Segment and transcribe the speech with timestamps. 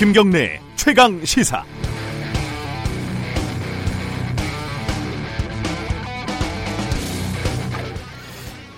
[0.00, 1.62] 김경래 최강 시사.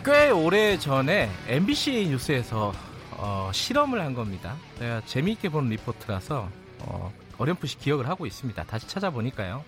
[0.04, 2.72] 꽤 오래 전에 MBC 뉴스에서
[3.12, 4.56] 어, 실험을 한 겁니다.
[4.80, 6.48] 제가 재미있게 보는 리포트라서
[6.80, 8.64] 어, 어렴풋이 기억을 하고 있습니다.
[8.64, 9.62] 다시 찾아보니까요.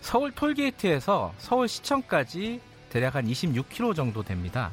[0.00, 2.60] 서울 톨게이트에서 서울 시청까지
[2.90, 4.70] 대략 한 26km 정도 됩니다.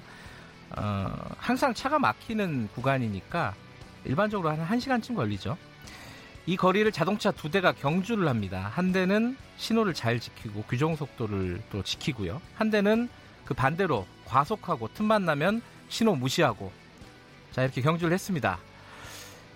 [0.78, 3.56] 어, 항상 차가 막히는 구간이니까
[4.04, 5.58] 일반적으로 한 1시간쯤 걸리죠.
[6.48, 8.70] 이 거리를 자동차 두 대가 경주를 합니다.
[8.74, 12.40] 한 대는 신호를 잘 지키고 규정 속도를 또 지키고요.
[12.54, 13.10] 한 대는
[13.46, 16.72] 그 반대로 과속하고 틈만 나면 신호 무시하고
[17.52, 18.60] 자 이렇게 경주를 했습니다.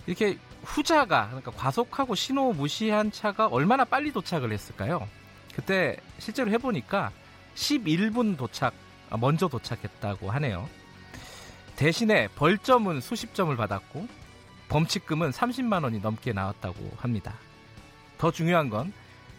[0.06, 5.08] 이렇게 후자가 그러니까 과속하고 신호 무시한 차가 얼마나 빨리 도착을 했을까요?
[5.54, 7.12] 그때 실제로 해보니까
[7.54, 8.74] 11분 도착
[9.10, 10.68] 아, 먼저 도착했다고 하네요.
[11.76, 14.06] 대신에 벌점은 수십 점을 받았고
[14.70, 17.34] 범칙금은 30만 원이 넘게 나왔다고 합니다.
[18.18, 18.92] 더 중요한 건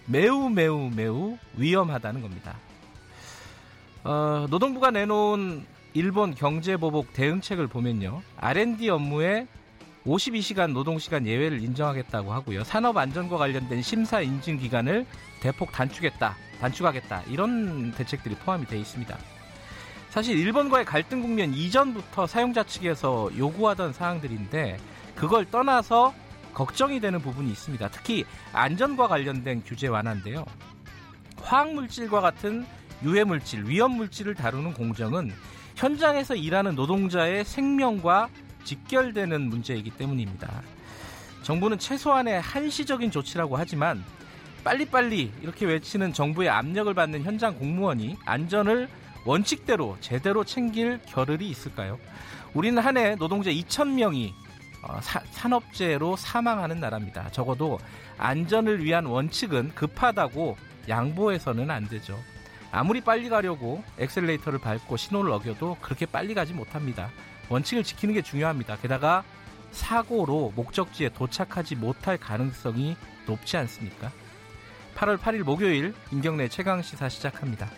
[0.06, 2.58] 매우 매우 매우 위험하다는 겁니다.
[4.04, 8.22] 어, 노동부가 내놓은 일본 경제보복 대응책을 보면요.
[8.38, 9.48] R&D 업무에
[10.06, 12.64] 52시간 노동시간 예외를 인정하겠다고 하고요.
[12.64, 15.06] 산업안전과 관련된 심사 인증 기간을
[15.42, 19.18] 대폭 단축했다, 단축하겠다 이런 대책들이 포함이 되어 있습니다.
[20.10, 24.78] 사실 일본과의 갈등 국면 이전부터 사용자 측에서 요구하던 사항들인데
[25.16, 26.14] 그걸 떠나서
[26.54, 27.90] 걱정이 되는 부분이 있습니다.
[27.90, 30.46] 특히 안전과 관련된 규제 완화인데요.
[31.42, 32.66] 화학물질과 같은
[33.04, 35.32] 유해물질, 위험물질을 다루는 공정은
[35.76, 38.30] 현장에서 일하는 노동자의 생명과
[38.64, 40.62] 직결되는 문제이기 때문입니다.
[41.42, 44.04] 정부는 최소한의 한시적인 조치라고 하지만
[44.64, 48.88] 빨리빨리 이렇게 외치는 정부의 압력을 받는 현장 공무원이 안전을
[49.26, 51.98] 원칙대로 제대로 챙길 겨를이 있을까요?
[52.54, 54.34] 우리는 한 해 노동자 2,000명이
[54.82, 55.00] 어,
[55.32, 57.30] 산업재해로 사망하는 나라입니다.
[57.32, 57.80] 적어도
[58.18, 60.58] 안전을 위한 원칙은 급하다고
[60.90, 62.18] 양보해서는 안 되죠.
[62.72, 67.10] 아무리 빨리 가려고 엑셀레이터를 밟고 신호를 어겨도 그렇게 빨리 가지 못합니다.
[67.50, 68.78] 원칙을 지키는 게 중요합니다.
[68.78, 69.24] 게다가
[69.72, 74.12] 사고로 목적지에 도착하지 못할 가능성이 높지 않습니까?
[74.96, 77.70] 8월 8일 목요일 임경래 최강 시사 시작합니다.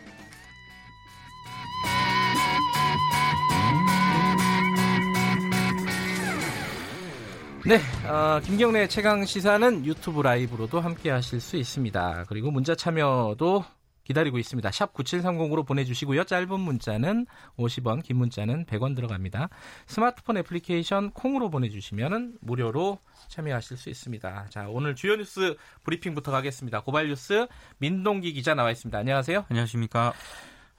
[7.66, 12.26] 네, 어, 김경래 최강 시사는 유튜브 라이브로도 함께 하실 수 있습니다.
[12.28, 13.64] 그리고 문자 참여도
[14.04, 14.70] 기다리고 있습니다.
[14.70, 16.26] 샵 9730으로 보내주시고요.
[16.26, 17.26] 짧은 문자는
[17.58, 19.48] 50원, 긴 문자는 100원 들어갑니다.
[19.88, 24.48] 스마트폰 애플리케이션 콩으로 보내주시면 무료로 참여하실 수 있습니다.
[24.50, 26.82] 자, 오늘 주요 뉴스 브리핑부터 가겠습니다.
[26.82, 27.48] 고발 뉴스
[27.78, 28.98] 민동기 기자 나와 있습니다.
[28.98, 29.46] 안녕하세요.
[29.48, 30.12] 안녕하십니까.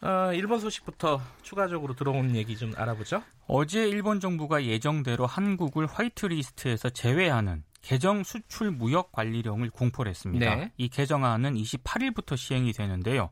[0.04, 3.22] 어, 일본 소식부터 추가적으로 들어온 얘기 좀 알아보죠.
[3.46, 10.54] 어제 일본 정부가 예정대로 한국을 화이트리스트에서 제외하는 개정 수출 무역 관리령을 공포를 했습니다.
[10.56, 10.72] 네.
[10.76, 13.30] 이 개정안은 28일부터 시행이 되는데요.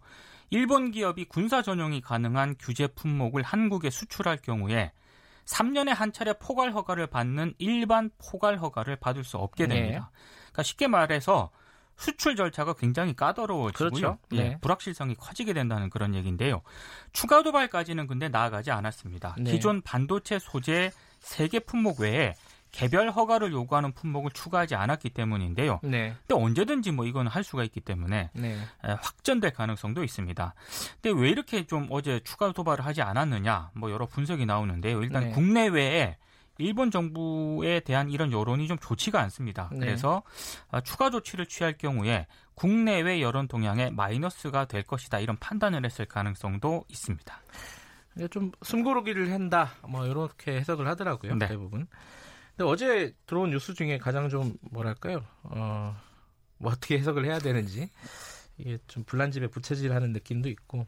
[0.49, 4.93] 일본 기업이 군사 전용이 가능한 규제 품목을 한국에 수출할 경우에
[5.44, 9.75] 3년에 한 차례 포괄 허가를 받는 일반 포괄 허가를 받을 수 없게 네.
[9.75, 10.11] 됩니다.
[10.12, 10.22] 네.
[10.41, 11.50] 그러니까 쉽게 말해서
[11.97, 13.91] 수출 절차가 굉장히 까다로워지고요.
[13.91, 14.19] 그렇죠.
[14.32, 14.44] 예, 네.
[14.44, 16.62] 예, 불확실성이 커지게 된다는 그런 얘기인데요.
[17.12, 19.36] 추가 도발까지는 근데 나아가지 않았습니다.
[19.38, 19.53] 네.
[19.53, 22.34] 기존 반도체 소재 3개 품목 외에
[22.72, 25.81] 개별 허가를 요구하는 품목을 추가하지 않았기 때문인데요.
[25.82, 26.16] 네.
[26.26, 28.58] 근데 언제든지 뭐 이건 할 수가 있기 때문에 네.
[28.81, 30.54] 확전될 가능성도 있습니다.
[31.00, 33.72] 근데 왜 이렇게 좀 어제 추가 도발을 하지 않았느냐?
[33.75, 35.02] 뭐 여러 분석이 나오는데요.
[35.02, 35.31] 일단 네.
[35.32, 36.16] 국내외에
[36.62, 39.69] 일본 정부에 대한 이런 여론이 좀 좋지가 않습니다.
[39.73, 39.81] 네.
[39.81, 40.23] 그래서
[40.71, 46.84] 아, 추가 조치를 취할 경우에 국내외 여론 동향에 마이너스가 될 것이다 이런 판단을 했을 가능성도
[46.89, 47.41] 있습니다.
[48.31, 51.49] 좀 숨고르기를 한다 뭐 이렇게 해석을 하더라고요 네.
[51.49, 51.87] 대부분.
[52.56, 55.25] 근데 어제 들어온 뉴스 중에 가장 좀 뭐랄까요?
[55.44, 55.97] 어,
[56.59, 57.91] 뭐 어떻게 해석을 해야 되는지
[58.59, 60.87] 이게 좀 불난집에 부채질하는 느낌도 있고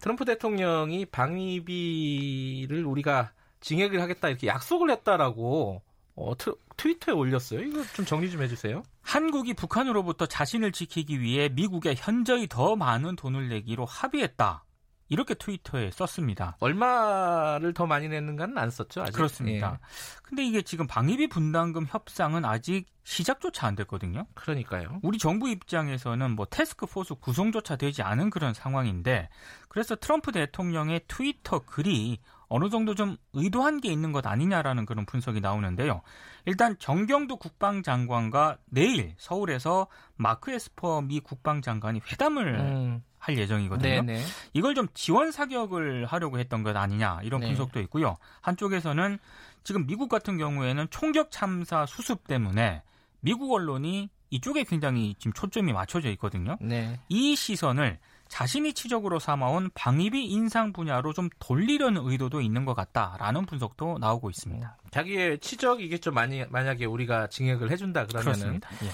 [0.00, 3.32] 트럼프 대통령이 방위비를 우리가
[3.64, 5.82] 징액을 하겠다 이렇게 약속을 했다라고
[6.16, 7.60] 어, 트, 트위터에 올렸어요.
[7.60, 8.82] 이거 좀 정리 좀 해주세요.
[9.02, 14.64] 한국이 북한으로부터 자신을 지키기 위해 미국에 현저히 더 많은 돈을 내기로 합의했다.
[15.08, 16.56] 이렇게 트위터에 썼습니다.
[16.60, 19.12] 얼마를 더 많이 냈는가는 안 썼죠, 아직.
[19.12, 19.78] 그렇습니다.
[19.80, 19.86] 예.
[20.22, 24.26] 근데 이게 지금 방위비 분담금 협상은 아직 시작조차 안 됐거든요.
[24.34, 25.00] 그러니까요.
[25.02, 29.28] 우리 정부 입장에서는 뭐 테스크포스 구성조차 되지 않은 그런 상황인데
[29.68, 32.18] 그래서 트럼프 대통령의 트위터 글이
[32.48, 36.02] 어느 정도 좀 의도한 게 있는 것 아니냐라는 그런 분석이 나오는데요.
[36.46, 39.86] 일단 정경도 국방장관과 내일 서울에서
[40.16, 43.02] 마크 에스퍼 미 국방장관이 회담을 음.
[43.18, 44.02] 할 예정이거든요.
[44.02, 44.22] 네네.
[44.52, 47.46] 이걸 좀 지원 사격을 하려고 했던 것 아니냐 이런 네.
[47.48, 48.16] 분석도 있고요.
[48.42, 49.18] 한쪽에서는
[49.62, 52.82] 지금 미국 같은 경우에는 총격 참사 수습 때문에
[53.20, 56.58] 미국 언론이 이쪽에 굉장히 지금 초점이 맞춰져 있거든요.
[56.60, 57.00] 네.
[57.08, 57.98] 이 시선을
[58.34, 64.76] 자신이 치적으로 삼아온 방위비 인상 분야로 좀 돌리려는 의도도 있는 것 같다라는 분석도 나오고 있습니다.
[64.82, 66.10] 음, 자기의 치적이겠죠.
[66.10, 68.60] 만약, 만약에 우리가 증액을 해준다 그러면은.
[68.82, 68.90] 예.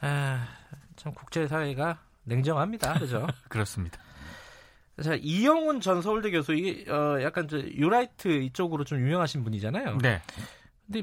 [0.00, 0.48] 아,
[0.96, 2.94] 참 국제 사회가 냉정합니다.
[2.94, 3.26] 그죠?
[3.50, 4.00] 그렇습니다.
[5.02, 9.98] 자, 이영훈 전 서울대 교수, 이, 어, 약간 저, 유라이트 이쪽으로 좀 유명하신 분이잖아요.
[9.98, 10.22] 네.
[10.86, 11.02] 근데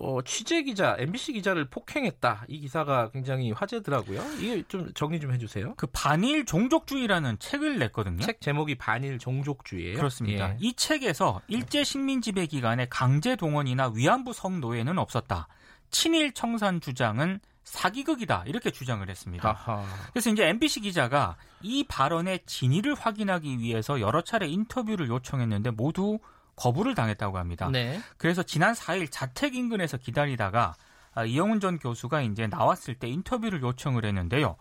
[0.00, 2.44] 어, 취재 기자, MBC 기자를 폭행했다.
[2.46, 4.22] 이 기사가 굉장히 화제더라고요.
[4.38, 5.74] 이게 좀 정리 좀 해주세요.
[5.76, 8.20] 그 반일 종족주의라는 책을 냈거든요.
[8.20, 9.96] 책 제목이 반일 종족주의예요.
[9.96, 10.50] 그렇습니다.
[10.50, 10.56] 예.
[10.60, 15.48] 이 책에서 일제 식민 지배 기간에 강제 동원이나 위안부 성노예는 없었다.
[15.90, 19.48] 친일 청산 주장은 사기극이다 이렇게 주장을 했습니다.
[19.48, 19.84] 아하.
[20.12, 26.18] 그래서 이제 MBC 기자가 이 발언의 진위를 확인하기 위해서 여러 차례 인터뷰를 요청했는데 모두
[26.58, 27.68] 거부를 당했다고 합니다.
[27.70, 28.00] 네.
[28.16, 30.74] 그래서 지난 4일 자택 인근에서 기다리다가
[31.14, 34.56] 아, 이영훈 전 교수가 이제 나왔을 때 인터뷰를 요청을 했는데요.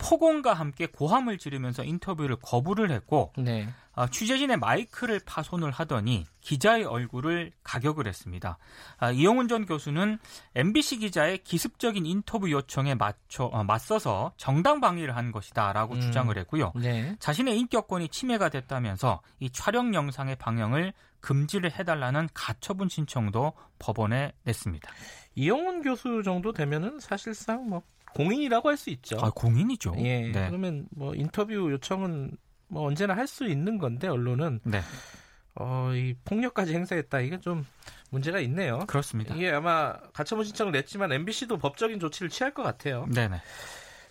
[0.00, 3.68] 폭언과 함께 고함을 지르면서 인터뷰를 거부를 했고 네.
[3.92, 8.56] 아, 취재진의 마이크를 파손을 하더니 기자의 얼굴을 가격을 했습니다.
[8.96, 10.18] 아, 이영훈 전 교수는
[10.54, 16.00] MBC 기자의 기습적인 인터뷰 요청에 맞춰 어, 맞서서 정당 방위를 한 것이다라고 음.
[16.00, 16.72] 주장을 했고요.
[16.76, 17.14] 네.
[17.18, 24.90] 자신의 인격권이 침해가 됐다면서 이 촬영 영상의 방영을 금지를 해달라는 가처분 신청도 법원에 냈습니다.
[25.34, 27.82] 이영훈 교수 정도 되면은 사실상 뭐
[28.14, 29.18] 공인이라고 할 수 있죠.
[29.20, 29.94] 아, 공인이죠.
[29.98, 30.30] 예.
[30.32, 30.46] 네.
[30.48, 32.36] 그러면 뭐 인터뷰 요청은
[32.68, 34.80] 뭐 언제나 할 수 있는 건데 언론은 네.
[35.56, 37.20] 어, 이 폭력까지 행사했다.
[37.20, 37.64] 이게 좀
[38.10, 38.80] 문제가 있네요.
[38.86, 39.34] 그렇습니다.
[39.34, 43.06] 이게 아마 가처분 신청을 냈지만 MBC도 법적인 조치를 취할 것 같아요.
[43.12, 43.40] 네네.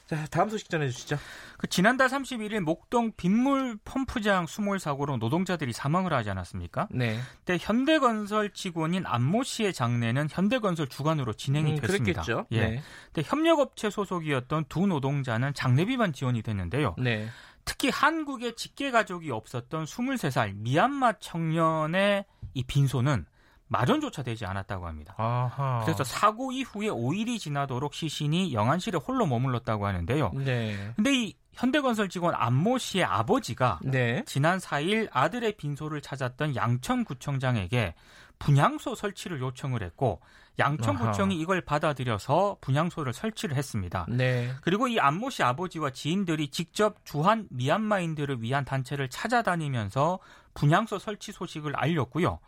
[0.09, 1.19] 자, 다음 소식 전해주시죠.
[1.59, 6.87] 그 지난달 31일 목동 빗물 펌프장 수몰 사고로 노동자들이 사망을 하지 않았습니까?
[6.89, 7.19] 네.
[7.45, 12.23] 근데 현대건설 직원인 안모 씨의 장례는 현대건설 주관으로 진행이 음, 됐습니다.
[12.23, 12.47] 그랬겠죠.
[12.53, 12.61] 예.
[12.61, 12.81] 네.
[13.13, 16.95] 근데 협력업체 소속이었던 두 노동자는 장례비만 지원이 됐는데요.
[16.97, 17.27] 네.
[17.63, 22.25] 특히 한국에 직계 가족이 없었던 23살 미얀마 청년의
[22.55, 23.27] 이 빈소는
[23.69, 25.13] 마련조차 되지 않았다고 합니다.
[25.17, 25.81] 아하.
[25.85, 30.31] 그래서 사고 이후에 5일이 지나도록 시신이 영안실에 홀로 머물렀다고 하는데요.
[30.33, 30.91] 네.
[30.95, 34.23] 근데 이 현대건설 직원 안모 씨의 아버지가 네.
[34.25, 37.93] 지난 4일 아들의 빈소를 찾았던 양천구청장에게
[38.39, 40.21] 분향소 설치를 요청을 했고
[40.57, 41.41] 양천구청이 아하.
[41.41, 44.05] 이걸 받아들여서 분향소를 설치를 했습니다.
[44.09, 44.51] 네.
[44.61, 50.19] 그리고 이 안모 씨 아버지와 지인들이 직접 주한 미얀마인들을 위한 단체를 찾아다니면서
[50.55, 52.39] 분향소 설치 소식을 알렸고요.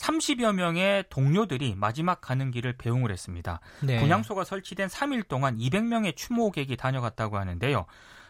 [0.00, 3.60] 30여 명의 동료들이 마지막 가는 길을 배웅을 했습니다.
[3.82, 4.00] 네.
[4.00, 7.84] 분향소가 설치된 3일 동안 200명의 추모객이 다녀갔다고 하는데요.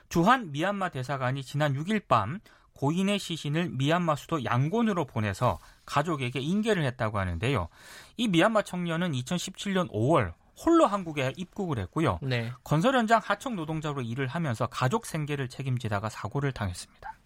[0.08, 2.40] 주한 미얀마 대사관이 지난 6일 밤
[2.75, 7.69] 고인의 시신을 미얀마 수도 양곤으로 보내서 가족에게 인계를 했다고 하는데요.
[8.17, 10.32] 이 미얀마 청년은 2017년 5월
[10.64, 12.19] 홀로 한국에 입국을 했고요.
[12.22, 12.52] 네.
[12.64, 17.19] 건설 현장 하청 노동자로 일을 하면서 가족 생계를 책임지다가 사고를 당했습니다.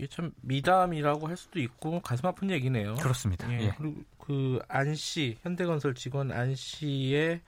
[0.00, 2.94] 이게 참 미담이라고 할 수도 있고 가슴 아픈 얘기네요.
[2.94, 3.50] 그렇습니다.
[3.52, 3.66] 예.
[3.66, 3.74] 예.
[3.76, 7.40] 그리고 그 안 씨, 현대건설 직원 안 씨의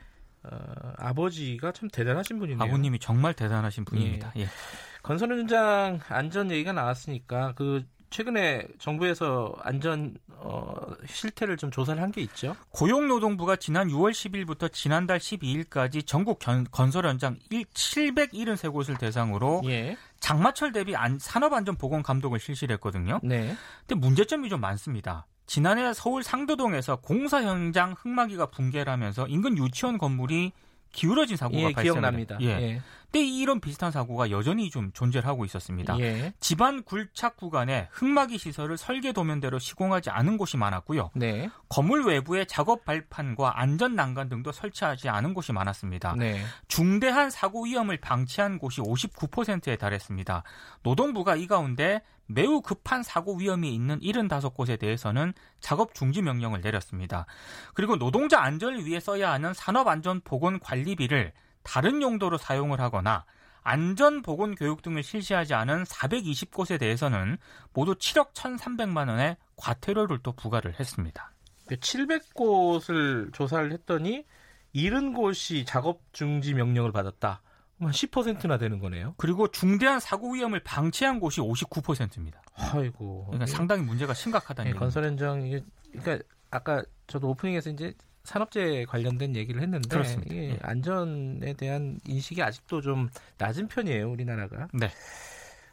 [0.44, 2.62] 어, 아버지가 참 대단하신 분이네요.
[2.62, 4.32] 아버님이 정말 대단하신 분입니다.
[4.36, 4.42] 예.
[4.42, 4.46] 예.
[5.02, 10.74] 건설 현장 안전 얘기가 나왔으니까 그 최근에 정부에서 안전 어,
[11.06, 12.54] 실태를 좀 조사를 한 게 있죠.
[12.70, 19.96] 고용노동부가 지난 6월 10일부터 지난달 12일까지 전국 견, 건설 현장 773곳을 대상으로 예.
[20.20, 23.18] 장마철 대비 안, 산업안전보건 감독을 실시를 했거든요.
[23.22, 23.56] 네.
[23.86, 25.26] 근데 문제점이 좀 많습니다.
[25.46, 30.52] 지난해 서울 상도동에서 공사 현장 흙막이가 붕괴를 하면서 인근 유치원 건물이
[30.92, 32.38] 기울어진 사고가 예, 발생합니다.
[32.42, 32.46] 예.
[32.46, 32.82] 예.
[33.12, 35.98] 때 이런 비슷한 사고가 여전히 좀 존재를 하고 있었습니다.
[36.00, 36.32] 예.
[36.40, 41.10] 집안 굴착 구간에 흙막이 시설을 설계 도면대로 시공하지 않은 곳이 많았고요.
[41.14, 41.50] 네.
[41.68, 46.14] 건물 외부에 작업 발판과 안전 난간 등도 설치하지 않은 곳이 많았습니다.
[46.16, 46.42] 네.
[46.68, 50.42] 중대한 사고 위험을 방치한 곳이 59%에 달했습니다.
[50.82, 57.26] 노동부가 이 가운데 매우 급한 사고 위험이 있는 75곳에 대해서는 작업 중지 명령을 내렸습니다.
[57.74, 63.24] 그리고 노동자 안전을 위해 써야 하는 산업안전보건관리비를 다른 용도로 사용을 하거나
[63.62, 67.38] 안전보건 교육 등을 실시하지 않은 420곳에 대해서는
[67.72, 71.32] 모두 7억 1,300만 원의 과태료를 또 부과를 했습니다.
[71.68, 74.24] 700곳을 조사를 했더니
[74.74, 77.42] 70곳이 작업 중지 명령을 받았다.
[77.80, 79.14] 한 10%나 되는 거네요.
[79.16, 82.40] 그리고 중대한 사고 위험을 방치한 곳이 59%입니다.
[82.54, 83.26] 아이고.
[83.26, 89.36] 그러니까 상당히 문제가 심각하다는 네, 건설 현장 이게 그러니까 아까 저도 오프닝에서 이제 산업재해 관련된
[89.36, 90.34] 얘기를 했는데 그렇습니다.
[90.34, 90.58] 예.
[90.62, 94.68] 안전에 대한 인식이 아직도 좀 낮은 편이에요, 우리나라가.
[94.72, 94.90] 네.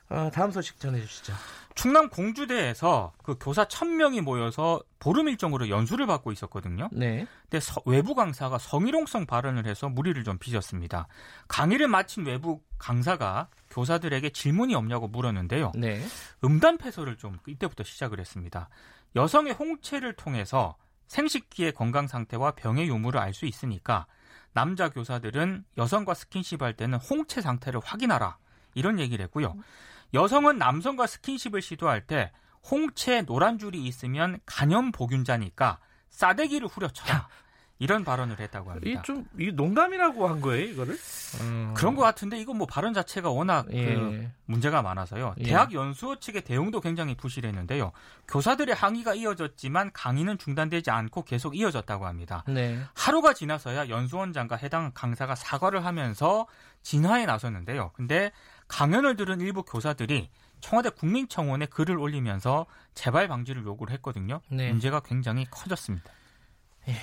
[0.09, 1.33] 어, 다음 소식 전해 주시죠.
[1.75, 6.89] 충남 공주대에서 그 교사 1000명이 모여서 보름 일정으로 연수를 받고 있었거든요.
[6.91, 7.25] 네.
[7.43, 11.07] 근데 서, 외부 강사가 성희롱성 발언을 해서 무리를 좀 빚었습니다.
[11.47, 15.71] 강의를 마친 외부 강사가 교사들에게 질문이 없냐고 물었는데요.
[15.75, 16.01] 네.
[16.43, 18.67] 음담 패소를 좀 이때부터 시작을 했습니다.
[19.15, 20.75] 여성의 홍채를 통해서
[21.09, 24.05] 생식기의 건강 상태와 병의 유무를 알 수 있으니까
[24.53, 28.37] 남자 교사들은 여성과 스킨십 할 때는 홍채 상태를 확인하라.
[28.73, 29.55] 이런 얘기를 했고요.
[30.13, 32.31] 여성은 남성과 스킨십을 시도할 때
[32.69, 37.27] 홍채 노란 줄이 있으면 간염 보균자니까 싸대기를 후려쳐라.
[37.79, 38.99] 이런 발언을 했다고 합니다.
[38.99, 40.97] 이 좀, 이 농담이라고 한 거예요, 이거를?
[41.41, 41.73] 음...
[41.75, 43.95] 그런 것 같은데, 이건 뭐 발언 자체가 워낙 예.
[43.95, 45.33] 그 문제가 많아서요.
[45.39, 45.43] 예.
[45.43, 47.93] 대학 연수원 측의 대응도 굉장히 부실했는데요.
[48.27, 52.43] 교사들의 항의가 이어졌지만 강의는 중단되지 않고 계속 이어졌다고 합니다.
[52.49, 52.79] 네.
[52.93, 56.47] 하루가 지나서야 연수원장과 해당 강사가 사과를 하면서
[56.81, 57.91] 진화에 나섰는데요.
[57.93, 58.33] 근데
[58.67, 64.41] 강연을 들은 일부 교사들이 청와대 국민청원에 글을 올리면서 재발 방지를 요구를 했거든요.
[64.49, 64.69] 네.
[64.69, 66.11] 문제가 굉장히 커졌습니다.
[66.89, 66.93] 예.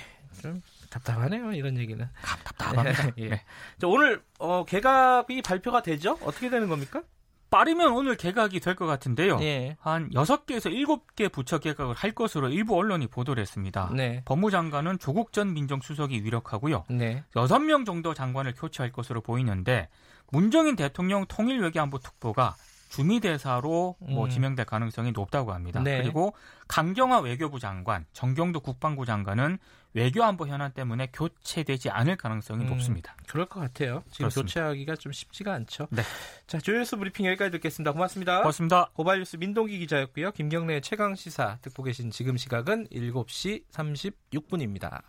[0.41, 2.07] 좀 답답하네요 이런 얘기는.
[2.43, 3.09] 답답합니다.
[3.17, 3.29] 예.
[3.29, 3.41] 네.
[3.79, 6.17] 자, 오늘 어, 개각이 발표가 되죠?
[6.23, 7.01] 어떻게 되는 겁니까?
[7.49, 9.39] 빠르면 오늘 개각이 될 것 같은데요.
[9.41, 9.77] 예.
[9.79, 10.69] 한 6개에서
[11.15, 13.89] 7개 부처 개각을 할 것으로 일부 언론이 보도를 했습니다.
[13.95, 14.21] 네.
[14.25, 16.83] 법무장관은 조국 전 민정수석이 위력하고요.
[16.89, 17.23] 네.
[17.35, 19.87] 6명 정도 장관을 교체할 것으로 보이는데
[20.29, 22.55] 문정인 대통령 통일외교안보 특보가
[22.89, 24.29] 주미대사로 뭐 음.
[24.29, 25.81] 지명될 가능성이 높다고 합니다.
[25.81, 26.01] 네.
[26.01, 26.33] 그리고
[26.67, 29.57] 강경화 외교부 장관, 정경도 국방부 장관은
[29.97, 33.15] 외교 안보 현안 때문에 교체되지 않을 가능성이 음, 높습니다.
[33.27, 34.03] 그럴 것 같아요.
[34.11, 34.41] 지금 그렇습니다.
[34.43, 35.87] 교체하기가 좀 쉽지가 않죠.
[35.89, 36.03] 네.
[36.45, 37.93] 자, 조현수 브리핑 여기까지 듣겠습니다.
[37.93, 38.37] 고맙습니다.
[38.37, 38.91] 고맙습니다.
[38.93, 40.33] 고발뉴스 민동기 기자였고요.
[40.33, 45.01] 김경래 최강 시사 듣고 계신 지금 시각은 7시 36분입니다.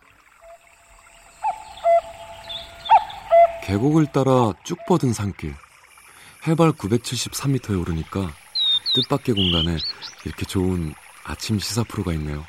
[3.65, 5.53] 계곡을 따라 쭉 뻗은 산길.
[6.47, 8.31] 해발 973m에 오르니까
[8.95, 9.77] 뜻밖의 공간에
[10.25, 12.43] 이렇게 좋은 아침 시사 프로가 있네요.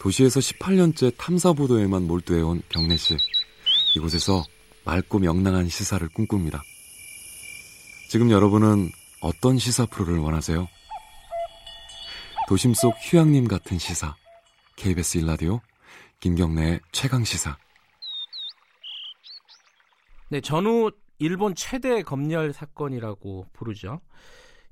[0.00, 3.16] 도시에서 18년째 탐사 보도에만 몰두해온 경래 씨.
[3.96, 4.44] 이곳에서
[4.84, 6.62] 맑고 명랑한 시사를 꿈꿉니다.
[8.08, 8.90] 지금 여러분은
[9.20, 10.68] 어떤 시사 프로를 원하세요?
[12.48, 14.14] 도심 속 휴양림 같은 시사.
[14.76, 15.60] KBS 일라디오
[16.20, 17.58] 김경래의 최강 시사.
[20.28, 24.00] 네, 전후 일본 최대 검열 사건이라고 부르죠.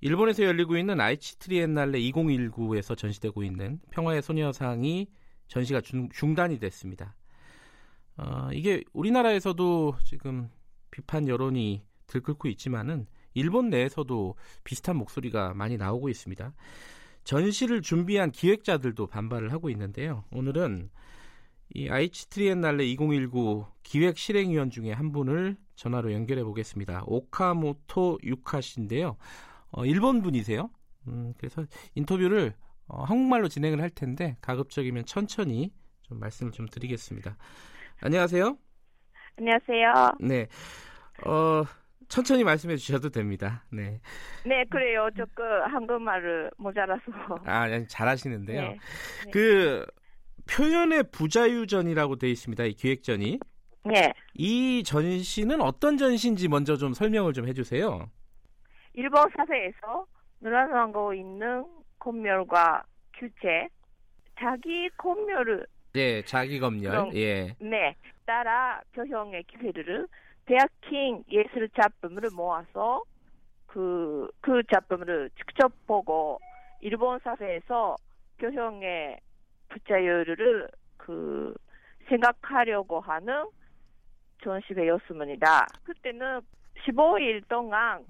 [0.00, 5.08] 일본에서 열리고 있는 아이치 트리엔날레 2019에서 전시되고 있는 평화의 소녀상이
[5.48, 7.16] 전시가 중, 중단이 됐습니다.
[8.16, 10.50] 어, 이게 우리나라에서도 지금
[10.90, 14.34] 비판 여론이 들끓고 있지만은 일본 내에서도
[14.64, 16.52] 비슷한 목소리가 많이 나오고 있습니다.
[17.24, 20.24] 전시를 준비한 기획자들도 반발을 하고 있는데요.
[20.30, 20.90] 오늘은
[21.74, 27.02] 이 아이치 트리엔날레 2019 기획 실행위원 중에 한 분을 전화로 연결해 보겠습니다.
[27.06, 29.16] 오카모토 유카 씨인데요.
[29.70, 30.70] 어, 일본 분이세요.
[31.08, 32.54] 음, 그래서 인터뷰를
[32.88, 37.36] 어, 한국말로 진행을 할 텐데 가급적이면 천천히 좀 말씀을 좀 드리겠습니다.
[38.00, 38.56] 안녕하세요.
[39.38, 39.92] 안녕하세요.
[40.20, 40.46] 네.
[41.24, 41.64] 어,
[42.08, 43.64] 천천히 말씀해 주셔도 됩니다.
[43.72, 44.00] 네.
[44.44, 45.08] 네, 그래요.
[45.16, 47.02] 조금 한국말을 모자라서.
[47.44, 48.62] 아, 잘하시는데요.
[48.62, 48.68] 네.
[48.68, 49.30] 네.
[49.32, 49.84] 그
[50.48, 52.64] 표현의 부자유전이라고 되어 있습니다.
[52.64, 53.40] 이 기획전이.
[53.84, 54.12] 네.
[54.34, 58.08] 이 전시는 어떤 전시인지 먼저 좀 설명을 좀 해주세요.
[58.96, 60.06] 일본 사회에서
[60.40, 61.64] 늘어나고 있는
[61.98, 62.84] 검열과
[63.14, 63.68] 규제,
[64.38, 67.14] 자기 검열을 네, 자기 검열.
[67.14, 67.54] 예.
[67.58, 67.94] 네.
[68.26, 70.06] 따라 표현의 기회를
[70.46, 73.02] 대학킹 예술 작품을 모아서
[73.66, 76.38] 그, 그 작품을 직접 보고
[76.80, 77.96] 일본 사회에서
[78.38, 79.20] 표현의
[79.68, 81.54] 부자유를 그
[82.08, 83.46] 생각하려고 하는
[84.42, 85.66] 전시회였습니다.
[85.84, 86.40] 그때는
[86.86, 88.04] 15일 동안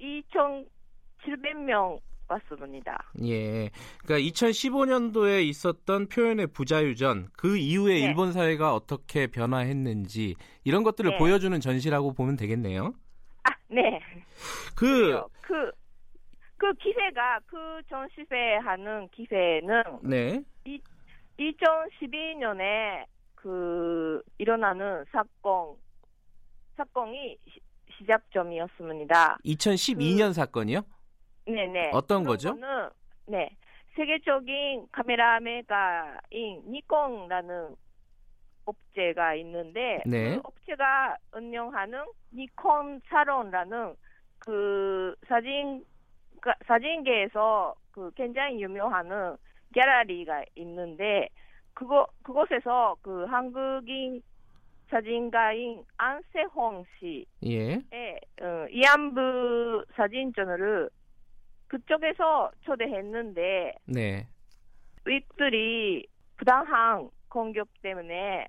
[0.00, 3.10] 2,700명 왔습니다.
[3.24, 3.70] 예.
[4.04, 8.00] 그러니까 2015년도에 있었던 표현의 부자유전, 그 이후에 네.
[8.00, 11.18] 일본 사회가 어떻게 변화했는지 이런 것들을 네.
[11.18, 12.94] 보여주는 전시라고 보면 되겠네요.
[13.42, 14.00] 아, 네.
[14.76, 15.70] 그, 그,
[16.56, 17.56] 그 기회가, 그
[17.88, 20.42] 전시회 하는 기회는 네.
[21.38, 25.74] 2012년에 그 일어나는 사건
[26.76, 27.38] 사건이
[28.00, 29.38] 시, 시작점이었습니다.
[29.44, 30.82] 2012년 그, 사건이요?
[31.46, 31.90] 네네.
[31.92, 32.54] 어떤 거죠?
[32.54, 32.88] 거는,
[33.26, 33.50] 네.
[33.96, 37.76] 세계적인 카메라 메가인 니콘라는
[38.64, 40.36] 업체가 있는데 네.
[40.36, 43.94] 그 업체가 운영하는 니콘 사론라는
[44.38, 45.84] 그 사진
[46.66, 49.36] 사진계에서 그 굉장히 유명한
[49.74, 51.28] 갤러리가 있는데
[51.74, 54.22] 그거 그곳에서 그 한국인
[54.90, 57.26] 사진가인 안세홍 씨의
[57.92, 58.20] 예.
[58.42, 60.90] 어, 이안부 사진전을
[61.68, 64.26] 그쪽에서 초대했는데 네.
[65.04, 66.06] 윗들이
[66.36, 68.46] 부당한 공격 때문에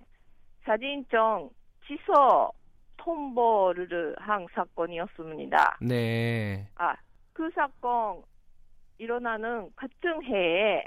[0.64, 1.50] 사진전
[1.86, 2.52] 취소
[2.98, 5.78] 통보를 한 사건이었습니다.
[5.82, 6.68] 네.
[6.76, 6.96] 아,
[7.34, 8.24] 그 사건
[8.98, 10.84] 일어나는 같은 해에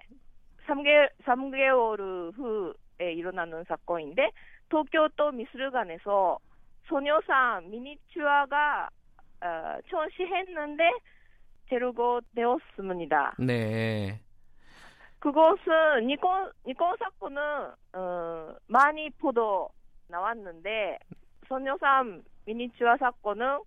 [0.66, 4.30] 3개, 3개월 후에 일어나는 사건인데
[4.68, 6.38] 도쿄도 미술관에서
[6.86, 8.88] 소녀상 미니튜어가
[9.40, 10.90] 어, 전시했는데
[11.68, 13.34] 재료고 되었습니다.
[13.38, 14.20] 네.
[15.18, 17.40] 그것은 니콘 니콘 사건은
[17.94, 19.68] 어, 많이 보도
[20.08, 20.98] 나왔는데
[21.48, 23.60] 소녀상 미니튜어 사건은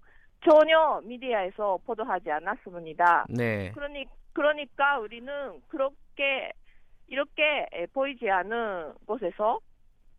[0.48, 3.25] 전혀 미디어에서 보도하지 않았습니다.
[3.30, 3.72] 네.
[3.72, 6.51] 그러니 그러니까 우리는 그렇게
[7.08, 9.60] 이렇게 보이지 않은 곳에서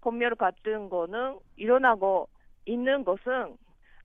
[0.00, 2.28] 검열 같은 거는 일어나고
[2.66, 3.56] 있는 것은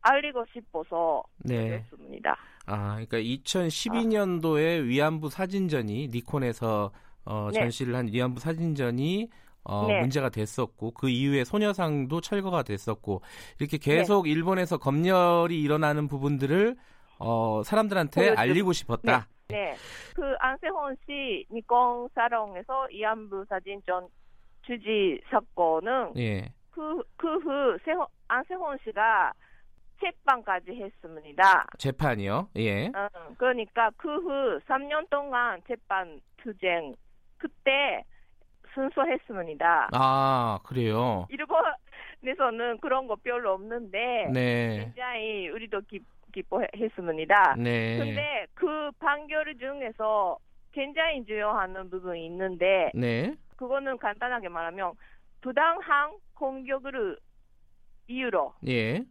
[0.01, 1.81] 알리고 싶어서 네.
[1.89, 2.35] 그렇습니다.
[2.65, 6.91] 아, 그러니까 2012년도에 위안부 사진전이 니콘에서
[7.25, 7.59] 어, 네.
[7.59, 9.29] 전시를 한 위안부 사진전이
[9.65, 10.01] 어, 네.
[10.01, 13.21] 문제가 됐었고 그 이후에 소녀상도 철거가 됐었고
[13.59, 16.75] 이렇게 계속 일본에서 검열이 일어나는 부분들을
[17.19, 19.27] 어, 사람들한테 보여주- 알리고 싶었다.
[19.47, 19.75] 네.
[20.15, 24.07] 그 안세홍 씨 니콘 사롱에서 이안부 사진전
[24.63, 26.51] 주지 사건은 예.
[26.71, 29.33] 그, 그 후, 세호, 안세홍 씨가
[30.01, 31.67] 재판까지 했습니다.
[31.77, 32.49] 재판이요.
[32.57, 32.87] 예.
[32.87, 36.95] 어, 그러니까 그 후 3년 동안 재판 투쟁,
[37.37, 38.03] 그때
[38.73, 39.89] 순서했습니다.
[39.93, 41.27] 아, 그래요.
[41.29, 44.79] 일본에서는 그런 거 별로 없는데, 네.
[44.85, 45.99] 굉장히 우리도 기,
[46.33, 47.55] 기뻐했습니다.
[47.59, 47.97] 네.
[47.99, 50.37] 근데 그 판결 중에서
[50.73, 53.33] 굉장히 중요한 부분이 있는데, 네.
[53.55, 54.93] 그거는 간단하게 말하면,
[55.41, 57.17] 부당한 공격을
[58.07, 59.05] 이유로, 예.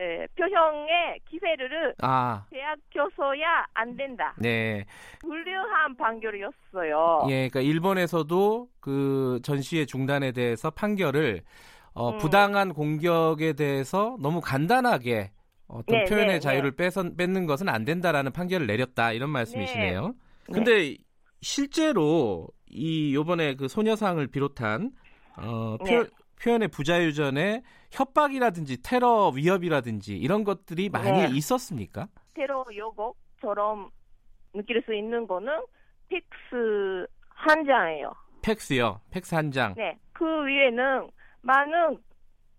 [0.00, 4.34] 에, 표현의 기회를 아, 대학 교서야 안 된다.
[4.38, 4.84] 네.
[5.20, 7.24] 불리한 판결이었어요.
[7.28, 11.42] 예, 그러니까 일본에서도 그 전시회 중단에 대해서 판결을
[11.94, 12.18] 어, 음.
[12.18, 15.32] 부당한 공격에 대해서 너무 간단하게
[15.66, 20.14] 어떤 네, 표현의 네, 자유를 뺏어, 뺏는 것은 안 된다라는 판결을 내렸다 이런 말씀이시네요.
[20.48, 20.52] 네.
[20.52, 20.96] 근데
[21.40, 24.92] 실제로 이 요번에 그 소녀상을 비롯한
[25.36, 26.04] 어, 표, 네.
[26.42, 31.28] 표현의 부자유전에 협박이라든지 테러 위협이라든지 이런 것들이 많이 네.
[31.36, 32.08] 있었습니까?
[32.34, 33.90] 테러 예고처럼
[34.54, 35.52] 느낄 수 있는 거는
[36.08, 38.12] 픽스 한 장이에요.
[38.42, 39.00] 팩스요.
[39.10, 39.74] 팩스 한 장.
[39.76, 39.96] 네.
[40.12, 41.08] 그 위에는
[41.42, 41.98] 많은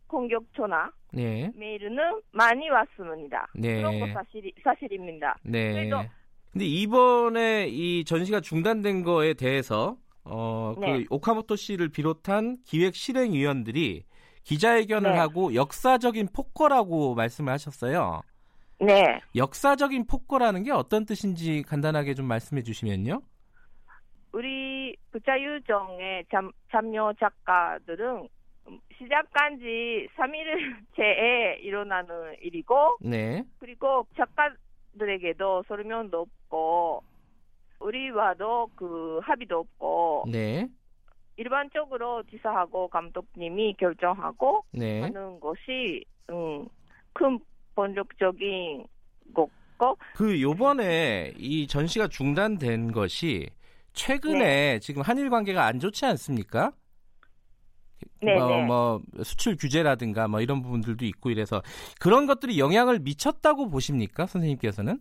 [0.07, 1.51] 공격 전화나 네.
[1.55, 1.97] 메일은
[2.31, 3.47] 많이 왔습니다.
[3.55, 3.77] 네.
[3.77, 5.37] 그런 거 사실이, 사실입니다.
[5.43, 5.73] 네.
[5.73, 6.05] 그래서-
[6.51, 11.05] 근데 이번에 이 전시가 중단된 거에 대해서 어, 그 네.
[11.09, 14.03] 오카모토 씨를 비롯한 기획 실행위원들이
[14.43, 15.17] 기자회견을 네.
[15.17, 18.21] 하고 역사적인 폭거라고 말씀을 하셨어요.
[18.79, 19.19] 네.
[19.35, 23.21] 역사적인 폭거라는 게 어떤 뜻인지 간단하게 좀 말씀해 주시면요.
[24.31, 28.27] 우리 부자유정의 참, 참여 작가들은
[28.97, 33.43] 시작한 지 3일째에 일어나는 일이고 네.
[33.59, 37.03] 그리고 작가들에게도 설명도 없고
[37.79, 40.67] 우리와도 그 합의도 없고 네.
[41.37, 45.01] 일반적으로 지사하고 감독님이 결정하고 네.
[45.01, 46.67] 하는 것이 음,
[47.13, 47.39] 큰
[47.75, 48.85] 본격적인
[49.33, 53.49] 거고 그 요번에 이 전시가 중단된 것이
[53.93, 54.79] 최근에 네.
[54.79, 56.73] 지금 한일 관계가 안 좋지 않습니까?
[58.21, 58.65] 네, 뭐, 네.
[58.65, 61.61] 뭐 수출 규제라든가 뭐 이런 부분들도 있고 이래서
[61.99, 64.99] 그런 것들이 영향을 미쳤다고 보십니까 선생님께서는?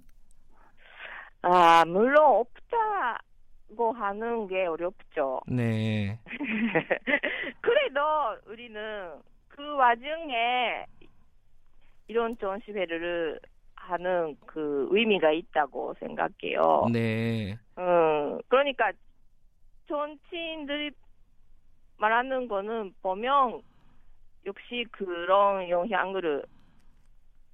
[1.42, 5.40] 아 물론 없다고 하는 게 어렵죠.
[5.46, 6.18] 네,
[7.60, 8.00] 그래도
[8.46, 9.12] 우리는
[9.48, 10.86] 그 와중에
[12.08, 13.38] 이런 전시회를
[13.74, 16.86] 하는 그 의미가 있다고 생각해요.
[16.92, 18.92] 네, 음, 그러니까
[19.86, 20.90] 정치인들이
[21.98, 23.62] 말하는 거는 보면
[24.46, 26.44] 역시 그런 영향을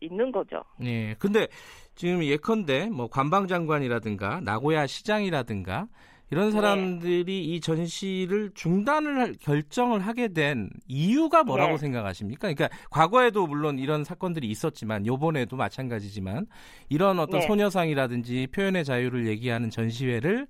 [0.05, 0.63] 있는 거죠.
[0.79, 1.15] 네.
[1.19, 1.47] 근데
[1.95, 5.87] 지금 예컨대 뭐 관방장관이라든가 나고야 시장이라든가
[6.31, 11.79] 이런 사람들이 이 전시를 중단을 할- 결정을 하게 된 이유가 뭐라고 네.
[11.79, 12.53] 생각하십니까?
[12.53, 16.47] 그러니까 과거에도 물론 이런 사건들이 있었지만 요번에도 마찬가지지만
[16.89, 17.47] 이런 어떤 네.
[17.47, 20.47] 소녀상이라든지 표현의 자유를 얘기하는 전시회를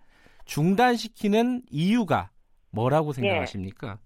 [0.47, 2.31] 중단시키는 이유가
[2.71, 3.99] 뭐라고 생각하십니까?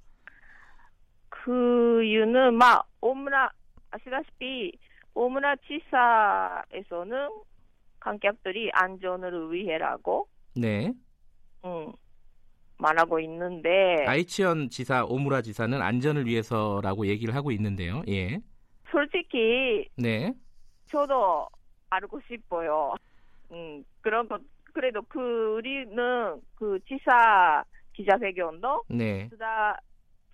[1.28, 3.50] 그 이유는 막 오므라
[3.90, 4.72] 아시다시피
[5.18, 7.28] 오므라 지사에서는
[7.98, 10.92] 관객들이 안전을 위해라고 네.
[11.64, 11.92] 음.
[12.78, 18.02] 말하고 있는데 아이치현 지사 오무라 지사는 안전을 위해서라고 얘기를 하고 있는데요.
[18.06, 18.38] 예.
[18.92, 20.32] 솔직히 네.
[20.86, 21.48] 저도
[21.90, 22.94] 알고 싶어요.
[23.50, 24.40] 음 그런 것
[24.72, 29.26] 그래도 그 우리는 그 지사 기자회견도 네.
[29.30, 29.80] 수다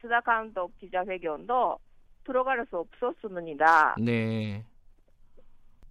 [0.03, 1.79] 수다 감독 기자회견도
[2.25, 3.95] 들어갈 수 없었습니다.
[3.99, 4.63] 네.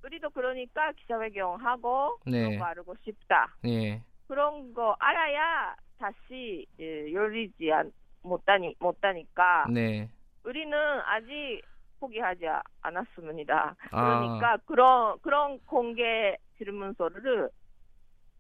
[0.04, 2.44] 우리도 그러니까 기자회견 하고 네.
[2.44, 3.56] 그런 거 알고 싶다.
[3.64, 4.02] 네.
[4.28, 10.10] 그런 거 알아야 다시 예, 열리지 않, 못하니 못하니까 네.
[10.44, 11.62] 우리는 아직
[12.00, 12.46] 포기하지
[12.82, 13.76] 않았습니다.
[13.92, 14.20] 아.
[14.20, 17.50] 그러니까 그런 그런 공개 질문서를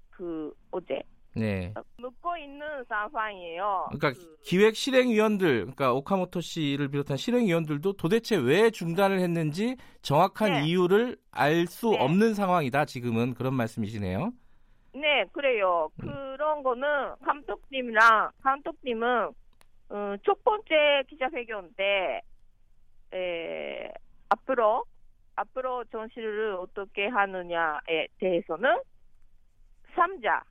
[0.09, 1.01] 그 어제
[1.35, 1.73] 네.
[1.97, 3.87] 묻고 있는 상황이에요.
[3.91, 10.65] 그러니까 그, 기획 실행위원들, 그러니까 오카모토 씨를 비롯한 실행위원들도 도대체 왜 중단을 했는지 정확한 네.
[10.65, 11.99] 이유를 알수 네.
[11.99, 12.85] 없는 상황이다.
[12.85, 14.31] 지금은 그런 말씀이시네요.
[14.93, 15.89] 네, 그래요.
[16.03, 16.07] 음.
[16.07, 19.31] 그런 거는 감독님이랑 감독님은
[19.89, 22.21] 어, 첫 번째 기자회견 때
[23.13, 23.91] 에,
[24.29, 24.85] 앞으로
[25.35, 28.79] 앞으로 전시를 어떻게 하느냐에 대해서는
[29.95, 30.43] 3자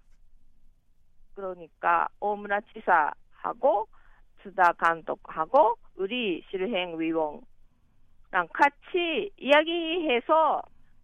[1.35, 3.89] 그러니까 오무라 지사하고
[4.43, 7.43] 수다 감독하고 우리 실행위원랑
[8.53, 10.63] 같이 이야기해서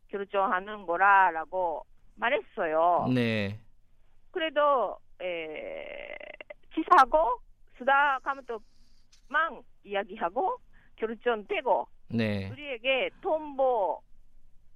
[0.09, 1.85] 결정하는 거라라고
[2.17, 3.09] 말했어요.
[3.15, 3.59] 네.
[4.31, 6.17] 그래도 에,
[6.75, 7.41] 지사하고
[7.77, 10.59] 수다 감독만 이야기하고
[10.97, 12.51] 결정되고 네.
[12.51, 14.01] 우리에게 통보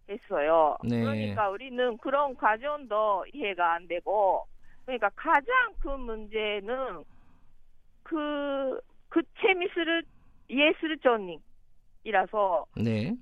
[0.09, 0.77] 했어요.
[0.85, 1.01] 네.
[1.01, 4.47] 그러니까 우리는 그런 과정도 이해가 안 되고
[4.85, 7.05] 그러니까 가장 큰 문제는
[8.03, 10.03] 그, 그 재미스를
[10.49, 13.15] 이해스를 전이라서 네.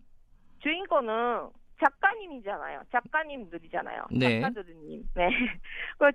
[0.61, 2.83] 주인공은 작가님이잖아요.
[2.93, 4.07] 작가님들이잖아요.
[4.11, 4.41] 네.
[4.41, 5.09] 작가들님.
[5.15, 5.29] 네.
[5.99, 6.11] 그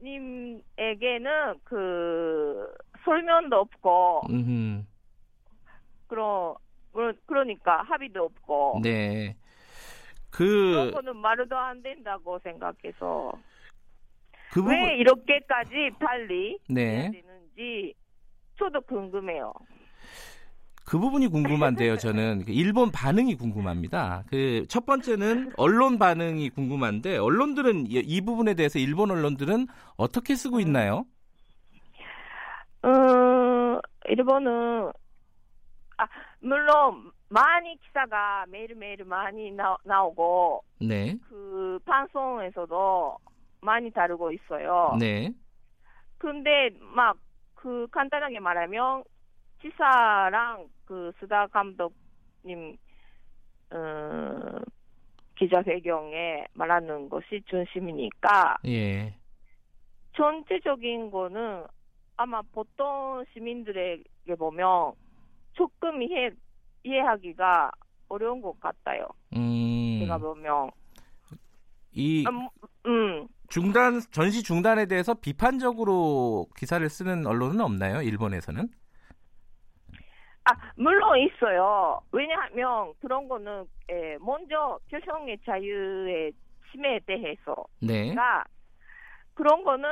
[0.00, 4.86] 작가님에게는 그 설명도 없고 음.
[6.06, 6.54] 그런
[7.26, 9.36] 그러니까 합의도 없고 네.
[10.30, 13.32] 그런 그, 거는 말도 안 된다고 생각해서
[14.54, 17.10] 그 부분, 왜 이렇게까지 빨리 해야 네.
[17.10, 17.92] 되는지
[18.56, 19.52] 저도 궁금해요.
[20.86, 22.44] 그 부분이 궁금한데요, 저는.
[22.44, 24.22] 그 일본 반응이 궁금합니다.
[24.30, 30.60] 그, 첫 번째는 언론 반응이 궁금한데, 언론들은, 이, 이 부분에 대해서 일본 언론들은 어떻게 쓰고
[30.60, 31.04] 있나요?
[32.84, 34.92] 어, 일본은,
[35.96, 36.06] 아,
[36.38, 41.16] 물론, 많이 기사가 매일매일 많이 나, 나오고, 네.
[41.28, 43.18] 그, 방송에서도
[43.64, 44.96] 많이 다루고 있어요.
[44.98, 45.32] 네.
[46.18, 47.16] 근데, 막,
[47.54, 49.04] 그, 간단하게 말하면,
[49.62, 52.76] 지사랑 그, 수다 감독님,
[53.70, 54.60] 어,
[55.36, 59.14] 기자회견에 말하는 것이 중심이니까, 예.
[60.16, 61.64] 전체적인 거는
[62.16, 64.92] 아마 보통 시민들에게 보면
[65.54, 66.30] 조금 이해,
[66.84, 67.72] 이해하기가
[68.08, 69.08] 어려운 것 같아요.
[69.34, 69.98] 음.
[70.00, 70.70] 제가 보면.
[71.96, 72.48] 이 음,
[72.86, 73.26] 음.
[73.48, 78.02] 중단, 전시 중단에 대해서 비판적으로 기사를 쓰는 언론은 없나요?
[78.02, 78.68] 일본에서는?
[80.46, 82.00] 아, 물론 있어요.
[82.12, 86.32] 왜냐하면 그런 거는, 에, 먼저 표현의 자유의
[86.70, 88.14] 침해에 대해서가 네.
[89.34, 89.88] 그런 거는,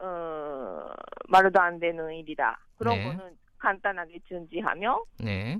[0.00, 0.90] 어,
[1.28, 2.58] 말도 안 되는 일이다.
[2.78, 3.04] 그런 네.
[3.04, 5.56] 거는 간단하게 중지하며, 네.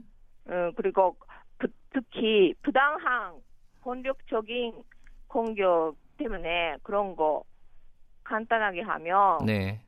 [0.49, 1.17] 어, 그리고
[1.59, 3.35] 부- 특히 부당한
[3.83, 4.83] 권력적인
[5.29, 7.43] 공격 때문에 그런 거
[8.25, 9.81] 간단하게 하면 네.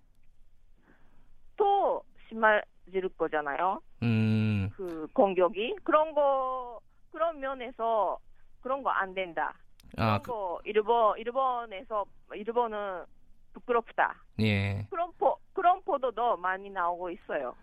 [1.57, 3.81] 또 심해질 거잖아요.
[4.03, 4.71] 음.
[4.77, 8.19] 그 공격이 그런 거 그런 면에서
[8.61, 9.55] 그런 거 안 된다.
[9.95, 13.05] 그런 아, 그, 거 일본 일본에서 일본은
[13.55, 14.15] 부끄럽다.
[14.41, 14.87] 예.
[14.91, 17.55] 그런 포 그런 보도도 많이 나오고 있어요.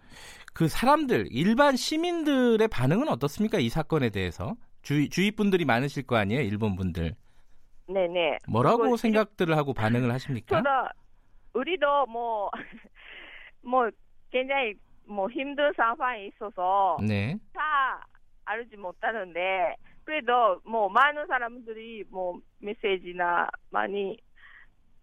[0.53, 3.59] 그 사람들, 일반 시민들의 반응은 어떻습니까?
[3.59, 4.55] 이 사건에 대해서?
[4.81, 6.41] 주위, 주위 분들이 많으실 거 아니에요?
[6.41, 7.15] 일본 분들.
[7.87, 8.39] 네네.
[8.49, 10.57] 뭐라고 생각들을 하고 반응을 하십니까?
[10.57, 10.69] 저도
[11.53, 12.49] 우리도 뭐
[13.61, 13.89] 뭐
[14.31, 14.73] 굉장히
[15.05, 17.37] 뭐 힘든 상황이 있어서 네.
[17.53, 18.07] 다
[18.45, 24.17] 알지 못하는데 그래도 뭐 많은 사람들이 뭐 메시지나 많이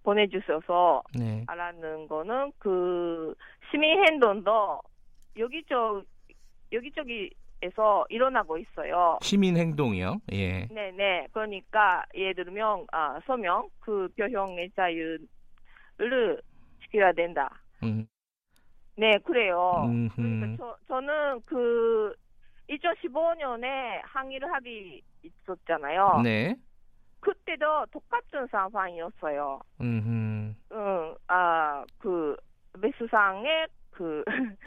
[0.03, 1.45] 보내주셔서 네.
[1.47, 3.35] 알았는 거는 그
[3.71, 4.81] 시민 행동도
[5.37, 6.03] 여기저
[6.73, 7.31] 여기저기
[7.63, 9.19] 에서 일어나고 있어요.
[9.23, 10.21] 시민 행동이요.
[10.33, 10.67] 예.
[10.67, 11.29] 네네.
[11.33, 16.43] 그러니까 예를 들면 아 서명 그 표현의 자유를
[16.83, 17.49] 지켜야 된다.
[17.85, 18.07] 음.
[18.97, 19.83] 네 그래요.
[19.85, 20.17] 음흠.
[20.17, 22.13] 그러니까 저 저는 그
[22.69, 26.21] 2015년에 항일 합의 있었잖아요.
[26.25, 26.57] 네.
[27.21, 29.61] 그때도 똑같은 상황이었어요.
[29.81, 30.57] 음.
[30.73, 32.37] 응, 아, 그,
[32.79, 34.25] 매수상의 그,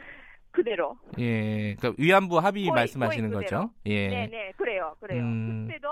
[0.56, 0.96] 그대로.
[1.18, 3.70] 예, 그러니까 위안부 합의 거의- 말씀하시는 거의 거죠?
[3.84, 4.08] 예.
[4.08, 5.20] 네, 네, 그래요, 그래요.
[5.22, 5.66] 음.
[5.68, 5.88] 그때도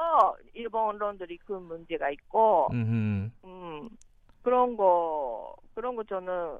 [0.55, 3.31] 일본 언론들이 그 문제가 있고, 음.
[3.45, 3.89] 음,
[4.43, 6.59] 그런 거, 그런 거 저는,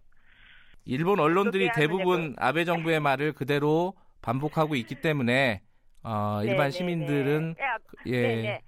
[0.85, 5.63] 일본 언론들이 대부분 아베 정부의 말을 그대로 반복하고 있기 때문에
[6.03, 7.65] 어, 네, 일반 네, 시민들은 네.
[7.65, 8.61] 야, 예, 네, 네.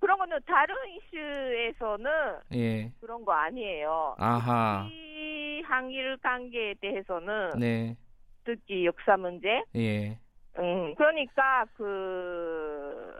[0.00, 2.10] 그런 거는 다른 이슈에서는
[2.54, 4.16] 예, 그런 거 아니에요.
[4.18, 7.96] 아하, 이 한일 관계에 대해서는 네,
[8.44, 10.18] 특히 역사 문제, 예,
[10.58, 13.14] 음, 그러니까 그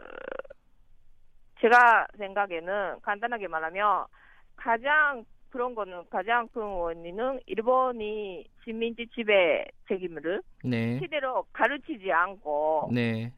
[1.61, 4.05] 제가 생각에는 간단하게 말하면
[4.55, 13.31] 가장 그런 거는 가장 큰 원인은 일본이 식민지 지배 책임을 네, 제대로 가르치지 않고 네,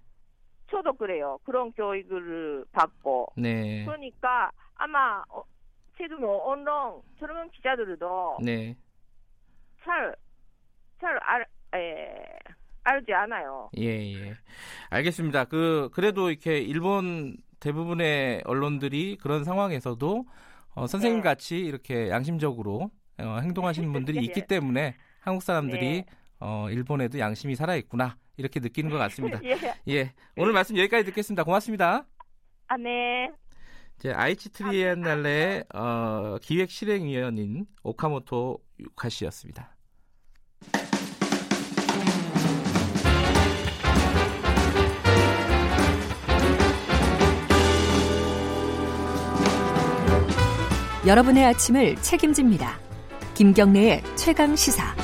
[0.71, 1.37] 저도 그래요.
[1.43, 3.33] 그런 교육을 받고.
[3.37, 5.43] 네, 그러니까 아마 어,
[5.97, 8.75] 지금 언론 젊은 기자들도 네,
[9.83, 10.15] 잘
[10.99, 11.45] 잘 알,
[11.77, 12.37] 에,
[12.83, 13.69] 알지 않아요.
[13.77, 14.35] 예, 예.
[14.89, 15.45] 알겠습니다.
[15.45, 20.25] 그 그래도 이렇게 일본 대부분의 언론들이 그런 상황에서도
[20.75, 21.23] 어, 선생님 네.
[21.23, 24.45] 같이 이렇게 양심적으로 어, 행동하시는 분들이 있기 예.
[24.45, 26.05] 때문에 한국 사람들이 네.
[26.39, 29.39] 어, 일본에도 양심이 살아 있구나 이렇게 느끼는 것 같습니다.
[29.43, 29.57] 예.
[29.89, 31.43] 예, 오늘 말씀 여기까지 듣겠습니다.
[31.43, 32.05] 고맙습니다.
[32.67, 33.31] 아, 네.
[33.97, 39.75] 제 아이치 트리엔날레 어, 기획 실행위원인 오카모토 유카 씨였습니다.
[51.05, 52.79] 여러분의 아침을 책임집니다.
[53.35, 54.95] 김경래의 최강 시사.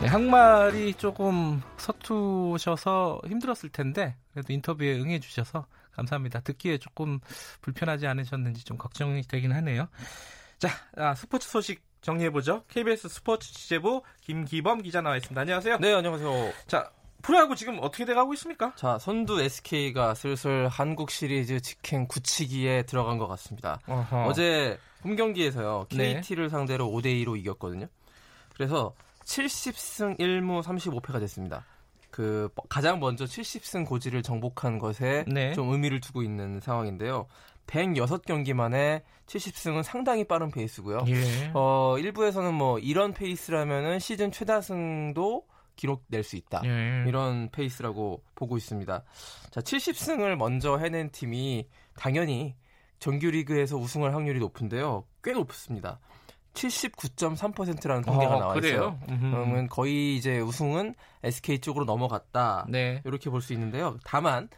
[0.00, 6.40] 네, 한말이 조금 서투셔서 힘들었을 텐데 그래도 인터뷰에 응해 주셔서 감사합니다.
[6.40, 7.20] 듣기에 조금
[7.60, 9.86] 불편하지 않으셨는지 좀 걱정이 되긴 하네요.
[10.58, 12.64] 자, 아, 스포츠 소식 정리해 보죠.
[12.68, 15.38] KBS 스포츠 취재부 김기범 기자 나와 있습니다.
[15.38, 15.76] 안녕하세요.
[15.78, 16.52] 네, 안녕하세요.
[16.66, 16.90] 자,
[17.22, 18.72] 프로야구 지금 어떻게 돼가고 있습니까?
[18.76, 23.80] 자, 선두 SK가 슬슬 한국 시리즈 직행 굳히기에 들어간 것 같습니다.
[23.86, 24.26] 어허.
[24.26, 26.14] 어제 홈 경기에서요, 네.
[26.14, 27.86] KT를 상대로 5대 2로 이겼거든요.
[28.54, 31.64] 그래서 70승 1무 35패가 됐습니다.
[32.10, 35.52] 그 가장 먼저 70승 고지를 정복한 것에 네.
[35.52, 37.26] 좀 의미를 두고 있는 상황인데요.
[37.66, 41.04] 106경기 만에 70승은 상당히 빠른 페이스고요.
[41.08, 41.50] 예.
[41.52, 45.44] 어, 일부에서는 뭐 이런 페이스라면은 시즌 최다승도
[45.76, 46.62] 기록 낼 수 있다.
[46.64, 47.04] 예.
[47.06, 49.04] 이런 페이스라고 보고 있습니다.
[49.50, 52.54] 자, 70승을 먼저 해낸 팀이 당연히
[52.98, 55.04] 정규리그에서 우승할 확률이 높은데요.
[55.22, 56.00] 꽤 높습니다.
[56.54, 58.72] 79.3%라는 통계가 어, 나와 그래요?
[58.72, 59.00] 있어요.
[59.10, 59.30] 음흠.
[59.30, 62.66] 그러면 거의 이제 우승은 SK 쪽으로 넘어갔다.
[62.68, 63.02] 네.
[63.04, 63.98] 이렇게 볼 수 있는데요.
[64.04, 64.48] 다만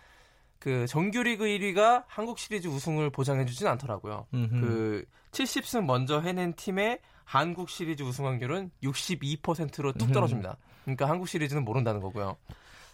[0.60, 4.26] 그 정규리그 1위가 한국 시리즈 우승을 보장해주진 않더라고요.
[4.32, 4.60] 음흠.
[4.60, 10.12] 그 70승 먼저 해낸 팀의 한국 시리즈 우승 확률은 62%로 뚝 음.
[10.12, 10.56] 떨어집니다.
[10.88, 12.36] 그러니까 한국 시리즈는 모른다는 거고요.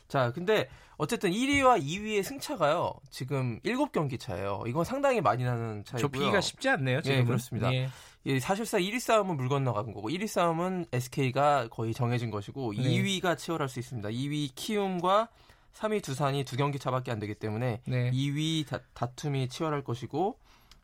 [0.09, 2.93] 자, 근데 어쨌든 1위와 2위의 승차가요.
[3.11, 4.65] 지금 7경기 차예요.
[4.67, 6.11] 이건 상당히 많이 나는 차이고요.
[6.11, 7.03] 좁히기가 쉽지 않네요.
[7.03, 7.73] 지금 예, 그렇습니다.
[7.73, 7.89] 예.
[8.27, 12.83] 예, 사실상 1위 싸움은 물 건너간 거고 1위 싸움은 SK가 거의 정해진 것이고 네.
[12.83, 14.09] 2위가 치열할 수 있습니다.
[14.09, 15.29] 2위 키움과
[15.75, 18.11] 3위 두산이 두 경기 차밖에 안 되기 때문에 네.
[18.11, 20.39] 2위 다, 다툼이 치열할 것이고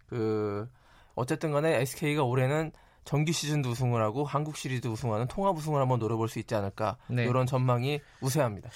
[0.08, 0.68] 그
[1.14, 2.72] 어쨌든 간에 SK가 올해는
[3.04, 7.24] 정규 시즌도 우승을 하고 한국 시리즈 우승하는 통합 우승을 한번 노려볼 수 있지 않을까 네.
[7.24, 8.70] 이런 전망이 우세합니다.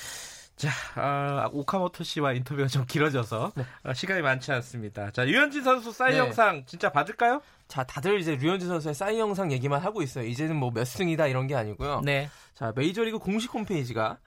[0.56, 3.64] 자, 아, 오카모토 씨와 인터뷰가 좀 길어져서 네.
[3.82, 5.10] 아, 시간이 많지 않습니다.
[5.10, 6.18] 자, 유현진 선수 사이 네.
[6.18, 7.42] 영상 진짜 받을까요?
[7.66, 10.24] 자 다들 이제 류현진 선수의 사이 영상 얘기만 하고 있어요.
[10.26, 12.02] 이제는 뭐 몇 승이다 이런 게 아니고요.
[12.04, 12.28] 네.
[12.54, 14.18] 자 메이저리그 공식 홈페이지가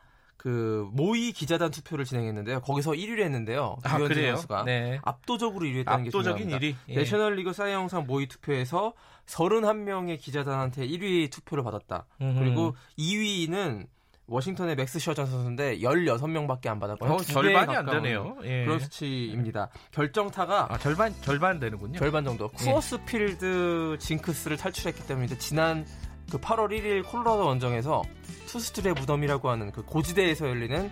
[0.47, 2.61] 그 모의 기자단 투표를 진행했는데요.
[2.61, 3.75] 거기서 1위를 했는데요.
[3.83, 4.35] 아, 그래요?
[4.37, 4.97] 선수가 네.
[5.03, 6.57] 압도적으로 1위 했다는 게 압도적인 중요합니다.
[6.59, 6.75] 1위.
[6.87, 6.95] 예.
[6.95, 8.93] 내셔널리그 사이 영상 모의 투표에서
[9.25, 12.05] 31명의 기자단한테 1위 투표를 받았다.
[12.21, 12.39] 음흠.
[12.39, 13.87] 그리고 2위는
[14.27, 17.11] 워싱턴의 맥스 셔저 선수인데 16명밖에 안 받았고요.
[17.11, 18.37] 어, 절반이 안 되네요.
[18.45, 18.63] 예.
[18.63, 19.69] 그런 수치입니다.
[19.91, 21.99] 결정타가 아, 절반 절반 되는군요.
[21.99, 22.49] 절반 정도.
[22.61, 22.63] 예.
[22.63, 25.85] 쿠어스필드 징크스를 탈출했기 때문에 지난
[26.31, 28.03] 그 8월 1일 콜로라도 원정에서
[28.47, 30.91] 투수들의 무덤이라고 하는 그 고지대에서 열리는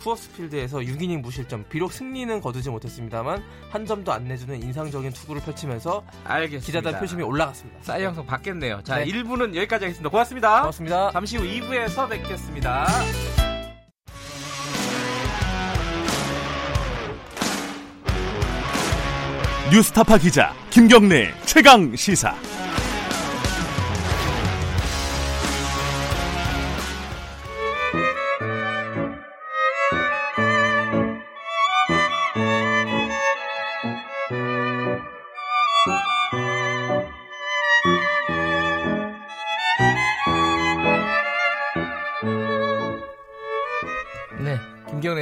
[0.00, 1.64] 쿠어스필드에서 6이닝 무실점.
[1.68, 6.66] 비록 승리는 거두지 못했습니다만 한 점도 안 내주는 인상적인 투구를 펼치면서 알겠습니다.
[6.66, 7.78] 기자단 표심이 올라갔습니다.
[7.82, 8.82] 사이 영상 받겠네요.
[8.82, 9.06] 자, 네.
[9.06, 10.10] 1부는 여기까지 하겠습니다.
[10.10, 10.60] 고맙습니다.
[10.60, 11.10] 고맙습니다.
[11.12, 12.86] 잠시 후 2부에서 뵙겠습니다.
[19.72, 22.34] 뉴스타파 기자 김경래 최강 시사.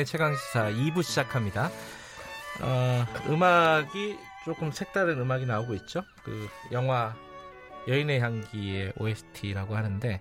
[0.05, 1.71] 최강시사 2부 시작합니다.
[2.61, 6.03] 어, 음악이 조금 색다른 음악이 나오고 있죠.
[6.23, 7.15] 그 영화
[7.89, 10.21] 여인의 향기의 OST라고 하는데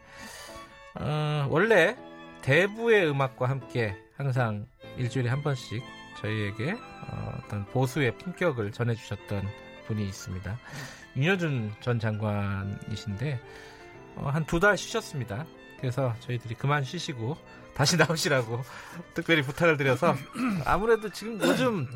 [0.95, 1.97] 어, 원래
[2.41, 4.67] 대부의 음악과 함께 항상
[4.97, 5.83] 일주일에 한 번씩
[6.21, 9.47] 저희에게 어, 떤 보수의 품격을 전해주셨던
[9.87, 10.57] 분이 있습니다.
[11.15, 13.39] 윤여준 전 장관이신데
[14.15, 15.45] 어, 한두 달 쉬셨습니다.
[15.79, 17.37] 그래서 저희들이 그만 쉬시고
[17.73, 18.61] 다시 나오시라고
[19.15, 20.15] 특별히 부탁을 드려서
[20.65, 21.87] 아무래도 지금 요즘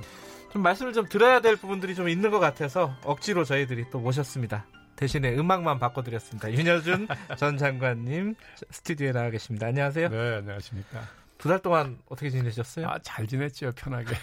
[0.51, 4.65] 좀 말씀을 좀 들어야 될 부분들이 좀 있는 것 같아서 억지로 저희들이 또 모셨습니다.
[4.95, 6.51] 대신에 음악만 바꿔드렸습니다.
[6.51, 8.33] 윤여준 전 장관님
[8.71, 9.67] 스튜디오에 나와 계십니다.
[9.67, 10.09] 안녕하세요.
[10.09, 11.01] 네, 안녕하십니까.
[11.37, 12.87] 두 달 동안 어떻게 지내셨어요?
[12.87, 14.15] 아, 잘 지냈죠, 편하게.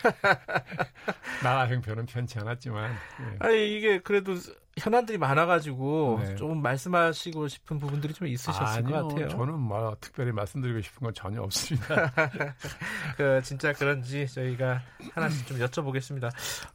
[1.45, 2.91] 나라 형편은 편치 않았지만.
[2.91, 3.37] 네.
[3.39, 4.35] 아니, 이게 그래도
[4.77, 6.35] 현안들이 많아가지고 네.
[6.35, 9.29] 조금 말씀하시고 싶은 부분들이 좀 있으셨을 아니요, 것 같아요.
[9.29, 12.13] 저는 뭐 특별히 말씀드리고 싶은 건 전혀 없습니다.
[13.17, 14.83] 그 진짜 그런지 저희가
[15.13, 16.31] 하나씩 좀 여쭤보겠습니다.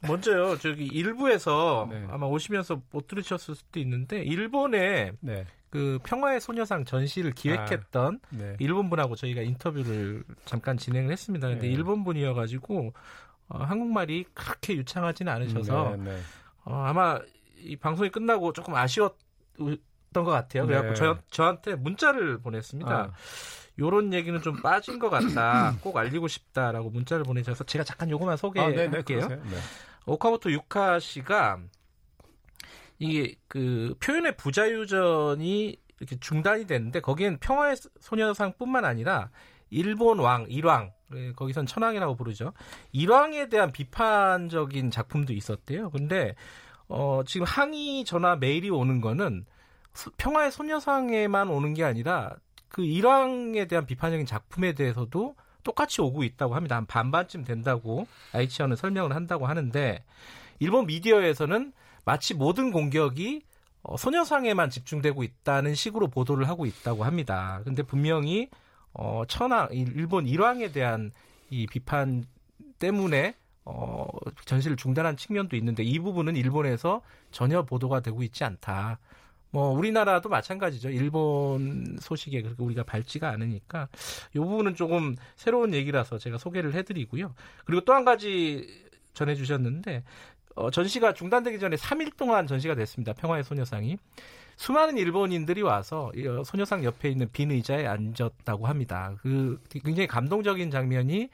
[0.08, 2.06] 먼저요, 저기 일부에서 네.
[2.10, 5.46] 아마 오시면서 못 들으셨을 수도 있는데 일본에 네.
[5.70, 8.56] 그 평화의 소녀상 전시를 기획했던 아, 네.
[8.60, 11.48] 일본 분하고 저희가 인터뷰를 잠깐 진행을 했습니다.
[11.48, 11.74] 근데 네.
[11.74, 12.94] 일본 분이어가지고
[13.50, 16.18] 어, 한국말이 그렇게 유창하지는 않으셔서 네, 네.
[16.66, 17.20] 어, 아마
[17.60, 19.78] 이 방송이 끝나고 조금 아쉬웠던
[20.14, 20.66] 것 같아요.
[20.66, 20.96] 그래갖고 네.
[20.96, 22.92] 저, 저한테 문자를 보냈습니다.
[22.92, 23.12] 아.
[23.78, 25.76] 요런 얘기는 좀 빠진 것 같다.
[25.82, 29.24] 꼭 알리고 싶다라고 문자를 보내셔서 제가 잠깐 요거만 소개할게요.
[29.24, 29.40] 아, 네,
[30.06, 31.60] 오카모토 유카 씨가
[32.98, 39.30] 이게 그 표현의 부자유전이 이렇게 중단이 됐는데 거기엔 평화의 소녀상뿐만 아니라
[39.70, 42.54] 일본 왕 일왕 예, 거기선 천황이라고 부르죠.
[42.92, 45.90] 일왕에 대한 비판적인 작품도 있었대요.
[45.90, 46.36] 근데
[46.90, 49.46] 어, 지금 항의 전화 메일이 오는 거는
[50.18, 52.36] 평화의 소녀상에만 오는 게 아니라
[52.68, 56.76] 그 일왕에 대한 비판적인 작품에 대해서도 똑같이 오고 있다고 합니다.
[56.76, 60.04] 한 반반쯤 된다고 아이치언은 설명을 한다고 하는데
[60.60, 61.74] 일본 미디어에서는
[62.06, 63.44] 마치 모든 공격이
[63.84, 67.62] 어, 소녀상에만 집중되고 있다는 식으로 보도를 하고 있다고 합니다.
[67.64, 68.50] 근데 분명히
[68.94, 71.12] 어, 천황 일본 일왕에 대한
[71.50, 72.26] 이 비판
[72.80, 73.36] 때문에
[73.70, 74.08] 어,
[74.46, 77.02] 전시를 중단한 측면도 있는데 이 부분은 일본에서
[77.32, 79.00] 전혀 보도가 되고 있지 않다.
[79.52, 80.90] 뭐 우리나라도 마찬가지죠.
[80.90, 83.88] 일본 소식에 그렇게 우리가 밝지가 않으니까
[84.36, 87.34] 이 부분은 조금 새로운 얘기라서 제가 소개를 해드리고요.
[87.66, 88.68] 그리고 또 한 가지
[89.14, 90.04] 전해주셨는데
[90.56, 93.14] 어, 전시가 중단되기 전에 3일 동안 전시가 됐습니다.
[93.14, 93.98] 평화의 소녀상이
[94.58, 99.16] 수많은 일본인들이 와서 어, 소녀상 옆에 있는 빈 의자에 앉았다고 합니다.
[99.22, 101.30] 그 굉장히 감동적인 장면이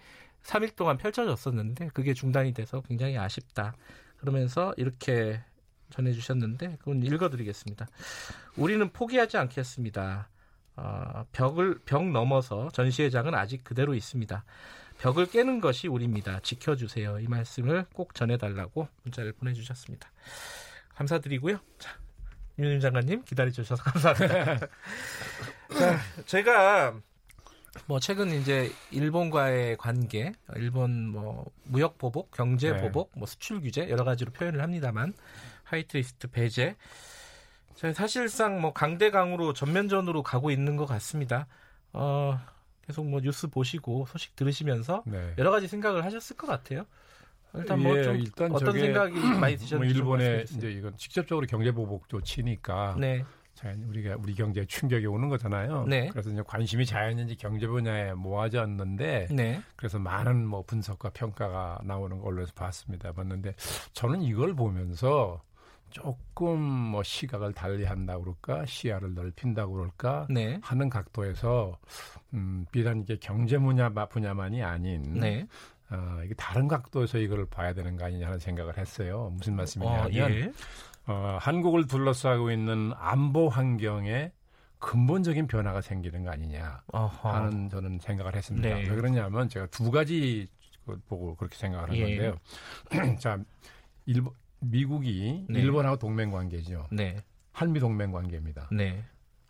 [0.45, 3.75] 3일 동안 펼쳐졌었는데 그게 중단이 돼서 굉장히 아쉽다.
[4.17, 5.41] 그러면서 이렇게
[5.89, 7.88] 전해주셨는데 그건 읽어드리겠습니다.
[8.58, 10.29] 우리는 포기하지 않겠습니다.
[10.77, 14.43] 어, 벽을 벽 넘어서 전시회장은 아직 그대로 있습니다.
[14.99, 16.39] 벽을 깨는 것이 우리입니다.
[16.41, 17.19] 지켜주세요.
[17.19, 20.10] 이 말씀을 꼭 전해달라고 문자를 보내주셨습니다.
[20.95, 21.60] 감사드리고요.
[21.77, 21.97] 자,
[22.60, 24.67] 윤 장관님 기다려주셔서 감사합니다.
[25.77, 26.95] 자, 제가
[27.88, 32.81] 뭐 최근 이제 일본과의 관계, 일본 뭐 무역 보복, 경제 네.
[32.81, 35.13] 보복, 뭐 수출 규제 여러 가지로 표현을 합니다만
[35.65, 36.75] 화이트리스트 배제.
[37.93, 41.47] 사실상 뭐 강대강으로 전면전으로 가고 있는 것 같습니다.
[41.93, 42.39] 어,
[42.88, 45.33] 계속 뭐 뉴스 보시고 소식 들으시면서 네.
[45.38, 46.85] 여러 가지 생각을 하셨을 것 같아요.
[47.53, 52.09] 일단 뭐좀 예, 일단 어떤 생각이 많이 드셨는지 뭐 일본의 이제 이건 직접적으로 경제 보복
[52.09, 53.23] 조치니까 네.
[53.56, 55.86] 자연 우리가 우리 경제에 충격이 오는 거잖아요.
[55.88, 56.10] 네.
[56.10, 59.62] 그래서 이제 관심이 자연인지 경제 분야에 모아졌는데 네.
[59.76, 63.13] 그래서 많은 뭐 분석과 평가가 나오는 걸 언론에서 봤습니다.
[63.13, 63.56] 봤는데
[63.94, 65.41] 저는 이걸 보면서
[65.89, 70.60] 조금 뭐 시각을 달리한다 그럴까 시야를 넓힌다 그럴까 네.
[70.62, 71.80] 하는 각도에서
[72.34, 75.48] 음, 비단 이게 경제 분야 분야만이 아닌 네.
[75.91, 79.32] 어, 이게 다른 각도에서 이걸 봐야 되는 거 아니냐 하는 생각을 했어요.
[79.36, 80.52] 무슨 말씀이냐면 어, 예.
[81.08, 84.32] 어, 한국을 둘러싸고 있는 안보 환경에
[84.80, 88.68] 근본적인 변화가 생기는 거 아니냐 하는 저는 생각을 했습니다.
[88.68, 88.82] 네.
[88.82, 90.47] 왜 그러냐면 제가 두 가지
[91.08, 92.36] 보고 그렇게 생각을 하는데요.
[92.93, 93.16] 예.
[93.18, 93.39] 자,
[94.06, 95.60] 일본 미국이 네.
[95.60, 96.88] 일본하고 동맹 관계죠.
[96.91, 97.18] 네.
[97.51, 98.70] 한미 동맹 관계입니다.
[98.72, 99.03] 네.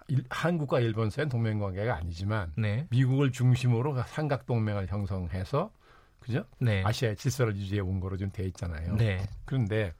[0.07, 2.87] 일, 한국과 일본 사이는 동맹 관계가 아니지만 네.
[2.91, 5.71] 미국을 중심으로 삼각 동맹을 형성해서
[6.19, 6.45] 그죠?
[6.59, 6.83] 네.
[6.85, 8.95] 아시아의 질서를 유지해 온 거로 좀 돼 있잖아요.
[8.95, 9.25] 네.
[9.45, 9.93] 그런데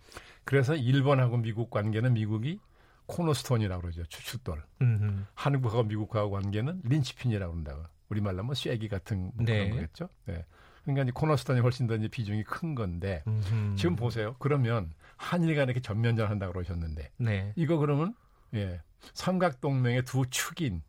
[0.45, 2.59] 그래서 일본하고 미국 관계는 미국이
[3.07, 4.05] 코너스톤이라고 그러죠.
[4.05, 4.63] 추춧돌.
[4.81, 5.25] 음흠.
[5.33, 7.83] 한국하고 미국하고 관계는 린치핀이라고 그런다고.
[8.09, 9.65] 우리말로 뭐 쇠기 같은 뭐 네.
[9.65, 10.09] 그런 거겠죠.
[10.25, 10.45] 네.
[10.83, 13.75] 그러니까 이제 코너스톤이 훨씬 더 이제 비중이 큰 건데 음흠.
[13.75, 14.35] 지금 보세요.
[14.39, 17.53] 그러면 한일 간에 이렇게 전면전 한다고 그러셨는데 네.
[17.55, 18.15] 이거 그러면
[18.53, 18.81] 예.
[19.13, 20.83] 삼각 동맹의 두 축인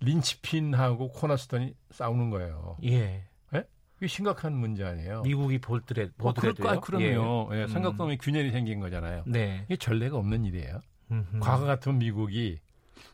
[0.00, 2.78] 린치핀하고 코너스톤이 싸우는 거예요.
[2.84, 3.26] 예.
[3.94, 4.04] 예?
[4.04, 5.22] 이게 심각한 문제 아니에요.
[5.22, 6.68] 미국이 볼드레 보드레도요.
[6.68, 7.50] 어, 그럼요.
[7.52, 7.62] 예.
[7.62, 8.18] 예, 삼각동에 음.
[8.20, 9.24] 균열이 생긴 거잖아요.
[9.26, 9.62] 네.
[9.66, 10.80] 이게 전례가 없는 일이에요.
[11.10, 11.38] 음흠.
[11.40, 12.58] 과거 같은 미국이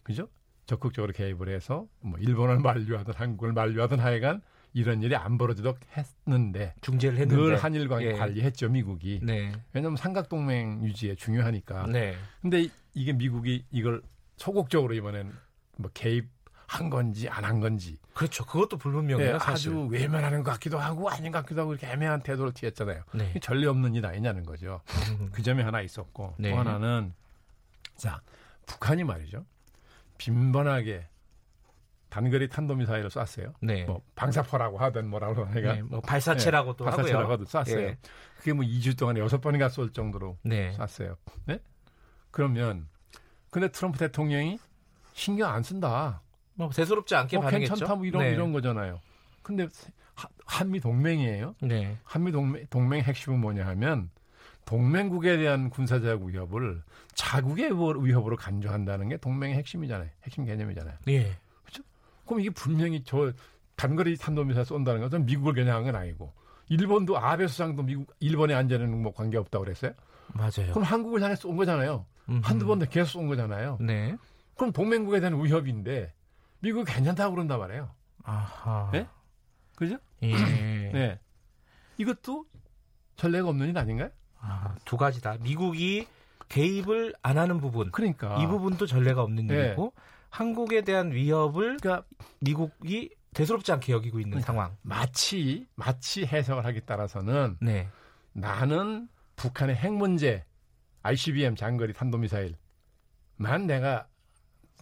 [0.02, 0.28] 그죠?
[0.66, 4.40] 적극적으로 개입을 해서 뭐 일본을 만류하든 한국을 만류하든 하여간
[4.72, 8.12] 이런 일이 안 벌어지도록 했는데 중재를 했는데 늘 한일 관계 예.
[8.12, 9.20] 관리했죠 미국이.
[9.22, 9.52] 네.
[9.72, 11.86] 왜냐하면 삼각동맹 유지에 중요하니까.
[11.86, 12.14] 네.
[12.40, 14.02] 근데 이게 미국이 이걸
[14.36, 15.32] 소극적으로 이번엔
[15.76, 16.28] 뭐 개입
[16.70, 17.98] 한 건지 안 한 건지.
[18.14, 18.44] 그렇죠.
[18.46, 19.32] 그것도 불분명해요.
[19.32, 23.02] 네, 아주 외면하는 것 같기도 하고 아닌 것 같기도 하고 이렇게 애매한 태도를 취했잖아요.
[23.12, 23.34] 네.
[23.42, 24.80] 전례 없는 일 아니냐는 거죠.
[25.32, 26.50] 그 점이 하나 있었고 네.
[26.50, 27.12] 또 하나는
[27.96, 28.20] 자
[28.66, 29.44] 북한이 말이죠.
[30.18, 31.08] 빈번하게
[32.08, 33.52] 단거리 탄도미사일을 쐈어요.
[33.60, 33.84] 네.
[33.84, 37.64] 뭐 방사포라고 하든 뭐라고 하니까 네, 뭐 발사체라고도 네, 발사체라고도 쐈어요.
[37.80, 37.98] 네.
[38.38, 40.72] 그게 뭐 2주 동안에 6번인가 쏠 정도로 네.
[40.86, 41.16] 쐈어요.
[41.46, 41.58] 네?
[42.30, 42.86] 그러면
[43.50, 44.60] 근데 트럼프 대통령이
[45.14, 46.22] 신경 안 쓴다.
[46.66, 47.74] 뭐 대수롭지 않게 뭐 반응했죠.
[47.74, 48.30] 괜찮다 뭐 이런 네.
[48.32, 49.00] 이런 거잖아요.
[49.42, 49.68] 근데
[50.44, 51.54] 한미 동맹이에요.
[51.62, 51.96] 네.
[52.04, 54.10] 한미 동맹 동맹 핵심은 뭐냐 하면
[54.66, 56.82] 동맹국에 대한 군사적 위협을
[57.14, 60.08] 자국의 위협으로 간주한다는 게 동맹의 핵심이잖아요.
[60.24, 60.96] 핵심 개념이잖아요.
[61.08, 61.36] 예.
[62.26, 63.32] 그럼 이게 분명히 저
[63.74, 66.32] 단거리 탄도미사일 쏜다는 것은 미국을 겨냥한 건 아니고
[66.68, 69.92] 일본도 아베 수상도 미국 일본의 안전에는 뭐 관계 없다고 그랬어요.
[70.34, 70.72] 맞아요.
[70.72, 72.06] 그럼 한국을 향해 쏜 거잖아요.
[72.28, 72.40] 음흠.
[72.44, 73.78] 한두 번 계속 쏜 거잖아요.
[73.80, 74.16] 네.
[74.54, 76.12] 그럼 동맹국에 대한 위협인데
[76.60, 77.94] 미국 괜찮다고 그런단 말이에요.
[78.22, 78.90] 아하.
[78.92, 79.06] 네?
[79.76, 79.96] 그죠?
[80.22, 80.32] 예.
[80.92, 81.20] 네.
[81.96, 82.46] 이것도
[83.16, 84.10] 전례가 없는 일 아닌가요?
[84.38, 85.38] 아, 두 가지다.
[85.40, 86.06] 미국이
[86.48, 87.90] 개입을 안 하는 부분.
[87.90, 88.42] 그러니까.
[88.42, 89.54] 이 부분도 전례가 없는 네.
[89.54, 89.92] 일이고
[90.30, 92.06] 한국에 대한 위협을 그러니까
[92.40, 94.76] 미국이 대수롭지 않게 여기고 있는 그러니까 상황.
[94.82, 97.88] 마치 마치 해석을 하기 따라서는 네.
[98.32, 100.44] 나는 북한의 핵 문제,
[101.02, 102.56] ICBM 장거리 탄도미사일만
[103.66, 104.06] 내가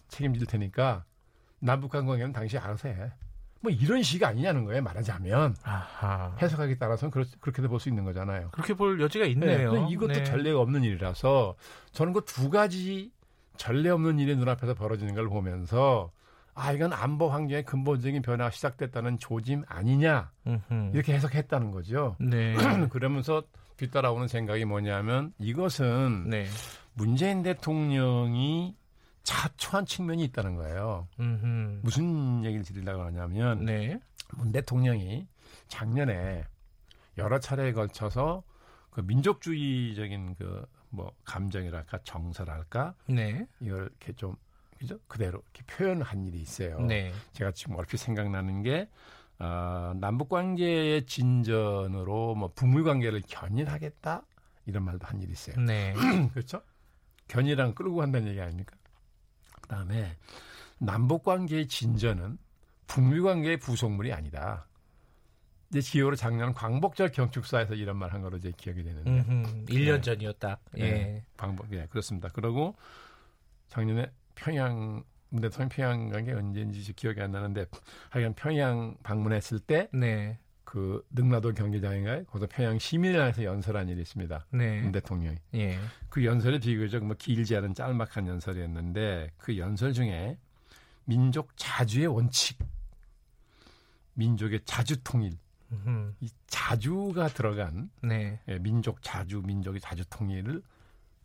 [0.07, 1.05] 책임질 테니까
[1.59, 3.11] 남북한 관계는 당신이 알아서 해.
[3.61, 4.81] 뭐 이런 식이 아니냐는 거예요.
[4.81, 6.33] 말하자면 아하.
[6.41, 8.49] 해석하기 따라서는 그렇, 그렇게도 볼 수 있는 거잖아요.
[8.51, 9.73] 그렇게 볼 여지가 있네요.
[9.73, 10.23] 네, 이것도 네.
[10.23, 11.55] 전례가 없는 일이라서
[11.91, 13.11] 저는 그 두 가지
[13.57, 16.11] 전례 없는 일이 눈앞에서 벌어지는 걸 보면서
[16.55, 20.91] 아 이건 안보 환경의 근본적인 변화가 시작됐다는 조짐 아니냐 음흠.
[20.93, 22.15] 이렇게 해석했다는 거죠.
[22.19, 22.53] 네.
[22.89, 23.43] 그러면서
[23.75, 26.45] 뒤따라오는 생각이 뭐냐면 이것은 네.
[26.93, 28.75] 문재인 대통령이
[29.23, 31.07] 자초한 측면이 있다는 거예요.
[31.19, 31.79] 음흠.
[31.83, 33.99] 무슨 얘기를 드리려고 하냐면 네.
[34.35, 35.27] 문 대통령이
[35.67, 36.45] 작년에
[37.17, 38.43] 여러 차례에 걸쳐서
[38.91, 43.47] 그 민족주의적인 그 뭐 감정이랄까 정서랄까 네.
[43.59, 44.35] 이걸 이렇게 좀
[44.77, 46.79] 그죠 그대로 이렇게 표현한 일이 있어요.
[46.81, 47.11] 네.
[47.33, 48.89] 제가 지금 얼핏 생각나는 게
[49.39, 54.23] 어, 남북 관계의 진전으로 뭐 북미 관계를 견인하겠다
[54.65, 55.57] 이런 말도 한 일이 있어요.
[55.57, 55.93] 네.
[56.33, 56.61] 그렇죠?
[57.27, 58.75] 견이랑 끌고 간다는 얘기 아닙니까?
[59.69, 60.17] 그다음에
[60.79, 62.37] 남북 관계의 진전은
[62.87, 64.65] 북미 관계의 부속물이 아니다.
[65.69, 69.09] 이제 기호로 작년 광복절 경축사에서 이런 말 한 거로 이제 기억이 되는데.
[69.09, 70.01] 음흠, 1년 네.
[70.01, 70.59] 전이었다.
[70.77, 70.83] 예.
[70.91, 72.29] 네, 광복, 예, 그렇습니다.
[72.29, 72.75] 그러고
[73.67, 75.03] 작년에 평양
[75.39, 77.67] 대통령 평양 간 게 언제인지 기억이 안 나는데
[78.09, 80.39] 하여간 평양 방문했을 때 네.
[80.69, 82.25] 그 능라도 경기장인가요?
[82.25, 84.45] 거기서 평양 시민회에서 연설한 일이 있습니다.
[84.51, 84.81] 네.
[84.81, 85.35] 문 대통령이.
[85.55, 85.79] 예.
[86.09, 90.37] 그 연설이 비교적 뭐 길지 않은 짤막한 연설이었는데 그 연설 중에
[91.05, 92.59] 민족 자주의 원칙,
[94.13, 95.39] 민족의 자주 통일,
[95.71, 96.13] 음흠.
[96.19, 98.39] 이 자주가 들어간 네.
[98.47, 100.61] 예, 민족 자주, 민족의 자주 통일을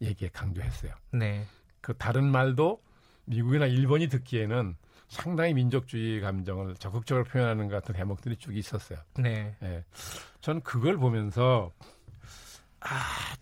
[0.00, 0.94] 얘기에 강조했어요.
[1.12, 1.44] 네.
[1.82, 2.82] 그 다른 말도
[3.26, 4.74] 미국이나 일본이 듣기에는
[5.14, 8.98] 상당히 민족주의 감정을 적극적으로 표현하는 것 같은 대목들이 쭉 있었어요.
[9.16, 9.54] 네.
[9.62, 9.84] 예.
[10.40, 11.70] 저는 그걸 보면서
[12.80, 12.88] 아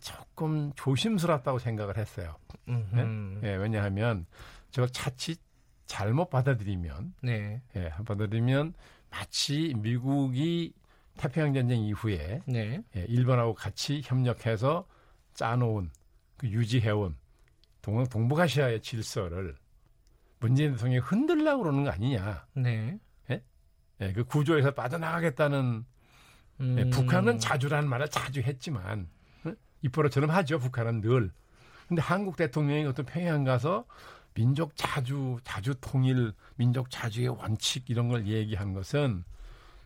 [0.01, 2.37] 조금 조심스럽다고 생각을 했어요.
[2.67, 3.41] 네?
[3.43, 4.27] 예, 왜냐하면
[4.71, 5.37] 저걸 차치
[5.87, 7.61] 잘못 받아들이면, 네.
[7.75, 8.75] 예, 받아들이면
[9.11, 10.75] 마치 미국이
[11.17, 12.83] 태평양 전쟁 이후에 네.
[12.97, 14.87] 예, 일본하고 같이 협력해서
[15.35, 15.91] 짜놓은
[16.37, 17.17] 그 유지해온
[17.81, 19.57] 동, 동북아시아의 질서를
[20.43, 22.47] 문재인 대통령이 흔들려고 그러는 거 아니냐.
[22.55, 22.99] 네.
[23.31, 23.43] 예?
[24.01, 25.85] 예, 그 구조에서 빠져나가겠다는
[26.61, 26.79] 예, 음.
[26.79, 29.09] 예, 북한은 자주라는 말을 자주 했지만
[29.47, 29.55] 예?
[29.83, 30.59] 입버릇처럼 하죠.
[30.59, 31.31] 북한은 늘.
[31.89, 33.87] 근데 한국 대통령이 어떤 평양 가서
[34.35, 39.25] 민족 자주 자주 통일, 민족 자주의 원칙 이런 걸 얘기한 것은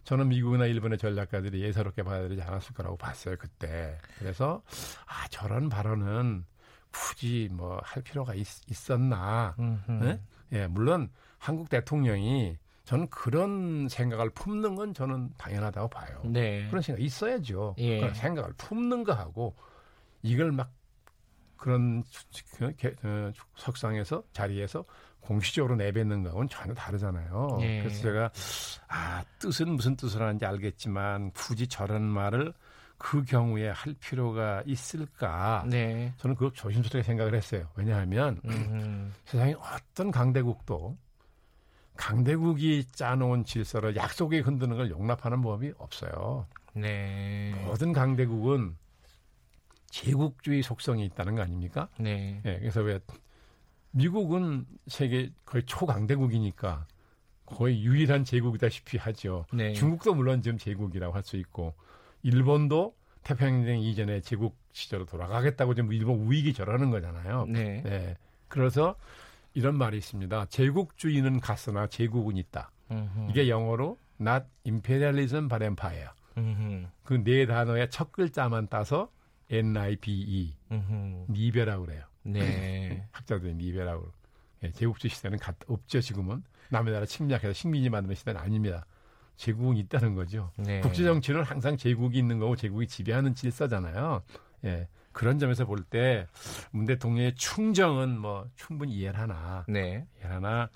[0.05, 3.99] 저는 미국이나 일본의 전략가들이 예사롭게 받아들이지 않았을 거라고 봤어요 그때.
[4.19, 4.63] 그래서
[5.07, 6.45] 아 저런 발언은
[6.97, 8.47] 굳이 뭐 할 필요가 있,
[8.91, 9.55] 었나
[9.89, 10.21] 네?
[10.53, 16.21] 예, 물론 한국 대통령이 저는 그런 생각을 품는 건 저는 당연하다고 봐요.
[16.25, 16.67] 네.
[16.69, 17.75] 그런 생각 있어야죠.
[17.79, 17.99] 예.
[18.01, 19.57] 그런 생각을 품는 거하고
[20.23, 20.71] 이걸 막
[21.57, 22.05] 그런
[23.03, 24.85] 어, 석상에서 자리에서
[25.21, 27.59] 공식적으로 내뱉는 거하고는 전혀 다르잖아요.
[27.63, 27.83] 예.
[27.83, 28.31] 그래서 제가
[28.89, 32.53] 아 뜻은 무슨 뜻을 하는지 알겠지만 굳이 저런 말을
[32.99, 35.65] 그 경우에 할 필요가 있을까?
[35.69, 36.13] 네.
[36.19, 37.69] 저는 그걸 조심스럽게 생각을 했어요.
[37.75, 39.13] 왜냐하면 음.
[39.25, 40.97] 세상에 어떤 강대국도
[41.97, 46.47] 강대국이 짜놓은 질서를 약속에 흔드는 걸 용납하는 법이 없어요.
[46.75, 47.55] 네.
[47.65, 48.77] 모든 강대국은
[49.91, 51.89] 제국주의 속성이 있다는 거 아닙니까?
[51.99, 52.41] 네.
[52.45, 52.59] 네.
[52.59, 52.99] 그래서 왜
[53.93, 56.87] 미국은 세계 거의 초강대국이니까
[57.47, 59.47] 거의 유일한 제국이다시피 하죠.
[59.53, 59.73] 네.
[59.73, 61.75] 중국도 물론 지금 제국이라고 할 수 있고
[62.27, 67.47] 일본도 태평양 이전에 제국 시절로 돌아가겠다고 지금 일본 우익이 저러는 거잖아요.
[67.49, 67.83] 네.
[67.85, 68.17] 네.
[68.49, 68.97] 그래서
[69.55, 70.47] 이런 말이 있습니다.
[70.47, 72.73] 제국주의는 갔으나 제국은 있다.
[72.91, 73.31] 음흠.
[73.31, 76.09] 이게 영어로 not imperialism but empire.
[77.05, 79.11] 그 네 단어의 첫 글자만 따서
[79.49, 80.57] NIBE
[81.31, 82.03] 니베라고 그래요.
[82.25, 83.07] 네.
[83.13, 84.05] 학자들이 니베라고.
[84.65, 88.85] 예, 제국주의 시대는 갔, 없죠 지금은 남의 나라 침략해서 식민지 만드는 시대는 아닙니다.
[89.37, 90.51] 제국은 있다는 거죠.
[90.57, 90.81] 네.
[90.81, 94.23] 국제 정치는 항상 제국이 있는 거고 제국이 지배하는 질서잖아요.
[94.65, 94.89] 예.
[95.13, 96.27] 그런 점에서 볼 때
[96.73, 99.65] 문 대통령의 충정은 뭐 충분히 이해를 하나.
[99.67, 100.07] 네.
[100.19, 100.69] 이해하나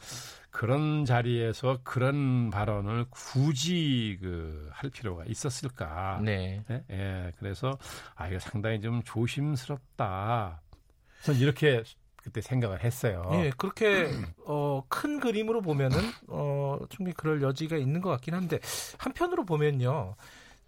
[0.51, 6.21] 그런 자리에서 그런 발언을 굳이 그 할 필요가 있었을까?
[6.25, 6.65] 네.
[6.71, 6.85] 예.
[6.91, 7.33] 예.
[7.39, 7.77] 그래서
[8.15, 10.63] 아 이거 상당히 좀 조심스럽다.
[11.23, 11.83] 저는 이렇게
[12.23, 13.29] 그때 생각을 했어요.
[13.33, 14.11] 예, 그렇게
[14.45, 15.99] 어, 큰 그림으로 보면은
[16.29, 18.61] 어, 충분히 그럴 여지가 있는 것 같긴 한데
[18.99, 20.15] 한편으로 보면요.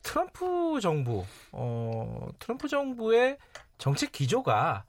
[0.02, 3.38] 트럼프 정부, 어, 트럼프 정부의
[3.78, 4.84] 정책 기조가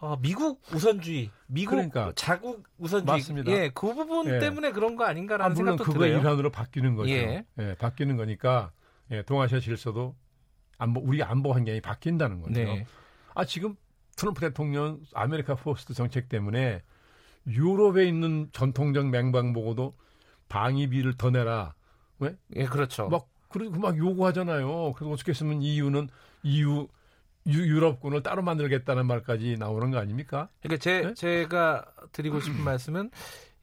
[0.00, 3.52] 어, 미국 우선주의, 미국 그러니까, 자국 우선주의, 맞습니다.
[3.52, 4.38] 예, 그 부분 예.
[4.38, 6.20] 때문에 그런 거 아닌가라는 아, 물론 생각도 그거 들어요.
[6.20, 7.10] 일환으로 바뀌는 거죠.
[7.10, 7.44] 예.
[7.58, 8.72] 예, 바뀌는 거니까
[9.10, 10.14] 예, 동아시아 질서도
[10.78, 12.52] 안보 우리가 안보 환경이 바뀐다는 거죠.
[12.52, 12.86] 네.
[13.34, 13.76] 아 지금
[14.16, 16.82] 트럼프 대통령 America First 정책 때문에
[17.46, 19.94] 유럽에 있는 전통적 맹방 보고도
[20.48, 21.74] 방위비를 더 내라.
[22.18, 22.36] 왜?
[22.56, 23.08] 예, 그렇죠.
[23.08, 24.94] 막 그리고 막 요구하잖아요.
[24.94, 26.08] 그래서 어떻게 했으면 EU는
[26.42, 26.88] EU
[27.46, 30.48] 유럽군을 따로 만들겠다는 말까지 나오는 거 아닙니까?
[30.62, 31.14] 그러니까 제 네?
[31.14, 33.10] 제가 드리고 싶은 말씀은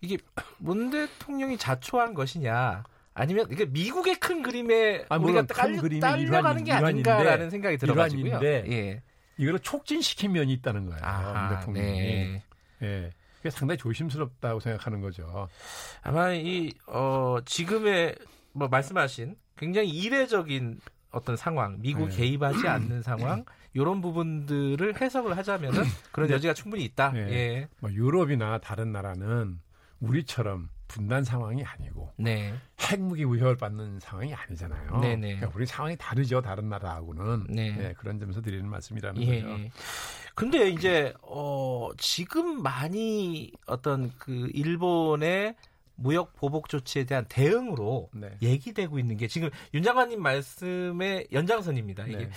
[0.02, 0.18] 이게
[0.58, 2.84] 문 대통령이 자초한 것이냐
[3.14, 8.40] 아니면 이게 미국의 큰 그림에 아, 우리가 딸려, 딸려 가는 게 아닌가라는 생각이 들어가지고요.
[8.44, 9.02] 예.
[9.38, 11.02] 이거를 촉진시킨 면이 있다는 거예요.
[11.04, 11.90] 아, 문 대통령이.
[11.90, 12.44] 네.
[12.84, 13.12] 예.
[13.38, 15.50] 그게 상당히 조심스럽다고 생각하는 거죠.
[16.04, 18.16] 아마 이 어, 지금의
[18.54, 20.80] 뭐 말씀하신 굉장히 이례적인
[21.12, 22.18] 어떤 상황, 미국 네.
[22.18, 26.36] 개입하지 않는 상황, 이런 부분들을 해석을 하자면은 그런 네.
[26.36, 27.12] 여지가 충분히 있다.
[27.12, 27.20] 네.
[27.32, 27.68] 예.
[27.80, 29.60] 뭐 유럽이나 다른 나라는
[30.00, 32.54] 우리처럼 분단 상황이 아니고 네.
[32.80, 35.00] 핵무기 위협을 받는 상황이 아니잖아요.
[35.00, 35.16] 네네.
[35.16, 35.36] 네.
[35.36, 36.42] 그러니까 우리 상황이 다르죠.
[36.42, 37.76] 다른 나라하고는 네.
[37.76, 39.42] 네, 그런 점에서 드리는 말씀이라는 예.
[39.42, 39.58] 거죠.
[40.36, 45.56] 근데 이제 어 지금 많이 어떤 그 일본의
[45.96, 48.36] 무역 보복 조치에 대한 대응으로 네.
[48.42, 52.08] 얘기되고 있는 게 지금 윤 장관님 말씀의 연장선입니다.
[52.08, 52.30] 이게 네.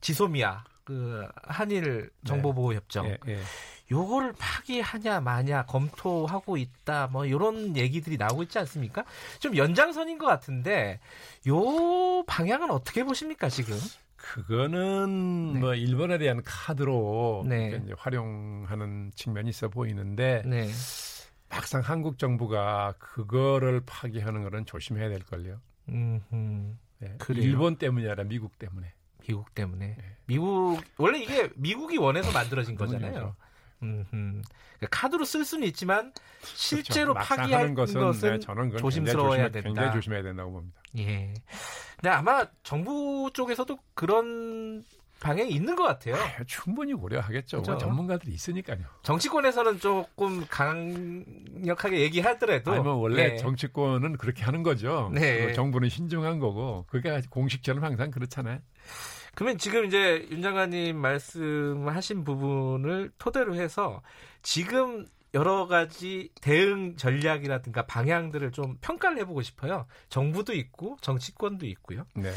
[0.00, 3.06] 지소미아 그 한일 정보보호 협정.
[3.06, 3.18] 네.
[3.24, 3.38] 네.
[3.90, 9.04] 요거를 파기하냐 마냐 검토하고 있다 뭐 이런 얘기들이 나오고 있지 않습니까?
[9.38, 11.00] 좀 연장선인 것 같은데
[11.48, 13.76] 요 방향은 어떻게 보십니까 지금?
[14.16, 15.60] 그거는 네.
[15.60, 17.82] 뭐 일본에 대한 카드로 네.
[17.96, 20.68] 활용하는 측면이 있어 보이는데 네.
[21.48, 25.60] 막상 한국 정부가 그거를 파기하는 거는 조심해야 될 걸요.
[25.88, 27.16] 음, 네.
[27.30, 28.92] 일본 때문이 아니라 미국 때문에.
[29.26, 29.96] 미국 때문에.
[29.98, 30.16] 네.
[30.26, 33.34] 미국 원래 이게 미국이 원해서 만들어진 거잖아요.
[33.82, 34.42] 음,
[34.90, 36.12] 카드로 쓸 수는 있지만
[36.42, 37.34] 실제로 그렇죠.
[37.34, 39.68] 파기하는 것은, 것은 네, 저는 조심스러워야 조심해, 된다.
[39.68, 40.80] 굉장히 조심해야 된다고 봅니다.
[40.98, 41.34] 예.
[41.96, 44.84] 근데 아마 정부 쪽에서도 그런
[45.20, 46.16] 방향이 있는 것 같아요.
[46.16, 47.62] 아, 충분히 고려하겠죠.
[47.62, 47.78] 그렇죠?
[47.78, 48.78] 전문가들이 있으니까요.
[49.02, 52.72] 정치권에서는 조금 강력하게 얘기하더라도.
[52.72, 53.36] 아니, 뭐 원래 네.
[53.36, 55.10] 정치권은 그렇게 하는 거죠.
[55.12, 55.52] 네.
[55.52, 56.86] 정부는 신중한 거고.
[56.88, 58.60] 그게 공식처럼 항상 그렇잖아요.
[59.40, 64.02] 그러면 지금 이제 윤 장관님 말씀하신 부분을 토대로 해서
[64.42, 69.86] 지금 여러 가지 대응 전략이라든가 방향들을 좀 평가를 해보고 싶어요.
[70.10, 72.04] 정부도 있고 정치권도 있고요.
[72.12, 72.30] 네.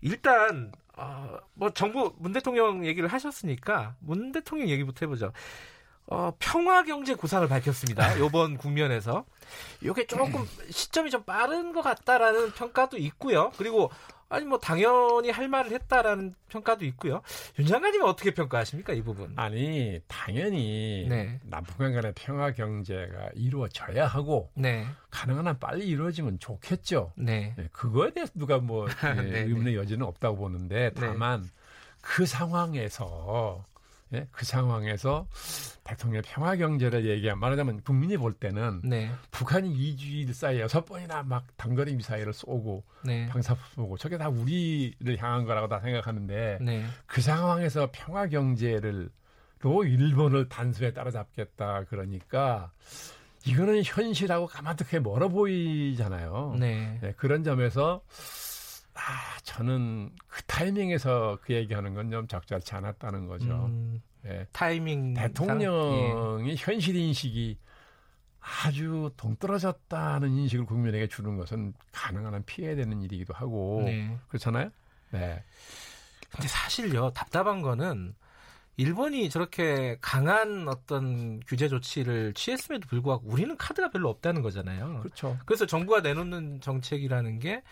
[0.00, 5.32] 일단 어, 뭐 정부 문 대통령 얘기를 하셨으니까 문 대통령 얘기부터 해보죠.
[6.08, 8.18] 어, 평화 경제 구상을 밝혔습니다.
[8.18, 9.24] 요번 국면에서.
[9.80, 13.52] 이게 조금 시점이 좀 빠른 것 같다라는 평가도 있고요.
[13.56, 13.92] 그리고
[14.32, 17.20] 아니 뭐 당연히 할 말을 했다라는 평가도 있고요.
[17.58, 19.34] 윤 장관님은 어떻게 평가하십니까 이 부분?
[19.36, 21.38] 아니 당연히 네.
[21.44, 24.86] 남북한 간의 평화 경제가 이루어져야 하고 네.
[25.10, 27.12] 가능한 한 빨리 이루어지면 좋겠죠.
[27.16, 27.54] 네.
[27.58, 31.44] 네 그거에 대해서 누가 뭐 네, 네, 의문의 여지는 없다고 보는데 다만
[32.00, 33.66] 그 상황에서
[34.14, 34.26] 예?
[34.30, 35.26] 그 상황에서
[35.84, 39.10] 대통령 평화 경제를 얘기한 말하자면 국민이 볼 때는 네.
[39.30, 43.26] 북한이 2주일 사이에 여섯 번이나 막 단거리 미사일을 쏘고 네.
[43.28, 46.84] 방사포 쏘고 저게 다 우리를 향한 거라고 다 생각하는데 네.
[47.06, 49.10] 그 상황에서 평화 경제를
[49.60, 52.72] 로 일본을 단순에 따라잡겠다 그러니까
[53.46, 56.56] 이거는 현실하고 가만두게 멀어 보이잖아요.
[56.58, 56.98] 네.
[57.00, 57.12] 네.
[57.16, 58.02] 그런 점에서
[58.94, 63.66] 아 저는 그 타이밍에서 그 얘기하는 건 좀 적절치 않았다는 거죠.
[63.66, 64.46] 음, 네.
[64.52, 66.54] 타이밍 대통령이 예.
[66.56, 67.58] 현실 인식이
[68.40, 74.16] 아주 동떨어졌다는 인식을 국민에게 주는 것은 가능한 한 피해야 되는 일이기도 하고 네.
[74.28, 74.70] 그렇잖아요.
[75.12, 75.42] 네.
[76.30, 78.14] 근데 사실요 답답한 거는
[78.78, 85.00] 일본이 저렇게 강한 어떤 규제 조치를 취했음에도 불구하고 우리는 카드가 별로 없다는 거잖아요.
[85.00, 85.38] 그렇죠.
[85.44, 87.62] 그래서 정부가 내놓는 정책이라는 게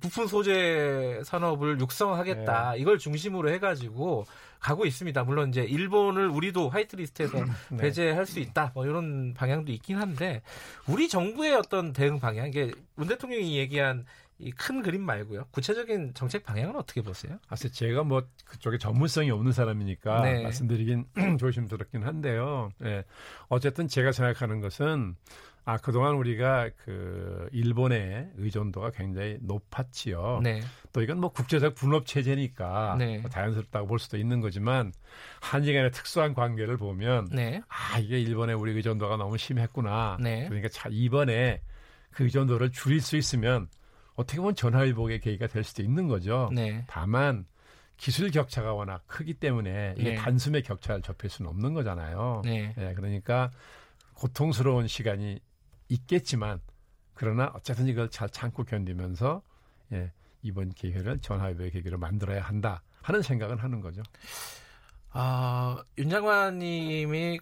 [0.00, 2.78] 부품 소재 산업을 육성하겠다 네.
[2.78, 4.24] 이걸 중심으로 해가지고
[4.58, 5.24] 가고 있습니다.
[5.24, 7.76] 물론 이제 일본을 우리도 화이트리스트에서 네.
[7.76, 10.40] 배제할 수 있다 뭐 이런 방향도 있긴 한데
[10.88, 14.06] 우리 정부의 어떤 대응 방향 이게 문 대통령이 얘기한
[14.38, 15.44] 이 큰 그림 말고요.
[15.52, 17.38] 구체적인 정책 방향은 어떻게 보세요?
[17.48, 20.42] 사실 제가 뭐 그쪽에 전문성이 없는 사람이니까 네.
[20.42, 21.06] 말씀드리긴
[21.38, 22.70] 조심스럽긴 한데요.
[22.78, 23.04] 네.
[23.48, 25.14] 어쨌든 제가 생각하는 것은
[25.66, 30.40] 아 그동안 우리가 그 일본의 의존도가 굉장히 높았지요.
[30.42, 30.60] 네.
[30.92, 33.18] 또 이건 뭐 국제적 분업 체제니까 네.
[33.18, 34.92] 뭐 자연스럽다고 볼 수도 있는 거지만
[35.40, 37.62] 한일 간의 특수한 관계를 보면 네.
[37.68, 40.18] 아 이게 일본의 우리 의존도가 너무 심했구나.
[40.20, 40.44] 네.
[40.48, 41.62] 그러니까 차 이번에
[42.10, 43.68] 그 의존도를 줄일 수 있으면
[44.16, 46.50] 어떻게 보면 전화위복의 계기가 될 수도 있는 거죠.
[46.52, 46.84] 네.
[46.88, 47.46] 다만
[47.96, 50.16] 기술 격차가 워낙 크기 때문에 이게 네.
[50.16, 52.42] 단숨에 격차를 좁힐 수는 없는 거잖아요.
[52.44, 52.74] 네.
[52.76, 52.92] 네.
[52.94, 53.50] 그러니까
[54.14, 55.40] 고통스러운 시간이
[55.88, 56.60] 있겠지만
[57.14, 59.42] 그러나 어쨌든 이걸 잘 참고 견디면서
[59.92, 60.12] 예,
[60.42, 64.02] 이번 기회를 전화위복의 계기로 만들어야 한다 하는 생각은 하는 거죠.
[65.10, 67.38] 아, 윤 장관님이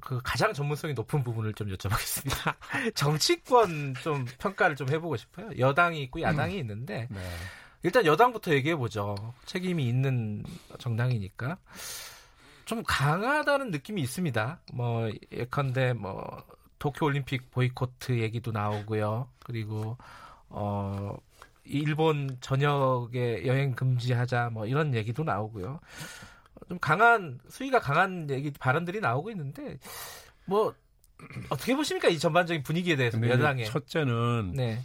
[0.00, 2.54] 그 가장 전문성이 높은 부분을 좀 여쭤보겠습니다.
[2.94, 5.50] 정치권 좀 평가를 좀 해보고 싶어요.
[5.58, 6.60] 여당이 있고 야당이 음.
[6.60, 7.20] 있는데 네.
[7.82, 9.14] 일단 여당부터 얘기해 보죠.
[9.44, 10.44] 책임이 있는
[10.78, 11.58] 정당이니까
[12.64, 14.60] 좀 강하다는 느낌이 있습니다.
[14.72, 16.44] 뭐 예컨대 뭐
[16.78, 19.28] 도쿄 올림픽 보이코트 얘기도 나오고요.
[19.44, 19.96] 그리고
[20.48, 21.16] 어
[21.64, 25.80] 일본 전역에 여행 금지하자 뭐 이런 얘기도 나오고요.
[26.68, 29.78] 좀 강한 수위가 강한 얘기 발언들이 나오고 있는데
[30.44, 30.74] 뭐
[31.48, 34.82] 어떻게 보십니까 이 전반적인 분위기에 대해서 여당의 첫째는 네.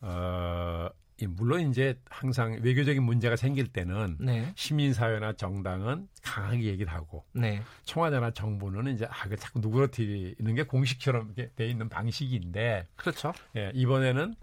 [0.00, 0.88] 어,
[1.26, 4.52] 물론 이제 항상 외교적인 문제가 생길 때는 네.
[4.56, 7.62] 시민사회나 정당은 강하게 얘기를 하고 네.
[7.84, 13.32] 청와대나 정부는 이제 아, 그 자꾸 누그러뜨리는 게 공식처럼 돼 있는 방식인데 그렇죠.
[13.56, 14.34] 예, 이번에는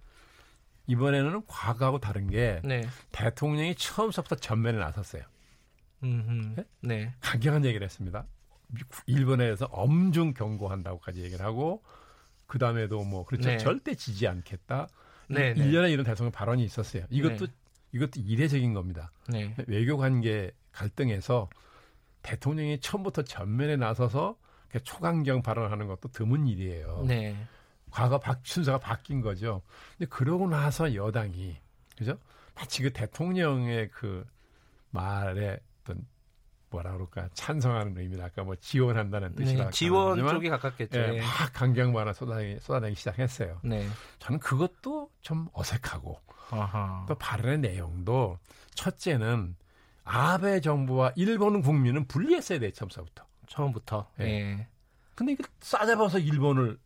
[0.88, 2.88] 이번에는 과거하고 다른 게 네.
[3.12, 5.24] 대통령이 처음부터 전면에 나섰어요.
[6.56, 6.66] 네?
[6.82, 7.14] 네.
[7.20, 8.26] 강경한 얘기를 했습니다.
[9.06, 11.84] 일본에서 엄중 경고한다고까지 얘기를 하고
[12.46, 13.58] 그 다음에도 뭐 그렇죠 네.
[13.58, 14.88] 절대 지지 않겠다.
[15.28, 15.92] 네, 1년에 네.
[15.92, 17.06] 이런 대통령 발언이 있었어요.
[17.10, 17.54] 이것도 네.
[17.94, 19.12] 이것도 이례적인 겁니다.
[19.30, 19.56] 네.
[19.68, 21.50] 외교 관계 갈등에서
[22.22, 24.38] 대통령이 처음부터 전면에 나서서
[24.84, 27.06] 초강경 발언하는 것도 드문 일이에요.
[27.08, 27.36] 네.
[27.90, 29.62] 과거 박 순서가 바뀐 거죠.
[29.98, 31.58] 근데 그러고 나서 여당이
[31.98, 32.18] 그죠?
[32.54, 34.26] 마치 그 대통령의 그
[34.92, 36.06] 말에 어떤
[36.70, 41.00] 뭐라 그럴까 찬성하는 의미는 아까 뭐 지원한다는 네, 뜻이라 네, 지원 쪽이 가깝겠죠.
[41.00, 41.22] 예, 예.
[41.22, 43.60] 막 강경반을 쏟아내기, 쏟아내기 시작했어요.
[43.64, 43.88] 네.
[44.20, 46.20] 저는 그것도 좀 어색하고
[46.52, 47.06] 아하.
[47.08, 48.38] 또 발언의 내용도
[48.76, 49.56] 첫째는
[50.04, 53.26] 아베 정부와 일본 국민은 분리했어야 돼 처음부터.
[53.48, 54.12] 처음부터.
[54.22, 54.26] 예.
[54.26, 54.68] 예.
[55.16, 56.78] 근데 이거 싸잡아서 일본을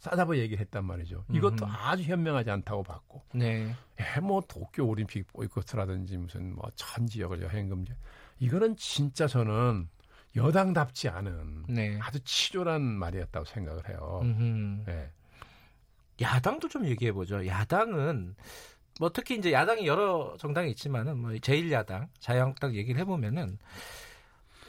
[0.00, 1.24] 싸잡아 얘기를 했단 말이죠.
[1.30, 1.70] 이것도 음.
[1.70, 3.22] 아주 현명하지 않다고 봤고.
[3.34, 3.74] 네.
[4.00, 7.92] 예, 뭐 도쿄 올림픽 보이콧이라든지 무슨 뭐전 지역을 여행 금지.
[8.38, 9.88] 이거는 진짜 저는
[10.36, 11.98] 여당답지 않은 네.
[12.00, 14.22] 아주 치졸한 말이었다고 생각을 해요.
[14.86, 15.10] 네.
[16.20, 17.46] 야당도 좀 얘기해 보죠.
[17.46, 18.34] 야당은
[19.00, 23.58] 뭐 특히 이제 야당이 여러 정당이 있지만은 뭐 제1야당, 자유한국당 얘기를 해 보면은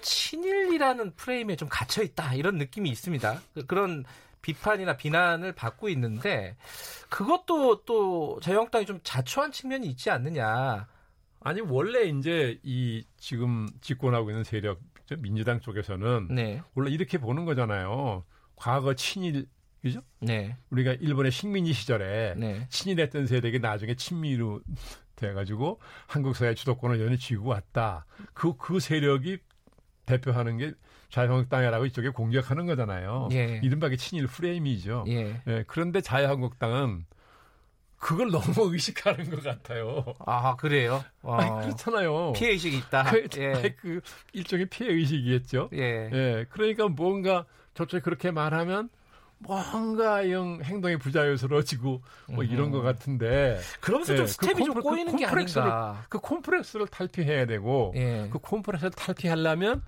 [0.01, 3.41] 친일이라는 프레임에 좀 갇혀 있다 이런 느낌이 있습니다.
[3.53, 4.05] 그, 그런
[4.41, 6.55] 비판이나 비난을 받고 있는데
[7.09, 10.88] 그것도 또 자유한국당이 좀 자초한 측면이 있지 않느냐.
[11.42, 14.80] 아니 원래 이제 이 지금 집권하고 있는 세력
[15.20, 16.62] 민주당 쪽에서는 네.
[16.76, 18.24] 원래 이렇게 보는 거잖아요.
[18.56, 19.48] 과거 친일
[19.82, 20.02] 그죠?
[20.20, 20.58] 네.
[20.70, 22.68] 우리가 일본의 식민지 시절에 네.
[22.70, 24.62] 친일했던 세력이 나중에 친미로
[25.16, 28.06] 돼가지고 한국 사회 주도권을 연이 쥐고 왔다.
[28.34, 29.40] 그, 그 세력이
[30.06, 30.74] 대표하는 게
[31.10, 33.30] 자유한국당이라고 이쪽에 공격하는 거잖아요.
[33.32, 33.60] 예.
[33.64, 35.06] 이른바 친일 프레임이죠.
[35.08, 35.42] 예.
[35.48, 35.64] 예.
[35.68, 37.06] 그런데 자유한국당은
[38.00, 38.43] 그걸 너무
[38.74, 40.04] 의식하는 것 같아요.
[40.26, 41.04] 아 그래요?
[41.22, 41.36] 어.
[41.36, 42.34] 아니, 그렇잖아요.
[42.34, 43.04] 피해 의식이 있다.
[43.04, 43.76] 그, 예.
[43.80, 44.02] 그
[44.34, 45.70] 일종의 피해 의식이겠죠.
[45.74, 46.10] 예.
[46.12, 46.45] 예.
[46.50, 48.89] 그러니까 뭔가 저쪽에 그렇게 말하면
[49.41, 55.18] 뭔가 영 행동이 부자연스러워지고 뭐 이런 것 같은데 그러면서 좀 예, 스텝이 그좀 꼬이는 그
[55.20, 58.28] 게 아닌가 그 콤플렉스를 탈피해야 되고 예.
[58.32, 59.82] 그 콤플렉스를 탈피하려면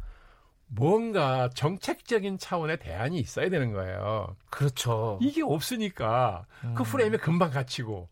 [0.73, 4.35] 뭔가 정책적인 차원의 대안이 있어야 되는 거예요.
[4.49, 5.19] 그렇죠.
[5.21, 6.73] 이게 없으니까 그 음.
[6.75, 8.07] 그 프레임에 금방 갇히고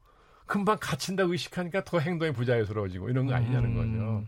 [0.45, 4.27] 금방 갇힌다고 의식하니까 더 행동이 부자연스러워지고 이런 거 아니냐는 음.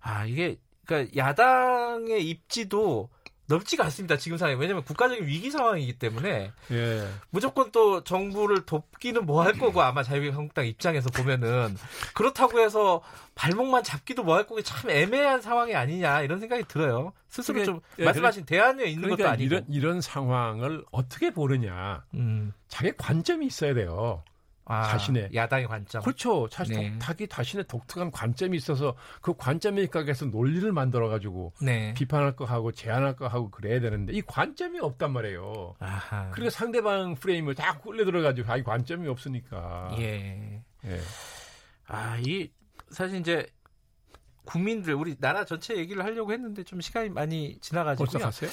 [0.00, 3.08] 아 이게 그러니까 야당의 입지도
[3.46, 4.16] 넓지가 않습니다.
[4.16, 4.58] 지금 상황이.
[4.58, 7.08] 왜냐하면 국가적인 위기 상황이기 때문에 예.
[7.30, 11.76] 무조건 또 정부를 돕기는 뭐 할 거고 아마 자유한국당 입장에서 보면은
[12.14, 13.02] 그렇다고 해서
[13.34, 17.12] 발목만 잡기도 뭐 할 거고 참 애매한 상황이 아니냐 이런 생각이 들어요.
[17.28, 22.04] 스스로 그게, 좀 예, 말씀하신 대안에 있는 그러니까 것도 아니고 이런 이런 상황을 어떻게 보느냐.
[22.14, 22.52] 음.
[22.68, 24.22] 자기 관점이 있어야 돼요.
[24.66, 26.02] 아, 자신의 야당의 관점.
[26.02, 26.48] 그렇죠.
[26.48, 26.94] 자신 네.
[26.98, 31.92] 자기 자신의 독특한 관점이 있어서 그 관점에 입각해서 논리를 만들어 가지고 네.
[31.94, 35.74] 비판할 거 하고 제안할 거 하고 그래야 되는데 이 관점이 없단 말이에요.
[35.78, 36.30] 아하.
[36.30, 39.94] 그리고 상대방 프레임을 다 끌려 들어 가지고 아, 이 관점이 없으니까.
[39.98, 40.62] 예.
[40.86, 41.00] 예.
[41.86, 42.50] 아, 이
[42.90, 43.46] 사실 이제
[44.44, 48.50] 국민들 우리 나라 전체 얘기를 하려고 했는데 좀 시간이 많이 지나가지고 벌써 갔어요?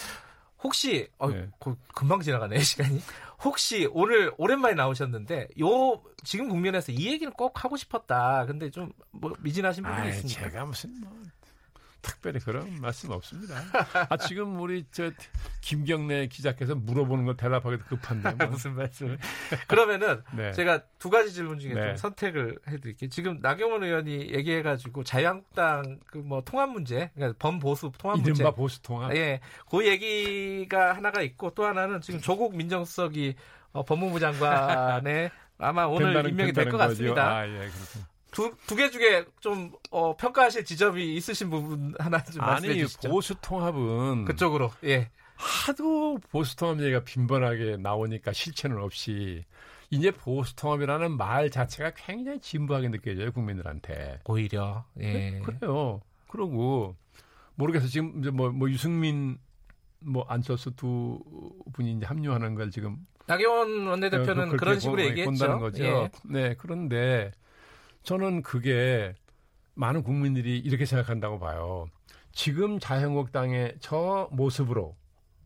[0.64, 1.48] 혹시 어, 네.
[1.96, 3.02] 금방 지나가네 시간이.
[3.44, 8.46] 혹시 오늘 오랜만에 나오셨는데 요 지금 국면에서 이 얘기를 꼭 하고 싶었다.
[8.46, 10.42] 근데 좀 뭐 미진하신 부분이 있습니까?
[10.50, 11.12] 제가 무슨 뭐
[12.02, 13.56] 특별히 그런 말씀 없습니다.
[14.10, 15.12] 아 지금 우리 저
[15.62, 18.48] 김경래 기자께서 물어보는 거 대답하기도 급한데 뭐.
[18.50, 19.20] 무슨 말씀을?
[19.68, 20.52] 그러면은 네.
[20.54, 21.88] 제가 두 가지 질문 중에 네.
[21.88, 23.10] 좀 선택을 해드릴게요.
[23.10, 28.56] 지금 나경원 의원이 얘기해가지고 자유한국당 그 뭐 통합 문제, 그러니까 범보수 통합 이른바 문제, 이른바
[28.56, 29.16] 보수 통합.
[29.16, 29.40] 예,
[29.70, 33.36] 그 얘기가 하나가 있고 또 하나는 지금 조국 민정수석이
[33.74, 37.38] 어, 법무부 장관에 아마 오늘 임명이 될 것 같습니다.
[37.38, 38.06] 아, 예, 그렇군요.
[38.32, 43.08] 두, 두 개 중에 좀, 어, 평가하실 지점이 있으신 부분 하나 좀 말씀해 주시죠.
[43.08, 44.26] 아니, 보수 통합은.
[44.26, 45.10] 그쪽으로, 예.
[45.36, 49.44] 하도 보수 통합 얘기가 빈번하게 나오니까 실체는 없이
[49.90, 54.20] 이제 보수 통합이라는 말 자체가 굉장히 진부하게 느껴져요, 국민들한테.
[54.26, 55.14] 오히려, 예.
[55.14, 56.02] 네, 그래요.
[56.28, 56.96] 그러고,
[57.56, 57.88] 모르겠어.
[57.88, 59.38] 지금 이제 뭐, 뭐 유승민,
[60.00, 61.20] 뭐 안철수 두
[61.74, 65.60] 분이 이제 합류하는 걸 지금 나경원 원내대표는 네, 그런 식으로 얘기했죠.
[65.60, 65.84] 거죠.
[65.84, 66.10] 예.
[66.24, 67.32] 네, 그런데
[68.04, 69.14] 저는 그게
[69.76, 71.88] 많은 국민들이 이렇게 생각한다고 봐요.
[72.32, 74.96] 지금 자유한국당의 저 모습으로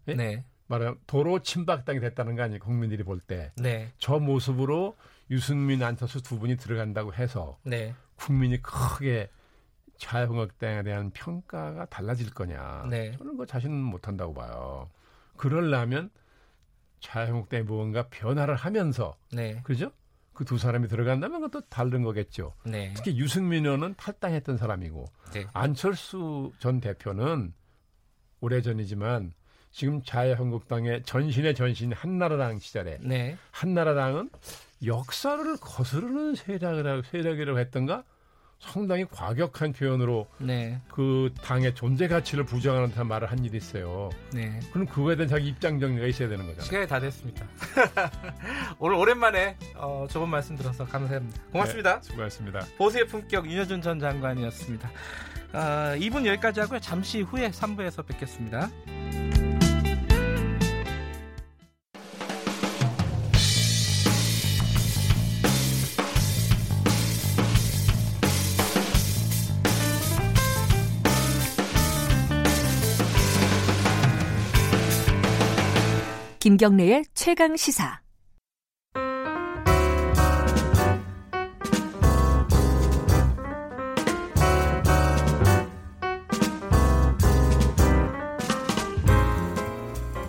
[0.07, 0.13] 예?
[0.13, 0.45] 네.
[0.67, 3.51] 말하면 도로 침박당이 됐다는 거 아니에요 국민들이 볼 때.
[3.57, 3.91] 네.
[3.97, 4.95] 저 모습으로
[5.29, 7.93] 유승민 안철수 두 분이 들어간다고 해서 네.
[8.15, 9.29] 국민이 크게
[9.97, 12.87] 자유한국당에 대한 평가가 달라질 거냐.
[12.89, 13.11] 네.
[13.17, 14.89] 저는 그 자신은 못한다고 봐요.
[15.37, 16.09] 그러려면
[16.99, 19.61] 자유한국당이 무언가 변화를 하면서 네.
[19.63, 19.91] 그죠?
[20.35, 22.53] 그 두 사람이 들어간다면 그것도 다른 거겠죠.
[22.65, 22.93] 네.
[22.95, 25.47] 특히 유승민 의원은 탈당했던 사람이고 네.
[25.53, 27.53] 안철수 전 대표는
[28.41, 29.33] 오래전이지만
[29.71, 33.37] 지금 자유한국당의 전신의 전신 한나라당 시절에 네.
[33.51, 34.29] 한나라당은
[34.85, 38.03] 역사를 거스르는 세력이라고, 세력이라고 했던가
[38.65, 40.81] 상당히 과격한 표현으로 네.
[40.89, 44.09] 그 당의 존재 가치를 부정하는 듯한 말을 한 일이 있어요.
[44.33, 44.59] 네.
[44.71, 46.61] 그럼 그거에 대한 자기 입장 정리가 있어야 되는 거죠.
[46.61, 47.45] 시간이 다 됐습니다.
[48.79, 51.41] 오늘 오랜만에 어, 좋은 말씀 들어서 감사합니다.
[51.51, 51.95] 고맙습니다.
[51.95, 52.65] 네, 수고하셨습니다.
[52.77, 54.91] 보수의 품격 윤여준 전 장관이었습니다.
[55.53, 56.79] 아, 2분 여기까지 하고요.
[56.79, 58.69] 잠시 후에 3부에서 뵙겠습니다.
[76.45, 78.01] 김경래의 최강 시사.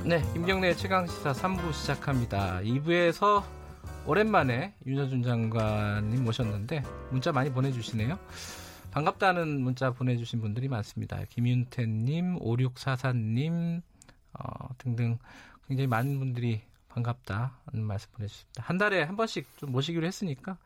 [0.07, 2.61] 네, 김경래의 최강 시사 3부 시작합니다.
[2.63, 3.45] 2부에서
[4.07, 8.19] 오랜만에 윤여준 장관님 모셨는데 문자 많이 보내주시네요.
[8.91, 11.21] 반갑다는 문자 보내주신 분들이 많습니다.
[11.29, 13.83] 김윤태님, 5644님
[14.33, 15.19] 어, 등등
[15.69, 18.63] 굉장히 많은 분들이 반갑다는 말씀 보내주셨습니다.
[18.63, 20.57] 한 달에 한 번씩 좀 모시기로 했으니까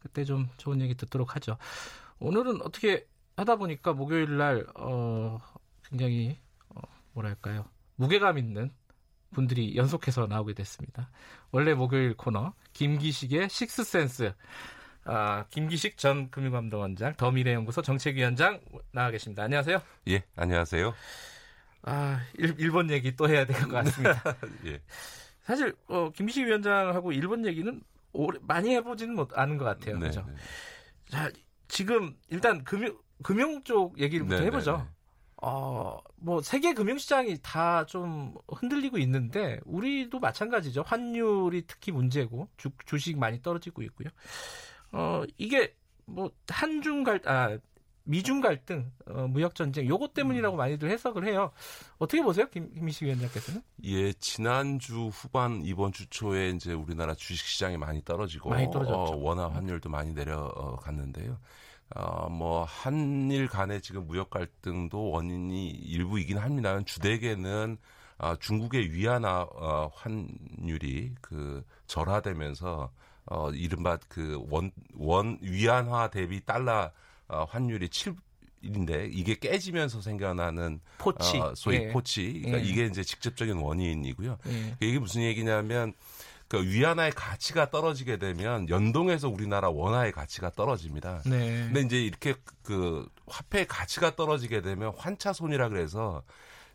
[0.00, 1.56] 그때 좀 좋은 얘기 듣도록 하죠.
[2.20, 5.40] 오늘은 어떻게 하다 보니까 목요일 날 어,
[5.88, 6.38] 굉장히
[6.68, 6.80] 어,
[7.12, 7.64] 뭐랄까요
[7.96, 8.70] 무게감 있는
[9.32, 11.10] 분들이 연속해서 나오게 됐습니다.
[11.50, 14.32] 원래 목요일 코너 김기식의 식스센스
[15.06, 18.60] 아, 김기식 전 금융감독원장 더미래연구소 정책위원장
[18.92, 19.42] 나와 계십니다.
[19.42, 19.82] 안녕하세요.
[20.08, 20.94] 예, 안녕하세요.
[21.86, 24.22] 아, 일, 본 얘기 또 해야 될 것 같습니다.
[24.66, 24.80] 예.
[25.42, 27.80] 사실 어, 김기식 위원장하고 일본 얘기는
[28.12, 29.98] 오래, 많이 해보지는 못 않은 것 같아요.
[29.98, 30.24] 네, 그죠?
[30.26, 30.34] 네.
[31.10, 31.30] 자,
[31.68, 34.76] 지금 일단 금융 금융 쪽 얘기를부터 네, 해보죠.
[34.78, 34.88] 네, 네.
[35.42, 40.82] 어, 뭐 세계 금융 시장이 다 좀 흔들리고 있는데 우리도 마찬가지죠.
[40.86, 44.08] 환율이 특히 문제고 주, 주식 많이 떨어지고 있고요.
[44.92, 45.74] 어, 이게
[46.06, 47.58] 뭐 한중 갈 아,
[48.04, 50.58] 미중 갈등, 어, 무역 전쟁 요것 때문이라고 음.
[50.58, 51.50] 많이들 해석을 해요.
[51.98, 53.62] 어떻게 보세요, 김, 김희식 위원장께서는?
[53.84, 58.94] 예, 지난주 후반 이번 주 초에 이제 우리나라 주식 시장이 많이 떨어지고 많이 떨어졌죠.
[58.94, 61.38] 어, 원화 환율도 많이 내려갔는데요.
[61.96, 66.78] 어, 뭐 한일 간의 지금 무역 갈등도 원인이 일부이긴 합니다.
[66.84, 67.78] 주대계는
[68.18, 72.90] 어, 중국의 위안화 어, 환율이 그 절하되면서
[73.26, 76.90] 어, 이른바 그 원, 원 위안화 대비 달러
[77.28, 78.14] 어, 환율이 7
[78.62, 81.88] 인데 이게 깨지면서 생겨나는 포치, 어, 소위 예.
[81.88, 82.70] 포치, 그러니까 예.
[82.70, 84.38] 이게 이제 직접적인 원인이고요.
[84.46, 84.76] 예.
[84.80, 85.92] 이게 무슨 얘기냐면
[86.48, 91.22] 그 위안화의 가치가 떨어지게 되면 연동해서 우리나라 원화의 가치가 떨어집니다.
[91.26, 91.64] 네.
[91.66, 96.22] 근데 이제 이렇게 그 화폐의 가치가 떨어지게 되면 환차손이라 그래서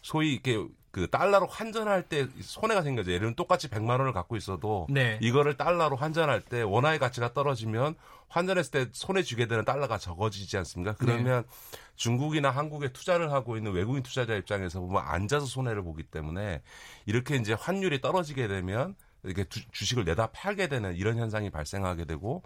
[0.02, 3.11] 소위 이렇게 그 달러로 환전할 때 손해가 생겨져.
[3.11, 5.19] 예를 들면 똑같이 100만 원을 갖고 있어도 네.
[5.21, 7.95] 이거를 달러로 환전할 때 원화의 가치가 떨어지면
[8.27, 10.95] 환전했을 때 손해 주게 되는 달러가 적어지지 않습니까?
[10.97, 11.79] 그러면 네.
[11.95, 16.61] 중국이나 한국에 투자를 하고 있는 외국인 투자자 입장에서 보면 앉아서 손해를 보기 때문에
[17.05, 22.41] 이렇게 이제 환율이 떨어지게 되면 이렇게 주식을 내다 팔게 되는 이런 현상이 발생하게 되고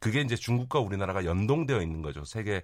[0.00, 2.24] 그게 이제 중국과 우리나라가 연동되어 있는 거죠.
[2.24, 2.62] 세계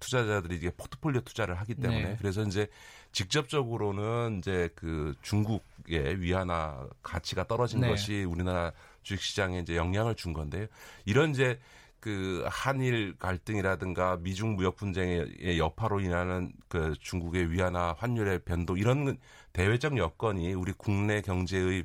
[0.00, 2.16] 투자자들이 이게 포트폴리오 투자를 하기 때문에 네.
[2.18, 2.68] 그래서 이제
[3.12, 7.88] 직접적으로는 이제 그 중국의 위안화 가치가 떨어진 네.
[7.88, 10.66] 것이 우리나라 주식 시장에 이제 영향을 준 건데요.
[11.04, 11.58] 이런 이제
[12.00, 19.16] 그 한일 갈등이라든가 미중 무역 분쟁의 여파로 인하는 그 중국의 위안화 환율의 변동 이런
[19.52, 21.84] 대외적 여건이 우리 국내 경제의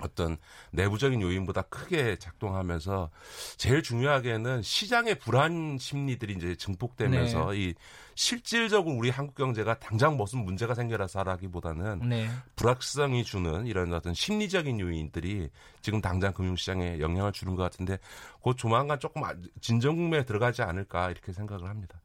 [0.00, 0.36] 어떤
[0.72, 3.10] 내부적인 요인보다 크게 작동하면서
[3.56, 7.58] 제일 중요하게는 시장의 불안 심리들이 이제 증폭되면서 네.
[7.58, 7.74] 이
[8.14, 12.28] 실질적으로 우리 한국 경제가 당장 무슨 문제가 생겨라서라기보다는 네.
[12.56, 17.98] 불확실성이 주는 이런 어떤 심리적인 요인들이 지금 당장 금융시장에 영향을 주는 것 같은데
[18.40, 22.00] 곧 조만간 조금 아, 진정 국면에 들어가지 않을까 이렇게 생각을 합니다.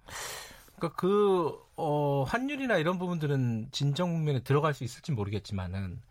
[0.76, 6.02] 그러니까 그 어, 환율이나 이런 부분들은 진정 국면에 들어갈 수 있을지 모르겠지만은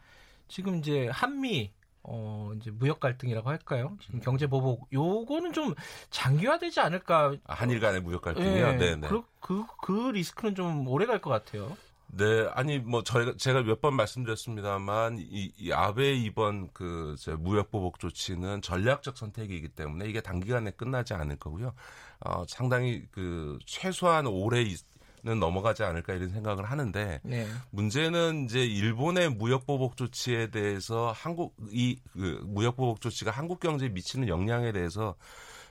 [0.50, 1.72] 지금 이제 한미
[2.02, 3.96] 어 이제 무역 갈등이라고 할까요?
[4.02, 5.74] 지금 경제 보복 요거는 좀
[6.10, 7.36] 장기화되지 않을까?
[7.44, 8.72] 아, 한일 간의 무역 갈등이요.
[8.78, 9.08] 네, 네.
[9.08, 11.76] 그, 그, 그 리스크는 좀 오래 갈 것 같아요.
[12.12, 18.00] 네, 아니 뭐 저희가 제가 몇 번 말씀드렸습니다만 이, 이 아베 이번 그 무역 보복
[18.00, 21.72] 조치는 전략적 선택이기 때문에 이게 단기간에 끝나지 않을 거고요.
[22.20, 24.32] 어, 상당히 그 최소한 는
[25.22, 27.46] 넘어가지 않을까 이런 생각을 하는데 네.
[27.70, 33.88] 문제는 이제 일본의 무역 보복 조치에 대해서 한국 이 그 무역 보복 조치가 한국 경제에
[33.88, 35.14] 미치는 영향에 대해서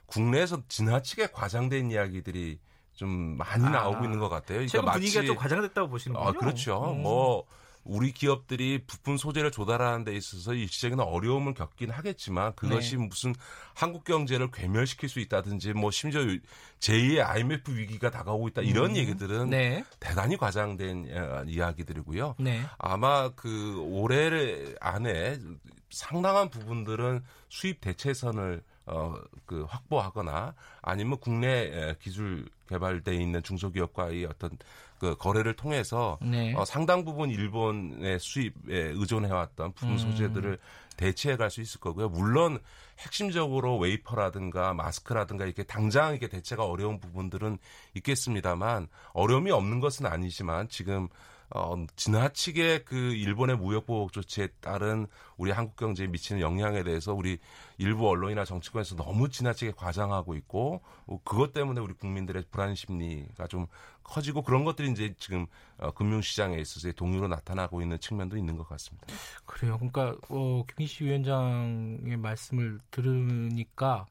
[0.06, 2.60] 국내에서 지나치게 과장된 이야기들이
[2.93, 4.58] 좀 많이 아, 나오고 있는 것 같아요.
[4.58, 6.28] 그러니까 최근 분위기가 좀 과장됐다고 보시는군요.
[6.28, 6.91] 아, 그렇죠.
[6.91, 7.02] 음.
[7.04, 7.45] 뭐
[7.84, 13.07] 우리 기업들이 부품 소재를 조달하는 데 있어서 일시적인 어려움을 겪긴 하겠지만 그것이 네.
[13.07, 13.34] 무슨
[13.73, 16.21] 한국 경제를 괴멸시킬 수 있다든지 뭐 심지어
[16.80, 18.95] 제2의 IMF 위기가 다가오고 있다 이런 음.
[18.97, 19.84] 얘기들은 네.
[19.99, 22.36] 대단히 과장된 어, 이야기들이고요.
[22.39, 22.61] 네.
[22.77, 25.39] 아마 그 올해 안에
[25.89, 29.15] 상당한 부분들은 수입 대체선을 어,
[29.45, 34.51] 그 확보하거나 아니면 국내 기술 개발돼 있는 중소기업과의 어떤
[35.00, 36.54] 그 거래를 통해서 네.
[36.56, 39.97] 어, 상당 부분 일본의 수입에 의존해왔던 부품 음.
[39.97, 40.60] 소재들을
[40.97, 42.10] 대체해 갈 수 있을 거고요.
[42.10, 42.60] 물론
[43.00, 47.58] 핵심적으로 웨이퍼라든가 마스크라든가 이렇게 당장 이렇게 대체가 어려운 부분들은
[47.95, 51.08] 있겠습니다만 어려움이 없는 것은 아니지만 지금
[51.52, 57.39] 어, 지나치게 그 일본의 무역 보복 조치에 따른 우리 한국 경제에 미치는 영향에 대해서 우리
[57.80, 63.66] 일부 언론이나 정치권에서 너무 지나치게 과장하고 있고 어, 그것 때문에 우리 국민들의 불안 심리가 좀
[64.10, 65.45] 커지고 그런 것들이 이제 지금
[65.78, 69.07] 어, 금융시장에 있어서의 동요로 나타나고 있는 측면도 있는 것 같습니다.
[69.45, 69.78] 그래요.
[69.78, 74.05] 그러니까 어, 김기시 위원장의 말씀을 들으니까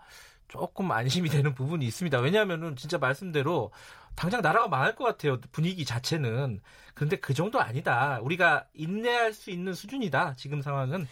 [0.46, 2.20] 조금 안심이 되는 부분이 있습니다.
[2.20, 3.72] 왜냐하면은 진짜 말씀대로
[4.14, 5.40] 당장 나라가 망할 것 같아요.
[5.52, 6.60] 분위기 자체는.
[6.94, 8.18] 그런데 그 정도 아니다.
[8.22, 10.34] 우리가 인내할 수 있는 수준이다.
[10.36, 11.06] 지금 상황은.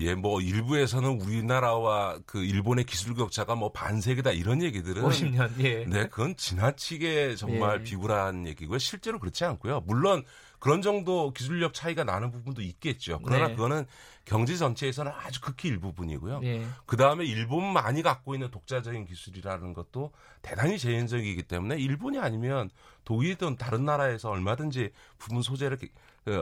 [0.00, 5.50] 예, 뭐 일부에서는 우리나라와 그 일본의 기술 격차가 뭐 반세기다 이런 얘기들은 50년.
[5.60, 5.84] 예.
[5.84, 7.82] 네, 그건 지나치게 정말 예.
[7.84, 8.78] 비굴한 얘기고요.
[8.78, 9.82] 실제로 그렇지 않고요.
[9.86, 10.24] 물론
[10.58, 13.20] 그런 정도 기술력 차이가 나는 부분도 있겠죠.
[13.24, 13.54] 그러나 네.
[13.54, 13.86] 그거는
[14.24, 16.40] 경제 전체에서는 아주 극히 일부분이고요.
[16.40, 16.64] 네.
[16.86, 22.70] 그 다음에 일본만이 갖고 있는 독자적인 기술이라는 것도 대단히 제한적이기 때문에 일본이 아니면
[23.04, 25.86] 독일이든 다른 나라에서 얼마든지 부분 소재를 어,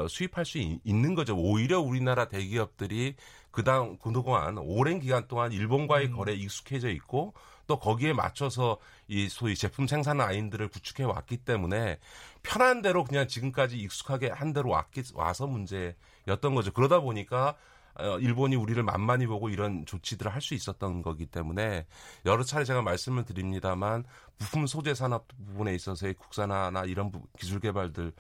[0.08, 1.36] 수입할 수 있, 는 거죠.
[1.36, 3.14] 오히려 우리나라 대기업들이
[3.50, 6.16] 그당 그동안 오랜 기간 동안 일본과의 음.
[6.16, 7.34] 거래에 익숙해져 있고
[7.66, 11.98] 또 거기에 맞춰서 이 소위 제품 생산 라인들을 구축해 왔기 때문에
[12.42, 16.72] 편한 대로 그냥 지금까지 익숙하게 한 대로 왔기, 와서 문제였던 거죠.
[16.72, 17.56] 그러다 보니까
[17.98, 21.84] 어, 일본이 우리를 만만히 보고 이런 조치들을 할 수 있었던 거기 때문에
[22.24, 24.04] 여러 차례 제가 말씀을 드립니다만
[24.38, 28.12] 부품 소재 산업 부분에 있어서의 국산화나 이런 기술 개발들을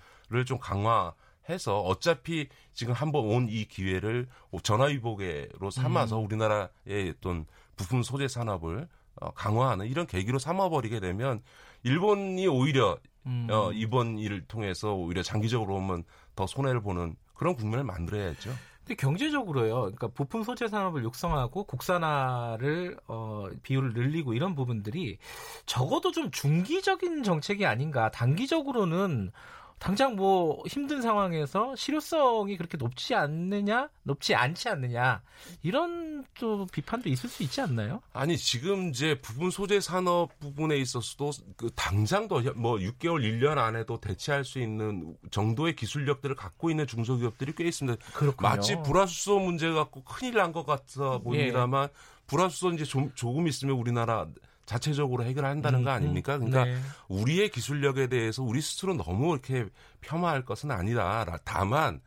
[0.46, 1.14] 좀 강화
[1.48, 4.28] 해서 어차피 지금 한번 온 이 기회를
[4.62, 6.24] 전화위복으로 삼아서 음.
[6.24, 7.46] 우리나라의 어떤
[7.76, 8.88] 부품 소재 산업을
[9.20, 11.42] 어, 강화하는 이런 계기로 삼아버리게 되면
[11.82, 13.46] 일본이 오히려 음.
[13.50, 18.50] 어, 이번 일을 통해서 오히려 장기적으로 보면 더 손해를 보는 그런 국면을 만들어야죠.
[18.78, 19.74] 근데 경제적으로요.
[19.80, 25.18] 그러니까 부품 소재 산업을 육성하고 국산화를 어, 비율을 늘리고 이런 부분들이
[25.66, 28.10] 적어도 좀 중기적인 정책이 아닌가.
[28.10, 29.30] 단기적으로는
[29.78, 35.22] 당장 뭐 힘든 상황에서 실효성이 그렇게 높지 않느냐, 높지 않지 않느냐
[35.62, 38.02] 이런 또 비판도 있을 수 있지 않나요?
[38.12, 44.44] 아니 지금 이제 부분 소재 산업 부분에 있어서도 그 당장도 뭐 6개월, 1년 안에도 대체할
[44.44, 48.04] 수 있는 정도의 기술력들을 갖고 있는 중소기업들이 꽤 있습니다.
[48.14, 48.48] 그렇군요.
[48.48, 51.94] 마치 불화수소 문제 갖고 큰일 난 것 같아 보입니다만 예.
[52.26, 54.26] 불화수소 이제 좀, 조금 있으면 우리나라
[54.68, 55.96] 자체적으로 해결한다는 거 음, 음.
[55.96, 56.36] 아닙니까?
[56.36, 56.76] 그러니까 네.
[57.08, 59.66] 우리의 기술력에 대해서 우리 스스로 너무 이렇게
[60.02, 61.38] 폄하할 것은 아니다.
[61.44, 62.00] 다만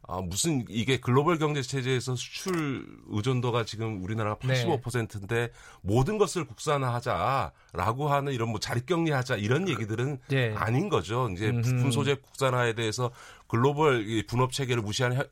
[0.00, 5.52] 어, 무슨 이게 글로벌 경제 체제에서 수출 의존도가 지금 우리나라가 85%인데 네.
[5.82, 10.54] 모든 것을 국산화하자라고 하는 이런 뭐 자립격리하자 이런 그, 얘기들은 네.
[10.56, 11.28] 아닌 거죠.
[11.30, 13.10] 이제 부품 소재 국산화에 대해서
[13.48, 15.26] 글로벌 분업 체계를 무시하는 현,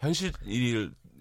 [0.00, 0.32] 현실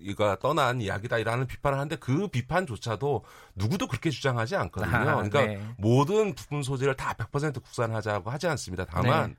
[0.03, 3.23] 이가 떠난 이야기다라는 비판을 하는데 그 비판조차도
[3.55, 4.95] 누구도 그렇게 주장하지 않거든요.
[4.95, 5.61] 아, 그러니까 네.
[5.77, 8.85] 모든 부품 소재를 다 100% 국산하자고 하지 않습니다.
[8.85, 9.35] 다만 네.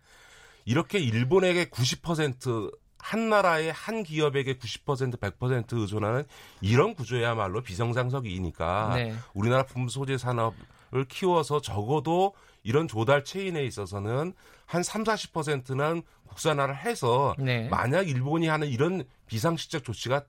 [0.65, 6.25] 이렇게 일본에게 90%한 나라의 한 기업에게 90% 100% 의존하는
[6.61, 9.15] 이런 구조야말로 비정상적이니까 네.
[9.35, 14.35] 우리나라 부품 소재 산업을 키워서 적어도 이런 조달 체인에 있어서는
[14.67, 17.69] 한 3, 40%는 국산화를 해서 네.
[17.69, 20.25] 만약 일본이 하는 이런 비상시적 조치가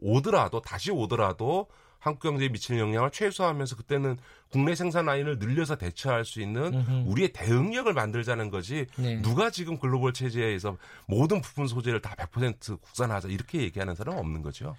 [0.00, 1.68] 오더라도 다시 오더라도
[2.00, 4.16] 한국 경제에 미치는 영향을 최소화하면서 그때는
[4.50, 6.72] 국내 생산 라인을 늘려서 대처할 수 있는.
[7.06, 9.20] 우리의 대응력을 만들자는 거지 네.
[9.20, 14.74] 누가 지금 글로벌 체제에서 모든 부품 소재를 다 100% 국산하자 이렇게 얘기하는 사람은 없는 거죠.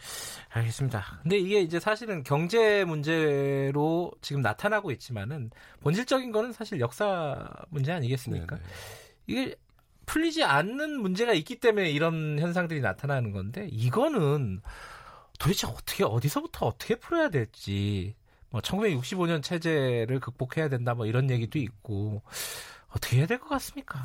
[0.50, 1.20] 알겠습니다.
[1.22, 5.52] 근데 이게 이제 사실은 경제 문제로 지금 나타나고 있지만은
[5.82, 8.56] 본질적인 거는 사실 역사 문제 아니겠습니까?
[8.56, 8.68] 네네.
[9.28, 9.56] 이게
[10.08, 14.62] 풀리지 않는 문제가 있기 때문에 이런 현상들이 나타나는 건데 이거는
[15.42, 18.16] 도대체 어떻게 어디서부터 어떻게 풀어야 될지
[18.52, 22.22] 뭐 1965년 체제를 극복해야 된다 뭐 이런 얘기도 있고
[22.90, 24.04] 어떻게 해야 될 것 같습니까?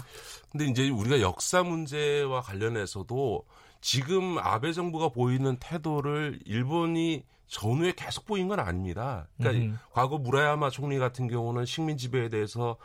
[0.51, 3.45] 근데 이제 우리가 역사 문제와 관련해서도
[3.82, 9.28] 지금 아베 정부가 보이는 태도를 일본이 전후에 계속 보인 건 아닙니다.
[9.37, 9.78] 그러니까 음.
[9.93, 12.76] 과거 무라야마 총리 같은 경우는 식민 지배에 대해서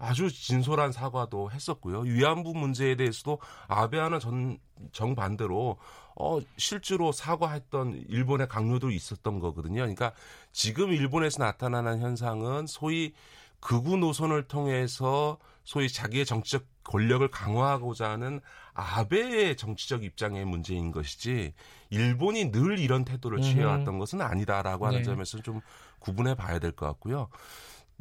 [0.00, 2.00] 아주 진솔한 사과도 했었고요.
[2.00, 3.38] 위안부 문제에 대해서도
[3.68, 4.58] 아베하는 전
[4.92, 5.76] 정반대로
[6.16, 9.82] 어 실제로 사과했던 일본의 강요도 있었던 거거든요.
[9.82, 10.12] 그러니까
[10.52, 13.12] 지금 일본에서 나타나는 현상은 소위
[13.60, 18.40] 극우 노선을 통해서 소위 자기의 정치적 권력을 강화하고자 하는
[18.72, 21.52] 아베의 정치적 입장의 문제인 것이지
[21.90, 25.04] 일본이 늘 이런 태도를 취해왔던 것은 아니다라고 하는 네.
[25.04, 25.60] 점에서 좀
[25.98, 27.28] 구분해 봐야 될 것 같고요.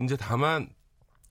[0.01, 0.69] 이제 다만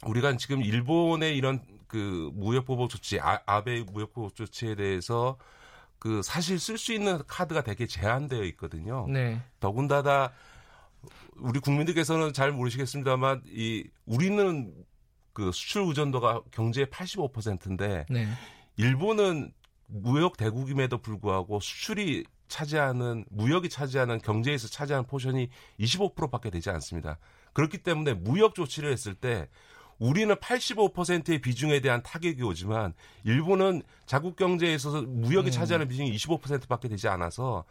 [0.07, 5.39] 우리가 지금 일본의 이런 그 무역 보복 조치, 아, 아베 무역 보복 조치에 대해서
[5.99, 9.07] 그 사실 쓸 수 있는 카드가 되게 제한되어 있거든요.
[9.09, 9.41] 네.
[9.59, 10.33] 더군다나
[11.37, 14.73] 우리 국민들께서는 잘 모르시겠습니다만 이 우리는
[15.33, 18.29] 그 수출 의존도가 경제의 85%인데 네.
[18.77, 19.53] 일본은
[19.87, 25.49] 무역 대국임에도 불구하고 수출이 차지하는 무역이 차지하는 경제에서 차지하는 포션이
[25.81, 27.19] 25%밖에 되지 않습니다.
[27.53, 29.49] 그렇기 때문에 무역 조치를 했을 때
[29.99, 32.95] 우리는 85%의 비중에 대한 타격이 오지만
[33.25, 35.51] 일본은 자국 경제에 있어서 무역이 음.
[35.51, 37.65] 차지하는 비중이 25%밖에 되지 않아서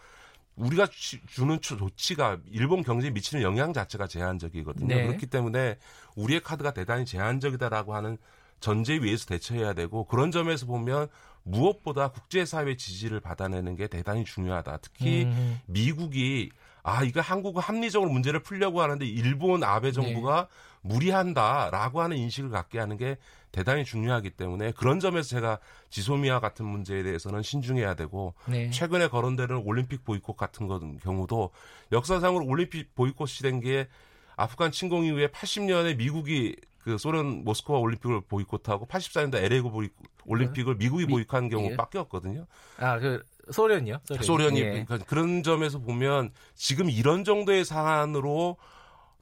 [0.56, 0.88] 우리가
[1.28, 4.88] 주는 조치가 일본 경제에 미치는 영향 자체가 제한적이거든요.
[4.88, 5.06] 네.
[5.06, 5.78] 그렇기 때문에
[6.16, 8.18] 우리의 카드가 대단히 제한적이다라고 하는
[8.60, 11.08] 전제 위에서 대처해야 되고 그런 점에서 보면
[11.44, 14.80] 무엇보다 국제사회 지지를 받아내는 게 대단히 중요하다.
[14.82, 15.60] 특히 음.
[15.68, 16.50] 미국이
[16.88, 20.90] 아, 이거 한국은 합리적으로 문제를 풀려고 하는데 일본 아베 정부가 네.
[20.90, 23.18] 무리한다라고 하는 인식을 갖게 하는 게
[23.52, 25.60] 대단히 중요하기 때문에 그런 점에서 제가
[25.90, 28.70] 지소미아 같은 문제에 대해서는 신중해야 되고 네.
[28.70, 30.70] 최근에 거론되는 올림픽 보이콧 같은
[31.04, 31.52] 경우도
[31.92, 33.90] 역사상으로 올림픽 보이콧이 된 게
[34.38, 39.62] 아프간 침공 이후에 80년에 미국이 그 소련 모스크바 올림픽을 보이콧하고 84년도 LA
[40.26, 42.46] 올림픽을 미국이 보이콧한 경우밖에 없거든요.
[42.78, 44.00] 아, 그 소련이요?
[44.06, 44.70] 소련이, 소련이 예.
[44.86, 48.58] 그러니까 그런 점에서 보면 지금 이런 정도의 상황으로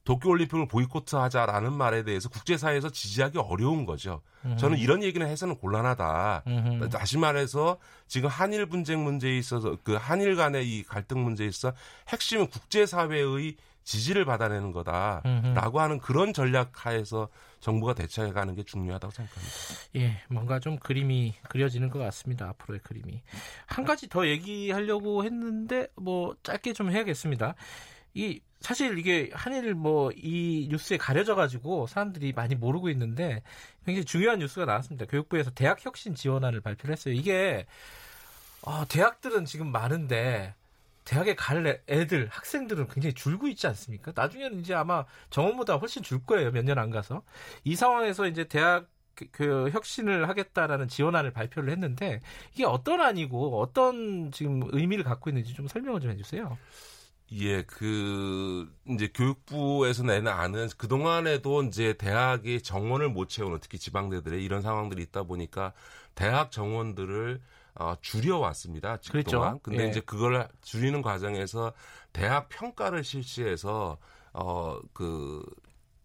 [0.06, 4.22] 도쿄올림픽을 보이콧하자라는 말에 대해서 국제사회에서 지지하기 어려운 거죠.
[4.44, 4.56] 음흠.
[4.56, 6.44] 저는 이런 얘기는 해서는 곤란하다.
[6.46, 6.88] 음흠.
[6.90, 11.72] 다시 말해서 지금 한일 분쟁 문제에 있어서 그 한일 간의 이 갈등 문제에 있어
[12.08, 13.56] 핵심은 국제사회의
[13.86, 17.28] 지지를 받아내는 거다라고 하는 그런 전략 하에서
[17.60, 19.54] 정부가 대처해 가는 게 중요하다고 생각합니다.
[19.94, 22.48] 예, 뭔가 좀 그림이 그려지는 것 같습니다.
[22.48, 23.22] 앞으로의 그림이.
[23.66, 27.54] 한 가지 더 얘기하려고 했는데 뭐 짧게 좀 해야겠습니다.
[28.14, 33.42] 이 사실 이게 한일 뭐 이 뉴스에 가려져 가지고 사람들이 많이 모르고 있는데
[33.84, 35.06] 굉장히 중요한 뉴스가 나왔습니다.
[35.06, 37.14] 교육부에서 대학 혁신 지원안을 발표를 했어요.
[37.14, 37.66] 이게
[38.62, 40.54] 어, 대학들은 지금 많은데
[41.06, 44.12] 대학에 갈 애들 학생들은 굉장히 줄고 있지 않습니까?
[44.14, 46.50] 나중에는 이제 아마 정원보다 훨씬 줄 거예요.
[46.52, 47.22] 몇 년 안 가서
[47.64, 52.20] 이 상황에서 이제 대학 그, 그 혁신을 하겠다라는 지원안을 발표를 했는데
[52.52, 56.58] 이게 어떤 안이고 어떤 지금 의미를 갖고 있는지 좀 설명을 좀 해주세요.
[57.32, 64.44] 예, 그 이제 교육부에서 내는 안은 그 동안에도 이제 대학의 정원을 못 채우는 특히 지방대들의
[64.44, 65.72] 이런 상황들이 있다 보니까
[66.14, 67.40] 대학 정원들을
[67.78, 68.98] 어, 줄여왔습니다.
[69.10, 69.30] 그렇죠.
[69.30, 69.60] 동안.
[69.62, 69.88] 근데 예.
[69.88, 71.72] 이제 그걸 줄이는 과정에서
[72.12, 73.98] 대학 평가를 실시해서
[74.32, 75.42] 어 그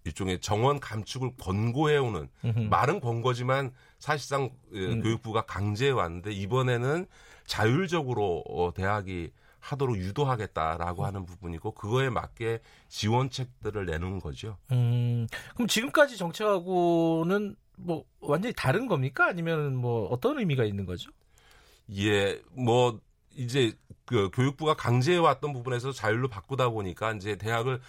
[0.03, 2.27] 일종의 정원 감축을 권고해오는
[2.69, 5.01] 말은 권고지만 사실상 그 음.
[5.01, 7.05] 교육부가 강제해 왔는데 이번에는
[7.45, 14.57] 자율적으로 어, 대학이 하도록 유도하겠다라고 하는 부분이고 그거에 맞게 지원책들을 내놓은 거죠.
[14.71, 19.27] 음, 그럼 지금까지 정책하고는 뭐 완전히 다른 겁니까?
[19.27, 21.11] 아니면 뭐 어떤 의미가 있는 거죠?
[21.97, 22.99] 예, 뭐
[23.35, 23.73] 이제
[24.05, 27.81] 그 교육부가 강제해 왔던 부분에서 자율로 바꾸다 보니까 이제 대학을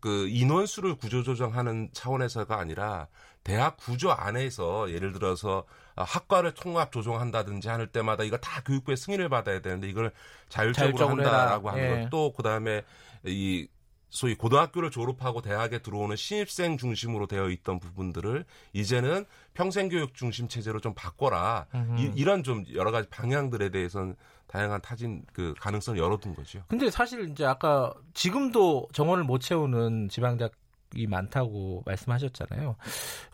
[0.00, 3.08] 그 인원수를 구조 조정하는 차원에서가 아니라
[3.42, 5.64] 대학 구조 안에서 예를 들어서
[5.96, 10.12] 학과를 통합 조정한다든지 하는 때마다 이거 다 교육부의 승인을 받아야 되는데 이걸
[10.48, 12.04] 자율적으로, 자율적으로 한다라고 하는 예.
[12.04, 12.82] 것도 그다음에
[13.24, 13.68] 이
[14.14, 20.94] 소위 고등학교를 졸업하고 대학에 들어오는 신입생 중심으로 되어 있던 부분들을 이제는 평생교육 중심 체제로 좀
[20.94, 21.66] 바꿔라.
[21.98, 24.14] 이, 이런 좀 여러 가지 방향들에 대해서는
[24.46, 26.62] 다양한 타진 그 가능성을 열어둔 거죠.
[26.68, 30.52] 근데 사실 이제 아까 지금도 정원을 못 채우는 지방대학
[30.94, 32.76] 이 많다고 말씀하셨잖아요.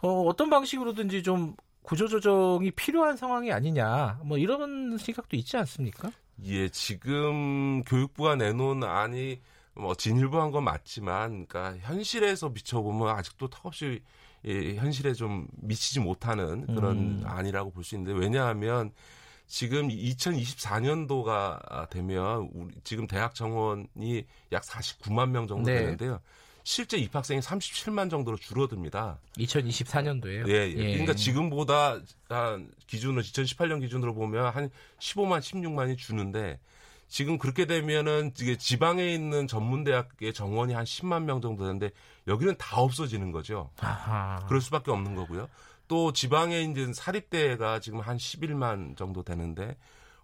[0.00, 6.10] 어, 어떤 방식으로든지 좀 구조조정이 필요한 상황이 아니냐, 뭐 이런 생각도 있지 않습니까?
[6.46, 9.40] 예, 지금 교육부가 내놓은 안이
[9.74, 14.02] 뭐 진일보한 건 맞지만, 그러니까 현실에서 비춰보면 아직도 턱없이
[14.46, 17.22] 예, 현실에 좀 미치지 못하는 그런 음.
[17.26, 18.90] 안이라고 볼 수 있는데 왜냐하면
[19.46, 25.80] 지금 2024년도가 되면 우리 지금 대학 정원이 약 49만 명 정도 네.
[25.80, 26.20] 되는데요.
[26.62, 29.18] 실제 입학생이 37만 정도로 줄어듭니다.
[29.38, 30.48] 2024년도에요.
[30.48, 30.74] 예, 예.
[30.76, 30.92] 예.
[30.92, 31.98] 그러니까 지금보다
[32.28, 36.60] 한 기준으로 2018년 기준으로 보면 한 15만, 16만이 주는데
[37.10, 41.90] 지금 그렇게 되면은 이게 지방에 있는 전문 대학의 정원이 한 10만 명 정도 되는데
[42.28, 43.70] 여기는 다 없어지는 거죠.
[43.80, 44.38] 아하.
[44.46, 45.48] 그럴 수밖에 없는 거고요.
[45.88, 49.76] 또 지방에 이제 사립대가 지금 한 11만 정도 되는데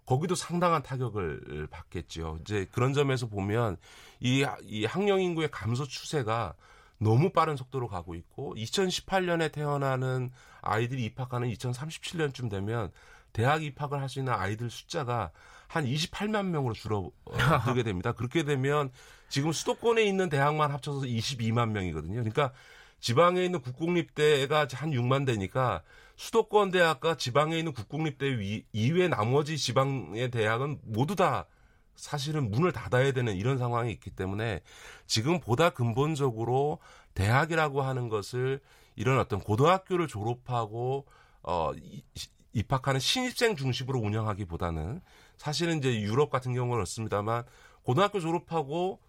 [0.05, 2.37] 거기도 상당한 타격을 받겠죠.
[2.41, 3.75] 이제 그런 점에서 보면
[4.21, 6.53] 이, 이 학령 인구의 감소 추세가
[6.99, 10.31] 너무 빠른 속도로 가고 있고 2018년에 태어나는
[10.61, 12.91] 아이들이 입학하는 2037년쯤 되면
[13.33, 15.31] 대학 입학을 할 수 있는 아이들 숫자가
[15.67, 18.11] 한 28만 명으로 줄어들게 됩니다.
[18.13, 18.89] 그렇게 되면
[19.29, 22.15] 지금 수도권에 있는 대학만 합쳐서 22만 명이거든요.
[22.15, 22.51] 그러니까
[22.99, 25.83] 지방에 있는 국공립대가 한 6만 대니까
[26.15, 31.45] 수도권 대학과 지방에 있는 국공립대 이외 나머지 지방의 대학은 모두 다
[31.95, 34.61] 사실은 문을 닫아야 되는 이런 상황이 있기 때문에
[35.05, 36.79] 지금 보다 근본적으로
[37.13, 38.61] 대학이라고 하는 것을
[38.95, 41.05] 이런 어떤 고등학교를 졸업하고
[41.43, 41.71] 어
[42.53, 45.01] 입학하는 신입생 중심으로 운영하기보다는
[45.37, 47.43] 사실은 이제 유럽 같은 경우는 그렇습니다만
[47.83, 48.99] 고등학교 졸업하고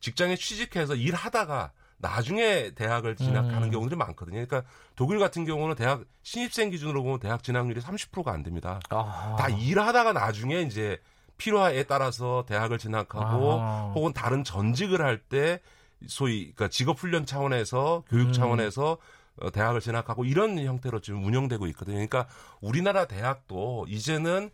[0.00, 3.70] 직장에 취직해서 일하다가 나중에 대학을 진학하는 음.
[3.70, 4.44] 경우들이 많거든요.
[4.46, 4.62] 그러니까
[4.96, 8.80] 독일 같은 경우는 대학 신입생 기준으로 보면 대학 진학률이 30%가 안 됩니다.
[8.88, 9.36] 아.
[9.38, 10.98] 다 일하다가 나중에 이제
[11.36, 13.92] 필요에 따라서 대학을 진학하고 아.
[13.94, 15.60] 혹은 다른 전직을 할 때
[16.06, 18.32] 소위 그러니까 직업 훈련 차원에서 교육 음.
[18.32, 18.96] 차원에서
[19.42, 21.96] 어, 대학을 진학하고 이런 형태로 지금 운영되고 있거든요.
[21.96, 22.26] 그러니까
[22.62, 24.50] 우리나라 대학도 이제는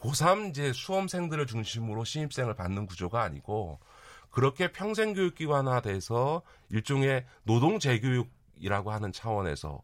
[0.00, 3.78] 고3 이제 수험생들을 중심으로 신입생을 받는 구조가 아니고
[4.30, 9.82] 그렇게 평생 교육 기관화돼서 일종의 노동 재교육이라고 하는 차원에서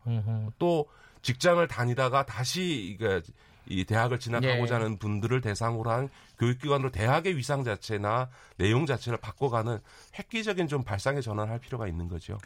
[0.59, 0.88] 또
[1.22, 3.20] 직장을 다니다가 다시 이게
[3.68, 4.84] 이 대학을 진학하고자 네.
[4.84, 9.80] 하는 분들을 대상으로 한 교육기관으로 대학의 위상 자체나 내용 자체를 바꿔가는
[10.18, 12.38] 획기적인 좀 발상의 전환할 필요가 있는 거죠.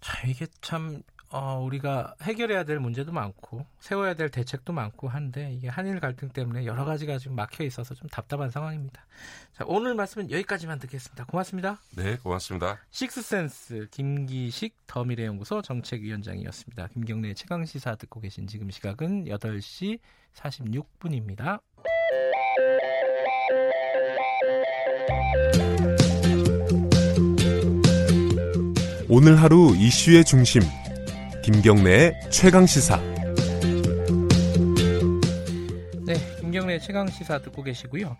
[0.00, 5.68] 자, 이게 참 어, 우리가 해결해야 될 문제도 많고 세워야 될 대책도 많고 한데 이게
[5.68, 9.04] 한일 갈등 때문에 여러 가지가 지금 막혀 있어서 좀 답답한 상황입니다.
[9.52, 11.26] 자, 오늘 말씀은 여기까지만 듣겠습니다.
[11.26, 11.80] 고맙습니다.
[11.96, 12.78] 네, 고맙습니다.
[12.90, 16.88] 식스센스 김기식 더미래연구소 정책위원장이었습니다.
[16.88, 19.98] 김경래 최강 시사 듣고 계신 지금 시각은 8시
[20.34, 21.60] 46분입니다.
[29.10, 30.62] 오늘 하루 이슈의 중심
[31.50, 32.98] 김경래의 최강 시사.
[36.04, 38.18] 네, 김경래 최강 시사 듣고 계시고요.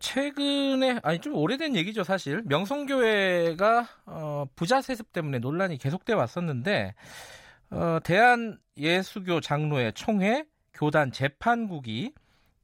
[0.00, 6.94] 최근에 아니 좀 오래된 얘기죠 사실 명성교회가 어, 부자 세습 때문에 논란이 계속돼 왔었는데
[7.70, 10.44] 어, 대한 예수교 장로회 총회
[10.74, 12.14] 교단 재판국이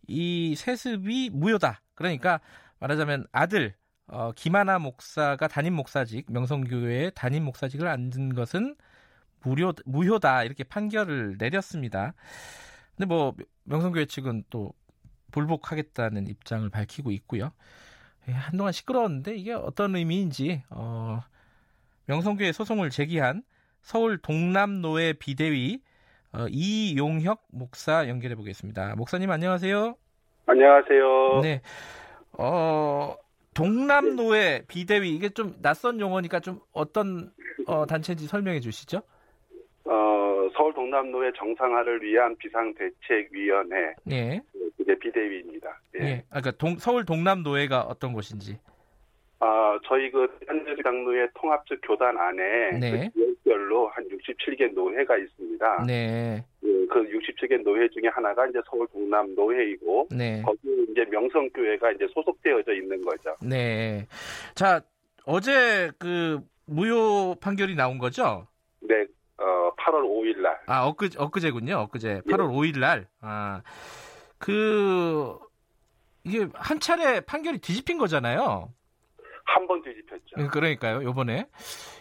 [0.08, 1.80] 이 세습이 무효다.
[1.94, 2.40] 그러니까
[2.80, 3.72] 말하자면 아들
[4.08, 8.74] 어, 김하나 목사가 담임 목사직 명성교회에 담임 목사직을 앉은 것은
[9.44, 12.14] 무료 무효다 이렇게 판결을 내렸습니다.
[12.96, 14.72] 근데 뭐 명성교회 측은 또
[15.30, 17.52] 불복하겠다는 입장을 밝히고 있고요.
[18.28, 21.20] 예, 한동안 시끄러웠는데 이게 어떤 의미인지 어,
[22.06, 23.42] 명성교회 소송을 제기한
[23.80, 25.80] 서울 동남노회 비대위
[26.32, 28.94] 어, 이용혁 목사 연결해 보겠습니다.
[28.96, 29.96] 목사님 안녕하세요.
[30.46, 31.40] 안녕하세요.
[31.42, 31.62] 네.
[32.32, 33.16] 어,
[33.54, 37.32] 동남노회 비대위 이게 좀 낯선 용어니까 좀 어떤
[37.66, 39.02] 어, 단체인지 설명해 주시죠.
[39.84, 43.94] 어, 서울 동남노회 정상화를 위한 비상대책위원회.
[44.10, 44.40] 예.
[44.78, 45.80] 이게 비대위입니다.
[46.00, 46.04] 예.
[46.04, 46.24] 예.
[46.30, 48.58] 아, 그러니까 동, 서울 동남노회가 어떤 곳인지.
[49.40, 53.10] 아, 저희 그 현재 장로회 통합적 교단 안에 네.
[53.12, 55.84] 그 지역별로 한 67개 노회가 있습니다.
[55.84, 56.44] 네.
[56.60, 60.42] 그, 그 67개 노회 중에 하나가 이제 서울 동남 노회이고 네.
[60.42, 63.34] 거기에 이제 명성교회가 이제 소속되어져 있는 거죠.
[63.42, 64.06] 네.
[64.54, 64.80] 자,
[65.26, 68.46] 어제 그 무효 판결이 나온 거죠?
[68.80, 69.04] 네.
[69.38, 70.58] 어, 8월 5일 날.
[70.66, 71.76] 아, 엊그 엊그제군요.
[71.78, 72.22] 엊그제.
[72.28, 72.56] 8월 예.
[72.72, 73.08] 5일 날.
[73.20, 73.62] 아.
[74.38, 75.38] 그
[76.24, 78.72] 이게 한 차례 판결이 뒤집힌 거잖아요.
[79.44, 80.36] 한 번 뒤집혔죠.
[80.36, 81.02] 네, 그러니까요.
[81.02, 81.48] 요번에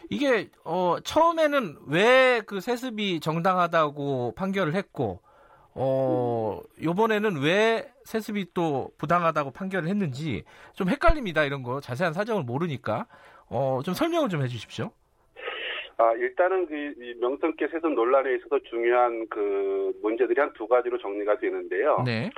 [0.10, 5.22] 이게 어 처음에는 왜 그 세습이 정당하다고 판결을 했고
[5.74, 10.44] 어 요번에는 왜 세습이 또 부당하다고 판결을 했는지
[10.74, 11.44] 좀 헷갈립니다.
[11.44, 13.08] 이런 거 자세한 사정을 모르니까
[13.50, 14.92] 어 좀 설명을 좀 해 주십시오.
[16.02, 22.02] 아, 일단은 그 명성계 세습 논란에 있어서 중요한 그 문제들이 한 두 가지로 정리가 되는데요.
[22.06, 22.30] 네.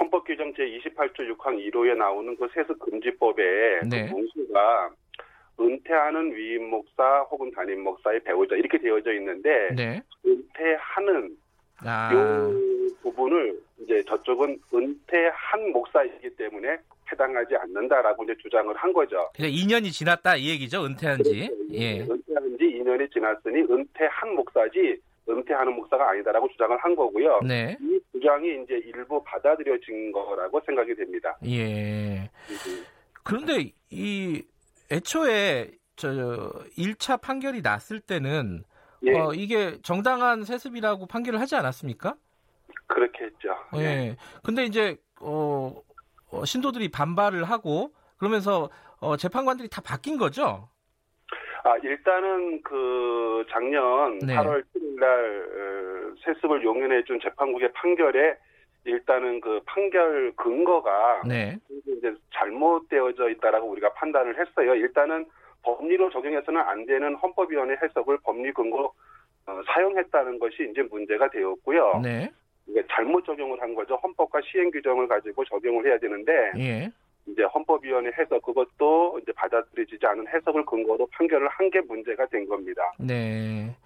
[0.00, 4.06] 헌법 규정 제 28조 6항 1호에 나오는 그 세습 금지법에 그 네.
[4.08, 4.90] 그 문수가
[5.60, 10.00] 은퇴하는 위임 목사 혹은 담임 목사의 배우자 이렇게 되어져 있는데 네.
[10.24, 11.36] 은퇴하는
[11.84, 12.10] 아.
[12.14, 12.50] 요
[13.02, 16.78] 부분을 이제 저쪽은 은퇴한 목사이기 때문에
[17.12, 19.30] 해당하지 않는다라고 이제 주장을 한 거죠.
[19.34, 20.84] 그러니까 2년이 지났다 이 얘기죠.
[20.84, 21.48] 은퇴한 지.
[21.48, 21.74] 그렇죠.
[21.74, 22.00] 예.
[22.00, 24.98] 은퇴한 지 2년이 지났으니 은퇴한 목사지
[25.28, 27.40] 은퇴하는 목사가 아니다라고 주장을 한 거고요.
[27.46, 27.76] 네.
[27.80, 31.36] 이 주장이 이제 일부 받아들여진 거라고 생각이 됩니다.
[31.46, 32.28] 예.
[33.22, 34.42] 그런데 이
[34.90, 36.08] 애초에 저
[36.76, 38.64] 1차 판결이 났을 때는
[39.04, 39.18] 예.
[39.18, 42.16] 어, 이게 정당한 세습이라고 판결을 하지 않았습니까?
[42.86, 43.54] 그렇게 했죠.
[43.76, 44.16] 예.
[44.42, 45.72] 근데 이제 어,
[46.32, 50.68] 어, 신도들이 반발을 하고 그러면서 어, 재판관들이 다 바뀐 거죠?
[51.64, 54.34] 아, 일단은 그 작년 네.
[54.34, 58.36] 8월 7일 날 어, 세습을 용인해 준 재판국의 판결에
[58.84, 61.56] 일단은 그 판결 근거가 네.
[61.86, 64.74] 이제 잘못되어져 있다라고 우리가 판단을 했어요.
[64.74, 65.26] 일단은
[65.62, 68.92] 법리로 적용해서는 안 되는 헌법위원회 해석을 법리 근거
[69.46, 72.00] 어, 사용했다는 것이 이제 문제가 되었고요.
[72.02, 72.30] 네.
[72.66, 73.96] 이게 잘못 적용을 한 거죠.
[74.02, 76.92] 헌법과 시행 규정을 가지고 적용을 해야 되는데 예.
[77.26, 82.82] 이제 헌법위원회 해석 그것도 이제 받아들여지지 않은 해석을 근거로 판결을 한 게 문제가 된 겁니다.
[82.98, 83.76] 네.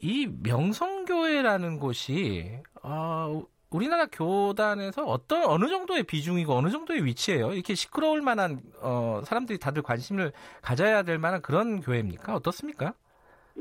[0.00, 7.52] 이 명성교회라는 곳이 어, 우리나라 교단에서 어떤 어느 정도의 비중이고 어느 정도의 위치예요?
[7.52, 10.32] 이렇게 시끄러울 만한 어, 사람들이 다들 관심을
[10.62, 12.34] 가져야 될 만한 그런 교회입니까?
[12.34, 12.94] 어떻습니까?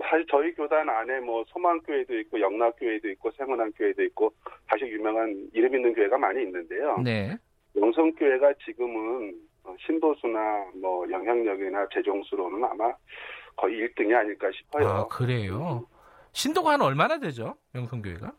[0.01, 4.31] 사실 저희 교단 안에 뭐 소망교회도 있고 영락교회도 있고 생원한교회도 있고
[4.69, 6.97] 사실 유명한 이름 있는 교회가 많이 있는데요.
[7.03, 7.35] 네.
[7.75, 12.93] 영성교회가 지금은 어, 신도수나 뭐 영향력이나 재정수로는 아마
[13.55, 14.87] 거의 1등이 아닐까 싶어요.
[14.87, 15.85] 아, 그래요?
[16.31, 17.55] 신도가 한 얼마나 되죠?
[17.73, 18.31] 명성교회가?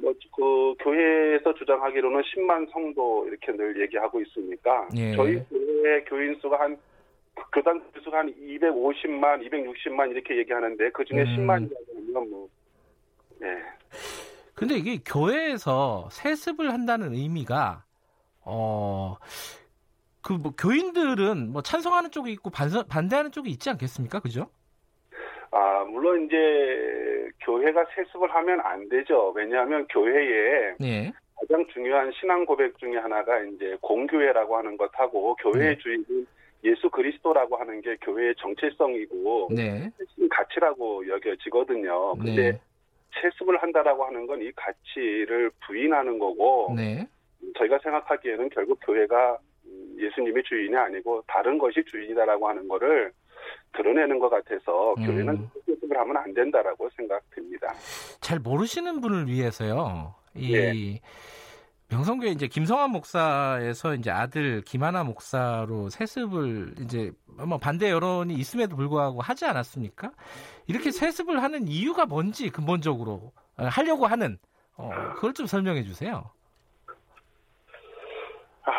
[0.00, 5.12] 뭐 그 교회에서 주장하기로는 10만 성도 이렇게 늘 얘기하고 있으니까 예.
[5.16, 6.78] 저희 교회 교인 수가 한
[7.52, 11.46] 교단 수가 한 250만, 260만 이렇게 얘기하는데 그 중에 음.
[11.46, 12.48] 10만이라고 하면 뭐
[13.40, 13.48] 네.
[14.54, 17.84] 근데 이게 교회에서 세습을 한다는 의미가
[18.44, 19.16] 어.
[20.28, 24.20] 그 뭐 교인들은 뭐 찬성하는 쪽이 있고 반서, 반대하는 쪽이 있지 않겠습니까?
[24.20, 24.50] 그죠?
[25.50, 29.32] 아, 물론 이제 교회가 세습을 하면 안 되죠.
[29.34, 31.10] 왜냐하면 교회에 네.
[31.40, 35.78] 가장 중요한 신앙 고백 중에 하나가 이제 공교회라고 하는 것하고 교회의 네.
[35.78, 36.26] 주인은
[36.64, 39.90] 예수 그리스도라고 하는 게 교회의 정체성이고 네.
[40.30, 42.14] 가치라고 여겨지거든요.
[42.16, 42.60] 근데 네.
[43.22, 47.06] 세습을 한다라고 하는 건 이 가치를 부인하는 거고 네.
[47.56, 49.38] 저희가 생각하기에는 결국 교회가
[49.98, 53.12] 예수님의 주인이 아니고 다른 것이 주인이다라고 하는 거를
[53.72, 55.06] 드러내는 것 같아서 음.
[55.06, 57.72] 교회는 세습을 하면 안 된다라고 생각됩니다.
[58.20, 60.14] 잘 모르시는 분을 위해서요.
[60.34, 61.00] 이 네.
[61.90, 69.22] 명성교회 이제 김성환 목사에서 이제 아들 김하나 목사로 세습을 이제 뭐 반대 여론이 있음에도 불구하고
[69.22, 70.12] 하지 않았습니까?
[70.66, 74.38] 이렇게 세습을 하는 이유가 뭔지 근본적으로 어, 하려고 하는
[74.76, 76.30] 어, 그걸 좀 설명해 주세요.
[78.64, 78.70] 아,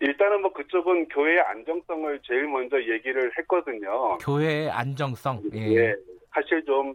[0.00, 4.18] 일단은 뭐 그쪽은 교회의 안정성을 제일 먼저 얘기를 했거든요.
[4.18, 5.42] 교회의 안정성.
[5.54, 5.76] 예.
[5.76, 5.94] 예
[6.34, 6.94] 사실 좀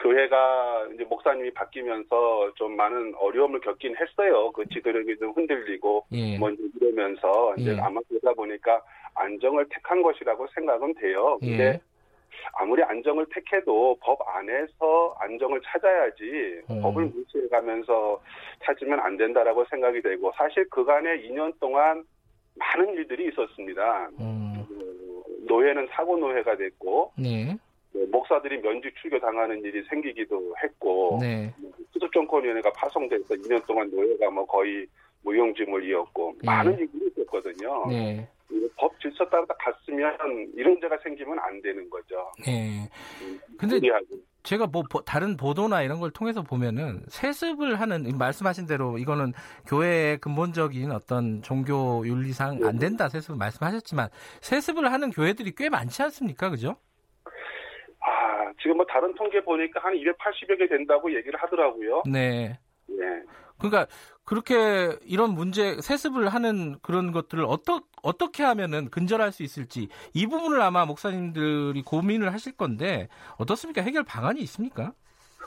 [0.00, 4.50] 교회가 이제 목사님이 바뀌면서 좀 많은 어려움을 겪긴 했어요.
[4.52, 6.38] 그 지도력이 좀 흔들리고 예.
[6.38, 7.80] 뭐 이러면서 이제 예.
[7.80, 8.82] 아마 그러다 보니까
[9.14, 11.38] 안정을 택한 것이라고 생각은 돼요.
[11.40, 11.80] 근데 예.
[12.54, 16.80] 아무리 안정을 택해도 법 안에서 안정을 찾아야지 음.
[16.80, 18.20] 법을 무시해 가면서
[18.64, 22.04] 찾으면 안 된다라고 생각이 되고 사실 그간에 2년 동안
[22.54, 24.08] 많은 일들이 있었습니다.
[24.20, 24.64] 음.
[24.68, 27.56] 그 노예는 사고 노예가 됐고 네.
[27.92, 31.52] 뭐 목사들이 면직 출교 당하는 일이 생기기도 했고 네.
[31.92, 34.86] 수습정권위원회가 파송돼서 2년 동안 노예가 뭐 거의
[35.22, 36.46] 무용지물이었고 네.
[36.46, 37.86] 많은 일들이 있었거든요.
[37.88, 38.28] 네.
[38.76, 40.16] 법 질서 따라 갔으면
[40.56, 42.32] 이런 문제가 생기면 안 되는 거죠.
[42.44, 42.88] 네.
[43.22, 44.06] 음, 근데 무리하고.
[44.42, 49.34] 제가 뭐 다른 보도나 이런 걸 통해서 보면은 세습을 하는 말씀하신 대로 이거는
[49.66, 52.78] 교회의 근본적인 어떤 종교 윤리상 안 네.
[52.78, 54.08] 된다 세습을 말씀하셨지만
[54.40, 56.76] 세습을 하는 교회들이 꽤 많지 않습니까, 그죠?
[58.00, 62.02] 아 지금 뭐 다른 통계 보니까 한 280여 개 된다고 얘기를 하더라고요.
[62.06, 62.58] 네.
[62.86, 63.04] 네.
[63.58, 63.86] 그러니까
[64.24, 70.60] 그렇게 이런 문제 세습을 하는 그런 것들을 어떠, 어떻게 하면은 근절할 수 있을지 이 부분을
[70.62, 73.08] 아마 목사님들이 고민을 하실 건데
[73.38, 73.82] 어떻습니까?
[73.82, 74.92] 해결 방안이 있습니까?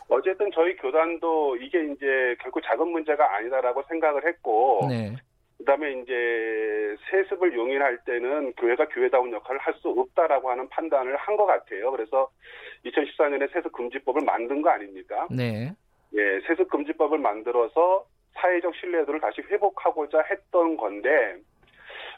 [0.09, 5.15] 어쨌든 저희 교단도 이게 이제 결국 작은 문제가 아니다라고 생각을 했고 네.
[5.63, 11.45] 그다음에 이제 세습을 용인할 때는 교회가 교회다운 역할을 할 수 없다라고 하는 판단을 한 것
[11.45, 11.91] 같아요.
[11.91, 12.29] 그래서
[12.85, 15.27] 2014년에 세습 금지법을 만든 거 아닙니까?
[15.31, 15.71] 네.
[16.15, 21.37] 예, 세습 금지법을 만들어서 사회적 신뢰도를 다시 회복하고자 했던 건데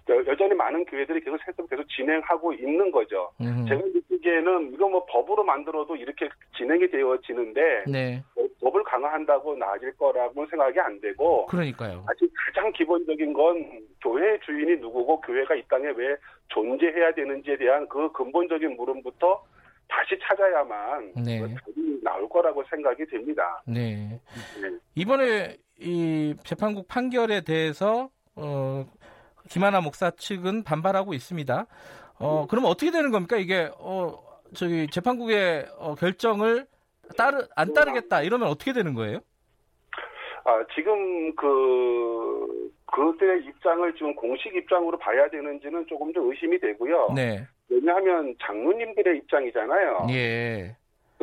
[0.08, 3.32] 여전히 많은 교회들이 계속 세습을 계속 진행하고 있는 거죠.
[3.42, 3.66] 음.
[3.68, 8.24] 제가 느끼기에는 이거 뭐 법으로 만들어도 이렇게 진행이 되어지는데 네.
[8.62, 12.06] 법을 강화한다고 나아질 거라고 생각이 안 되고 그러니까요.
[12.08, 16.16] 아직 가장 기본적인 건 교회 주인이 누구고 교회가 이 땅에 왜
[16.50, 19.44] 존재해야 되는지에 대한 그 근본적인 물음부터
[19.88, 21.40] 다시 찾아야만 네.
[21.40, 23.62] 답이 나올 거라고 생각이 됩니다.
[23.68, 24.20] 네.
[24.62, 24.70] 네.
[24.96, 28.86] 이번에 이 재판국 판결에 대해서 어,
[29.50, 31.66] 김하나 목사 측은 반발하고 있습니다.
[32.20, 33.38] 어, 그럼 어떻게 되는 겁니까?
[33.38, 34.24] 이게 어,
[34.54, 36.66] 저기 재판국의 어, 결정을
[37.18, 39.20] 따르 안 따르겠다 이러면 어떻게 되는 거예요?
[40.46, 47.14] 아, 지금 그 그들의 입장을 지금 공식 입장으로 봐야 되는지는 조금 좀 의심이 되고요.
[47.16, 47.46] 네.
[47.68, 50.08] 왜냐하면 장로님들의 입장이잖아요.
[50.12, 50.78] 예.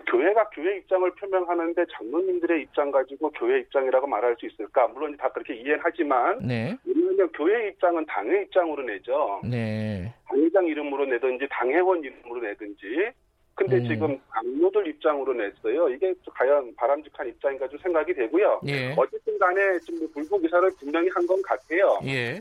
[0.06, 4.88] 교회가 교회 입장을 표명하는데 장로님들의 입장 가지고 교회 입장이라고 말할 수 있을까?
[4.88, 6.76] 물론 다 그렇게 이해는 하지만 네.
[6.84, 9.40] 왜냐하면 교회 입장은 당회 입장으로 내죠.
[9.44, 10.12] 네.
[10.28, 13.10] 당회장 이름으로 내든지 당회원 이름으로 내든지.
[13.54, 13.84] 근데 음.
[13.86, 15.88] 지금 장로들 입장으로 냈어요.
[15.90, 18.60] 이게 과연 바람직한 입장인가 좀 생각이 되고요.
[18.66, 18.94] 예.
[18.96, 21.98] 어쨌든 간에 지금 불구 기사를 분명히 한 건 같아요.
[22.06, 22.40] 예.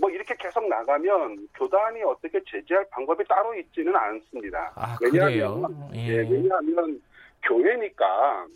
[0.00, 4.72] 뭐 이렇게 계속 나가면 교단이 어떻게 제재할 방법이 따로 있지는 않습니다.
[4.74, 6.08] 아, 왜냐하면 예.
[6.08, 7.00] 예, 왜냐하면
[7.42, 8.46] 교회니까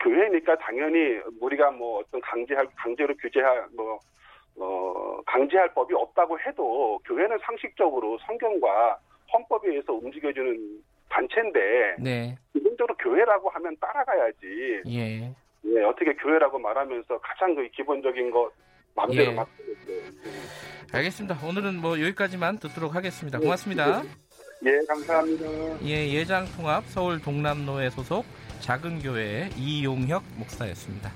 [0.00, 3.98] 교회니까 당연히 우리가 뭐 어떤 강제할 강제로 규제할 뭐
[4.56, 8.98] 어, 강제할 법이 없다고 해도 교회는 상식적으로 성경과
[9.32, 12.36] 헌법에 의해서 움직여주는 단체인데 네.
[12.52, 14.82] 기본적으로 교회라고 하면 따라가야지.
[14.86, 15.34] 예.
[15.66, 18.50] 예, 어떻게 교회라고 말하면서 가장 그 기본적인 것
[18.94, 19.34] 마음대로 예.
[19.34, 19.48] 막.
[20.92, 21.38] 알겠습니다.
[21.44, 23.38] 오늘은 뭐 여기까지만 듣도록 하겠습니다.
[23.38, 24.02] 고맙습니다.
[24.64, 25.44] 예, 감사합니다.
[25.84, 28.24] 예, 예장 통합 서울 동남로에 소속
[28.60, 31.12] 작은 교회 이용혁 목사였습니다.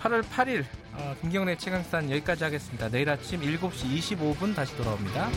[0.00, 0.64] 8월 8일
[0.94, 2.88] 어, 김경래 최강산 여기까지 하겠습니다.
[2.88, 5.28] 내일 아침 7시 25분 다시 돌아옵니다.